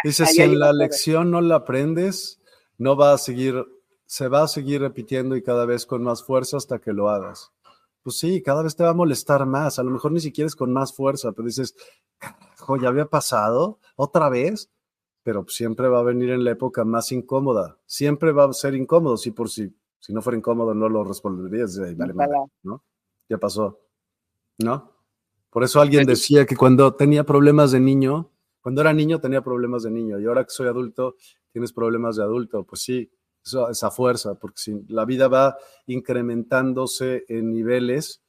Dice, 0.05 0.25
si 0.25 0.41
en 0.41 0.57
la 0.57 0.71
lección 0.71 1.31
no 1.31 1.41
la 1.41 1.55
aprendes, 1.55 2.41
no 2.77 2.95
va 2.95 3.11
a 3.11 3.17
seguir, 3.17 3.61
se 4.05 4.29
va 4.29 4.43
a 4.43 4.47
seguir 4.47 4.79
repitiendo 4.79 5.35
y 5.35 5.43
cada 5.43 5.65
vez 5.65 5.85
con 5.85 6.01
más 6.01 6.23
fuerza 6.23 6.55
hasta 6.55 6.79
que 6.79 6.93
lo 6.93 7.09
hagas. 7.09 7.51
Pues 8.03 8.19
sí, 8.19 8.41
cada 8.41 8.63
vez 8.63 8.77
te 8.77 8.85
va 8.85 8.91
a 8.91 8.93
molestar 8.93 9.45
más. 9.45 9.79
A 9.79 9.83
lo 9.83 9.91
mejor 9.91 10.13
ni 10.13 10.21
siquiera 10.21 10.47
es 10.47 10.55
con 10.55 10.71
más 10.71 10.95
fuerza, 10.95 11.33
pero 11.33 11.45
dices, 11.45 11.75
carajo, 12.17 12.77
ya 12.77 12.87
había 12.87 13.07
pasado 13.07 13.79
otra 13.97 14.29
vez, 14.29 14.71
pero 15.23 15.45
siempre 15.49 15.89
va 15.89 15.99
a 15.99 16.03
venir 16.03 16.29
en 16.29 16.45
la 16.45 16.51
época 16.51 16.85
más 16.85 17.11
incómoda. 17.11 17.77
Siempre 17.85 18.31
va 18.31 18.45
a 18.45 18.53
ser 18.53 18.75
incómodo. 18.75 19.17
Si 19.17 19.31
por 19.31 19.49
si, 19.49 19.75
si 19.99 20.13
no 20.13 20.21
fuera 20.21 20.37
incómodo, 20.37 20.73
no 20.73 20.87
lo 20.87 21.03
responderías. 21.03 21.77
Vale, 21.97 22.13
¿no? 22.63 22.81
Ya 23.27 23.37
pasó. 23.37 23.77
¿No? 24.57 25.00
Por 25.51 25.63
eso 25.63 25.81
alguien 25.81 26.05
decía 26.05 26.45
que 26.45 26.55
cuando 26.55 26.95
tenía 26.95 27.25
problemas 27.25 27.71
de 27.71 27.79
niño, 27.79 28.31
cuando 28.61 28.81
era 28.81 28.93
niño 28.93 29.19
tenía 29.19 29.43
problemas 29.43 29.83
de 29.83 29.91
niño 29.91 30.19
y 30.19 30.25
ahora 30.25 30.43
que 30.43 30.51
soy 30.51 30.67
adulto 30.67 31.15
tienes 31.51 31.73
problemas 31.73 32.15
de 32.15 32.23
adulto. 32.23 32.63
Pues 32.63 32.81
sí, 32.81 33.11
esa 33.43 33.91
fuerza, 33.91 34.35
porque 34.35 34.61
si 34.61 34.85
la 34.87 35.05
vida 35.05 35.27
va 35.27 35.57
incrementándose 35.87 37.25
en 37.27 37.51
niveles, 37.51 38.21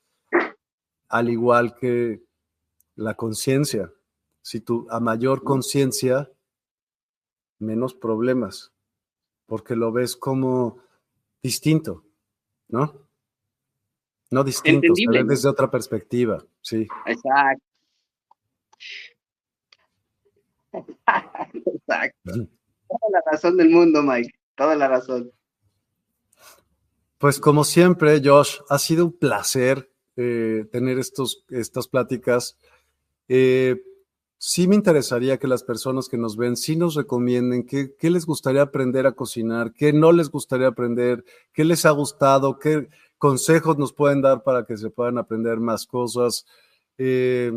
al 1.09 1.29
igual 1.29 1.77
que 1.77 2.23
la 2.97 3.15
conciencia. 3.15 3.93
Si 4.41 4.61
tú 4.61 4.87
a 4.91 4.99
mayor 4.99 5.45
conciencia, 5.45 6.31
menos 7.59 7.95
problemas, 7.95 8.73
porque 9.47 9.77
lo 9.77 9.93
ves 9.93 10.17
como 10.17 10.79
distinto, 11.43 12.05
¿no? 12.69 13.07
No 14.33 14.43
distinto, 14.43 14.93
pero 15.11 15.25
desde 15.25 15.49
otra 15.49 15.71
perspectiva, 15.71 16.43
sí. 16.61 16.89
Exacto. 17.07 17.65
Exacto. 20.73 22.33
Toda 22.33 23.11
la 23.11 23.23
razón 23.31 23.57
del 23.57 23.71
mundo, 23.71 24.03
Mike. 24.03 24.33
Toda 24.57 24.75
la 24.75 24.89
razón. 24.89 25.31
Pues 27.19 27.39
como 27.39 27.63
siempre, 27.63 28.21
Josh, 28.25 28.59
ha 28.69 28.79
sido 28.79 29.05
un 29.05 29.19
placer 29.19 29.93
eh, 30.17 30.67
tener 30.73 30.99
estos, 30.99 31.45
estas 31.51 31.87
pláticas. 31.89 32.59
Eh, 33.29 33.81
sí 34.39 34.67
me 34.67 34.75
interesaría 34.75 35.39
que 35.39 35.47
las 35.47 35.63
personas 35.63 36.09
que 36.09 36.19
nos 36.19 36.37
ven 36.37 36.57
sí 36.57 36.75
nos 36.75 36.97
recomienden 36.97 37.65
qué, 37.65 38.11
les 38.11 38.27
gustaría 38.27 38.63
aprender 38.63 39.07
a 39.07 39.13
cocinar, 39.13 39.73
qué 39.73 39.93
no 39.93 40.11
les 40.11 40.31
gustaría 40.31 40.67
aprender, 40.67 41.25
qué 41.53 41.65
les 41.65 41.87
ha 41.87 41.91
gustado, 41.93 42.59
qué 42.59 42.89
consejos 43.23 43.79
nos 43.79 43.93
pueden 43.93 44.21
dar 44.21 44.43
para 44.43 44.67
que 44.67 44.77
se 44.77 44.91
puedan 44.91 45.17
aprender 45.17 45.61
más 45.61 45.87
cosas, 45.87 46.45
eh, 46.99 47.53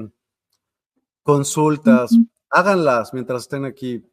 consultas, 1.23 2.11
háganlas 2.51 3.15
mientras 3.15 3.41
estén 3.41 3.65
aquí. 3.65 4.07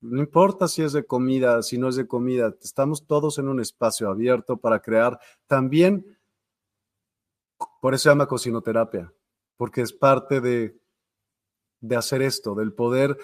No 0.00 0.20
importa 0.20 0.66
si 0.66 0.80
es 0.80 0.94
de 0.94 1.04
comida, 1.04 1.62
si 1.62 1.76
no 1.76 1.90
es 1.90 1.96
de 1.96 2.08
comida, 2.08 2.54
estamos 2.62 3.06
todos 3.06 3.38
en 3.38 3.48
un 3.48 3.60
espacio 3.60 4.08
abierto 4.08 4.56
para 4.56 4.80
crear 4.80 5.20
también, 5.46 6.16
por 7.82 7.92
eso 7.92 8.04
se 8.04 8.08
llama 8.08 8.26
cocinoterapia, 8.26 9.12
porque 9.58 9.82
es 9.82 9.92
parte 9.92 10.40
de, 10.40 10.80
de 11.82 11.96
hacer 11.96 12.22
esto, 12.22 12.54
del 12.54 12.72
poder 12.72 13.18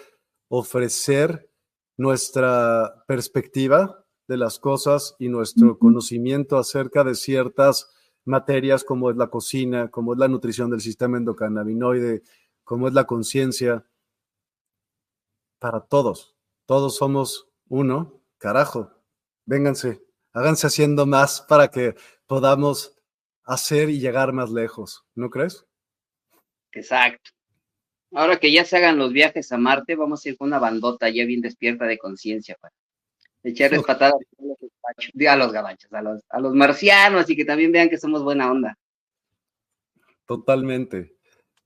ofrecer 0.49 1.51
nuestra 1.97 3.05
perspectiva 3.07 4.00
de 4.31 4.37
las 4.37 4.61
cosas 4.61 5.17
y 5.19 5.29
nuestro 5.29 5.77
conocimiento 5.77 6.57
acerca 6.57 7.03
de 7.03 7.17
ciertas 7.17 7.91
materias 8.25 8.85
como 8.85 9.11
es 9.11 9.17
la 9.17 9.27
cocina, 9.27 9.89
como 9.89 10.13
es 10.13 10.21
la 10.21 10.29
nutrición 10.29 10.71
del 10.71 10.81
sistema 10.81 11.19
endocannabinoide, 11.19 12.23
como 12.63 12.87
es 12.87 12.95
la 12.95 13.07
conciencia, 13.09 13.85
para 15.59 15.81
todos. 15.81 16.37
Todos 16.65 16.95
somos 16.95 17.49
uno, 17.69 18.23
carajo. 18.39 18.93
Vénganse, 19.47 20.01
háganse 20.33 20.69
haciendo 20.69 21.07
más 21.07 21.41
para 21.41 21.69
que 21.69 21.97
podamos 22.29 22.97
hacer 23.43 23.91
y 23.91 23.99
llegar 23.99 24.33
más 24.33 24.53
lejos, 24.53 25.05
¿no 25.17 25.29
crees? 25.29 25.67
Exacto. 26.71 27.33
Ahora 28.13 28.39
que 28.39 28.53
ya 28.53 28.65
se 28.65 28.77
hagan 28.77 28.97
los 28.97 29.13
viajes 29.13 29.51
a 29.51 29.59
Marte, 29.59 29.97
vamos 29.97 30.25
a 30.25 30.29
ir 30.29 30.37
con 30.37 30.47
una 30.47 30.61
bandota 30.61 31.11
ya 31.11 31.25
bien 31.25 31.41
despierta 31.41 31.85
de 31.87 31.99
conciencia 31.99 32.57
para 32.61 32.73
echarles 33.43 33.83
patadas 33.83 34.21
a 35.29 35.37
los 35.37 35.53
gabachos, 35.53 35.93
a 35.93 36.03
los, 36.03 36.21
a 36.29 36.41
los 36.41 36.55
marcianos 36.55 37.29
y 37.31 37.37
que 37.37 37.45
también 37.45 37.73
vean 37.73 37.89
que 37.89 37.99
somos 37.99 38.23
buena 38.23 38.51
onda. 38.51 38.79
Totalmente. 40.27 41.17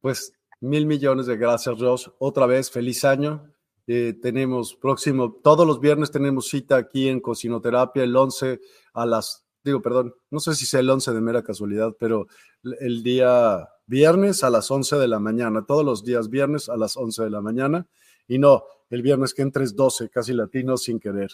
Pues 0.00 0.32
mil 0.60 0.86
millones 0.86 1.26
de 1.26 1.36
gracias, 1.36 1.78
Ross. 1.78 2.10
Otra 2.18 2.46
vez, 2.46 2.70
feliz 2.70 3.04
año. 3.04 3.54
Eh, 3.86 4.14
tenemos 4.20 4.74
próximo, 4.74 5.34
todos 5.42 5.66
los 5.66 5.78
viernes 5.78 6.10
tenemos 6.10 6.48
cita 6.48 6.76
aquí 6.76 7.08
en 7.08 7.20
Cocinoterapia 7.20 8.02
el 8.02 8.16
11 8.16 8.58
a 8.94 9.04
las, 9.04 9.44
digo, 9.62 9.82
perdón, 9.82 10.14
no 10.30 10.40
sé 10.40 10.54
si 10.54 10.64
sea 10.64 10.80
el 10.80 10.88
11 10.88 11.12
de 11.12 11.20
mera 11.20 11.42
casualidad, 11.42 11.94
pero 11.98 12.26
el 12.80 13.02
día 13.02 13.68
viernes 13.86 14.42
a 14.42 14.48
las 14.48 14.70
11 14.70 14.96
de 14.96 15.08
la 15.08 15.18
mañana, 15.18 15.66
todos 15.66 15.84
los 15.84 16.02
días 16.02 16.30
viernes 16.30 16.70
a 16.70 16.78
las 16.78 16.96
11 16.96 17.24
de 17.24 17.30
la 17.30 17.42
mañana, 17.42 17.86
y 18.26 18.38
no, 18.38 18.64
el 18.88 19.02
viernes 19.02 19.34
que 19.34 19.42
entres 19.42 19.76
12, 19.76 20.08
casi 20.08 20.32
latino 20.32 20.78
sin 20.78 20.98
querer. 20.98 21.32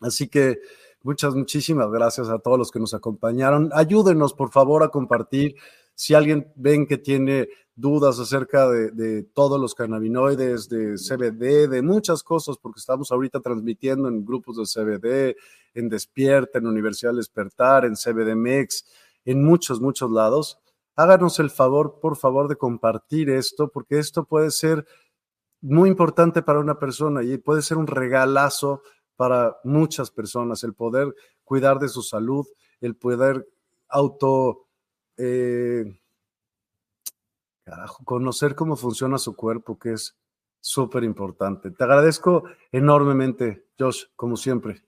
Así 0.00 0.28
que 0.28 0.58
muchas, 1.02 1.34
muchísimas 1.34 1.90
gracias 1.90 2.28
a 2.28 2.38
todos 2.38 2.58
los 2.58 2.70
que 2.70 2.80
nos 2.80 2.94
acompañaron. 2.94 3.70
Ayúdenos, 3.72 4.34
por 4.34 4.50
favor, 4.50 4.82
a 4.82 4.88
compartir 4.88 5.56
si 5.94 6.14
alguien 6.14 6.52
ven 6.54 6.86
que 6.86 6.98
tiene 6.98 7.48
dudas 7.74 8.18
acerca 8.18 8.68
de, 8.68 9.22
todos 9.34 9.60
los 9.60 9.74
cannabinoides, 9.74 10.68
de 10.68 10.94
CBD, 10.94 11.68
de 11.68 11.82
muchas 11.82 12.22
cosas, 12.22 12.56
porque 12.56 12.80
estamos 12.80 13.10
ahorita 13.12 13.40
transmitiendo 13.40 14.08
en 14.08 14.24
grupos 14.24 14.56
de 14.56 14.64
CBD, 14.64 15.36
en 15.74 15.88
Despierta, 15.88 16.58
en 16.58 16.66
Universidad 16.66 17.14
Despertar, 17.14 17.84
en 17.84 17.94
CBDMX, 17.94 18.84
en 19.24 19.44
muchos, 19.44 19.80
muchos 19.80 20.10
lados. 20.10 20.58
Háganos 20.96 21.38
el 21.38 21.50
favor, 21.50 22.00
por 22.00 22.16
favor, 22.16 22.48
de 22.48 22.56
compartir 22.56 23.30
esto, 23.30 23.68
porque 23.68 23.98
esto 23.98 24.24
puede 24.24 24.50
ser 24.50 24.86
muy 25.60 25.88
importante 25.88 26.42
para 26.42 26.60
una 26.60 26.78
persona 26.78 27.22
y 27.22 27.38
puede 27.38 27.62
ser 27.62 27.76
un 27.76 27.86
regalazo 27.86 28.82
para 29.18 29.56
muchas 29.64 30.12
personas, 30.12 30.62
el 30.62 30.74
poder 30.74 31.12
cuidar 31.42 31.80
de 31.80 31.88
su 31.88 32.02
salud, 32.02 32.46
el 32.80 32.94
poder 32.94 33.48
auto 33.88 34.68
eh, 35.16 35.84
carajo, 37.64 38.04
conocer 38.04 38.54
cómo 38.54 38.76
funciona 38.76 39.18
su 39.18 39.34
cuerpo, 39.34 39.76
que 39.76 39.94
es 39.94 40.16
súper 40.60 41.02
importante. 41.02 41.72
Te 41.72 41.82
agradezco 41.82 42.44
enormemente, 42.70 43.66
Josh, 43.76 44.04
como 44.14 44.36
siempre. 44.36 44.84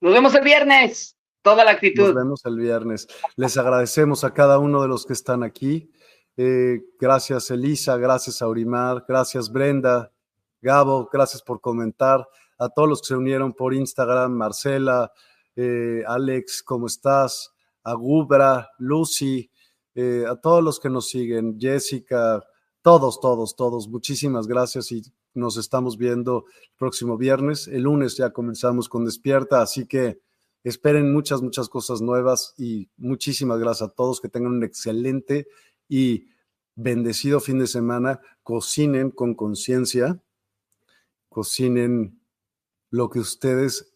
Nos 0.00 0.12
vemos 0.12 0.32
el 0.36 0.44
viernes. 0.44 1.18
Toda 1.42 1.64
la 1.64 1.72
actitud. 1.72 2.04
Nos 2.04 2.14
vemos 2.14 2.46
el 2.46 2.56
viernes. 2.56 3.08
Les 3.34 3.58
agradecemos 3.58 4.22
a 4.22 4.32
cada 4.32 4.60
uno 4.60 4.80
de 4.80 4.86
los 4.86 5.06
que 5.06 5.12
están 5.12 5.42
aquí. 5.42 5.90
Eh, 6.36 6.82
gracias, 7.00 7.50
Elisa. 7.50 7.96
Gracias, 7.96 8.42
Aurimar. 8.42 9.04
Gracias, 9.08 9.50
Brenda. 9.50 10.12
Gabo, 10.60 11.08
gracias 11.12 11.42
por 11.42 11.60
comentar. 11.60 12.26
A 12.58 12.68
todos 12.68 12.88
los 12.88 13.00
que 13.02 13.08
se 13.08 13.16
unieron 13.16 13.52
por 13.52 13.74
Instagram, 13.74 14.32
Marcela, 14.32 15.12
eh, 15.54 16.02
Alex, 16.06 16.62
¿cómo 16.62 16.86
estás? 16.86 17.52
a 17.86 17.94
Gubra, 17.94 18.68
Lucy, 18.78 19.48
eh, 19.94 20.24
a 20.28 20.34
todos 20.34 20.62
los 20.62 20.80
que 20.80 20.90
nos 20.90 21.08
siguen, 21.08 21.56
Jessica, 21.58 22.44
todos, 22.82 23.20
todos, 23.20 23.54
todos, 23.54 23.88
muchísimas 23.88 24.48
gracias 24.48 24.90
y 24.90 25.02
nos 25.34 25.56
estamos 25.56 25.96
viendo 25.96 26.46
el 26.48 26.76
próximo 26.76 27.16
viernes. 27.16 27.68
El 27.68 27.82
lunes 27.82 28.16
ya 28.16 28.30
comenzamos 28.30 28.88
con 28.88 29.04
Despierta, 29.04 29.62
así 29.62 29.86
que 29.86 30.18
esperen 30.64 31.12
muchas, 31.12 31.42
muchas 31.42 31.68
cosas 31.68 32.00
nuevas 32.00 32.54
y 32.58 32.90
muchísimas 32.96 33.60
gracias 33.60 33.90
a 33.90 33.92
todos, 33.94 34.20
que 34.20 34.28
tengan 34.28 34.54
un 34.54 34.64
excelente 34.64 35.46
y 35.88 36.26
bendecido 36.74 37.38
fin 37.38 37.60
de 37.60 37.68
semana. 37.68 38.20
Cocinen 38.42 39.12
con 39.12 39.36
conciencia, 39.36 40.20
cocinen 41.36 42.18
lo 42.90 43.10
que 43.10 43.18
ustedes 43.18 43.92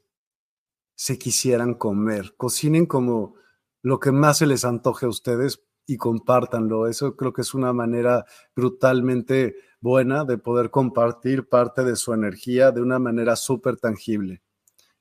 se 0.94 1.18
quisieran 1.18 1.72
comer, 1.72 2.34
cocinen 2.36 2.84
como 2.84 3.34
lo 3.80 3.98
que 3.98 4.12
más 4.12 4.36
se 4.36 4.46
les 4.46 4.66
antoje 4.66 5.06
a 5.06 5.08
ustedes 5.08 5.64
y 5.86 5.96
compártanlo. 5.96 6.86
Eso 6.86 7.16
creo 7.16 7.32
que 7.32 7.40
es 7.40 7.54
una 7.54 7.72
manera 7.72 8.26
brutalmente 8.54 9.56
buena 9.80 10.26
de 10.26 10.36
poder 10.36 10.70
compartir 10.70 11.48
parte 11.48 11.82
de 11.82 11.96
su 11.96 12.12
energía 12.12 12.72
de 12.72 12.82
una 12.82 12.98
manera 12.98 13.36
súper 13.36 13.78
tangible. 13.78 14.42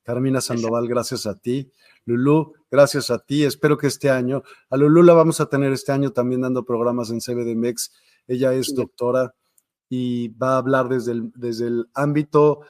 Carmina 0.02 0.40
Sandoval, 0.40 0.88
gracias 0.88 1.26
a 1.26 1.38
ti. 1.38 1.70
Lulú, 2.06 2.54
gracias 2.70 3.10
a 3.10 3.18
ti. 3.18 3.44
Espero 3.44 3.76
que 3.76 3.88
este 3.88 4.08
año, 4.08 4.44
a 4.70 4.78
Lulú 4.78 5.02
la 5.02 5.12
vamos 5.12 5.42
a 5.42 5.50
tener 5.50 5.74
este 5.74 5.92
año 5.92 6.10
también 6.12 6.40
dando 6.40 6.64
programas 6.64 7.10
en 7.10 7.20
CBDMEX. 7.20 7.92
Ella 8.26 8.54
es 8.54 8.74
doctora 8.74 9.34
y 9.90 10.28
va 10.28 10.54
a 10.54 10.58
hablar 10.58 10.88
desde 10.88 11.12
el, 11.12 11.32
desde 11.34 11.66
el 11.66 11.90
ámbito 11.92 12.60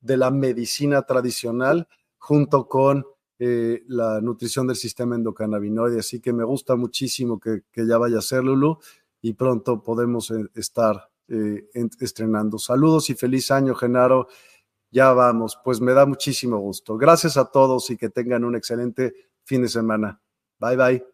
de 0.00 0.18
la 0.18 0.30
medicina 0.30 1.02
tradicional 1.02 1.88
junto 2.18 2.68
con 2.68 3.06
eh, 3.38 3.82
la 3.86 4.20
nutrición 4.20 4.66
del 4.66 4.76
sistema 4.76 5.14
endocannabinoide, 5.14 6.00
así 6.00 6.20
que 6.20 6.32
me 6.32 6.44
gusta 6.44 6.76
muchísimo 6.76 7.40
que, 7.40 7.62
ya 7.74 7.96
vaya 7.96 8.18
a 8.18 8.22
ser 8.22 8.44
Lulu 8.44 8.78
y 9.22 9.32
pronto 9.32 9.82
podemos 9.82 10.30
eh, 10.30 10.46
estar 10.54 11.10
eh, 11.28 11.68
estrenando. 12.00 12.58
Saludos 12.58 13.08
y 13.10 13.14
feliz 13.14 13.50
año, 13.50 13.74
Genaro. 13.74 14.28
Ya 14.90 15.12
vamos, 15.12 15.58
pues 15.64 15.80
me 15.80 15.92
da 15.92 16.06
muchísimo 16.06 16.58
gusto. 16.58 16.96
Gracias 16.96 17.36
a 17.36 17.46
todos 17.46 17.90
y 17.90 17.96
que 17.96 18.10
tengan 18.10 18.44
un 18.44 18.56
excelente 18.56 19.14
fin 19.42 19.62
de 19.62 19.68
semana. 19.68 20.20
Bye 20.58 20.76
bye. 20.76 21.13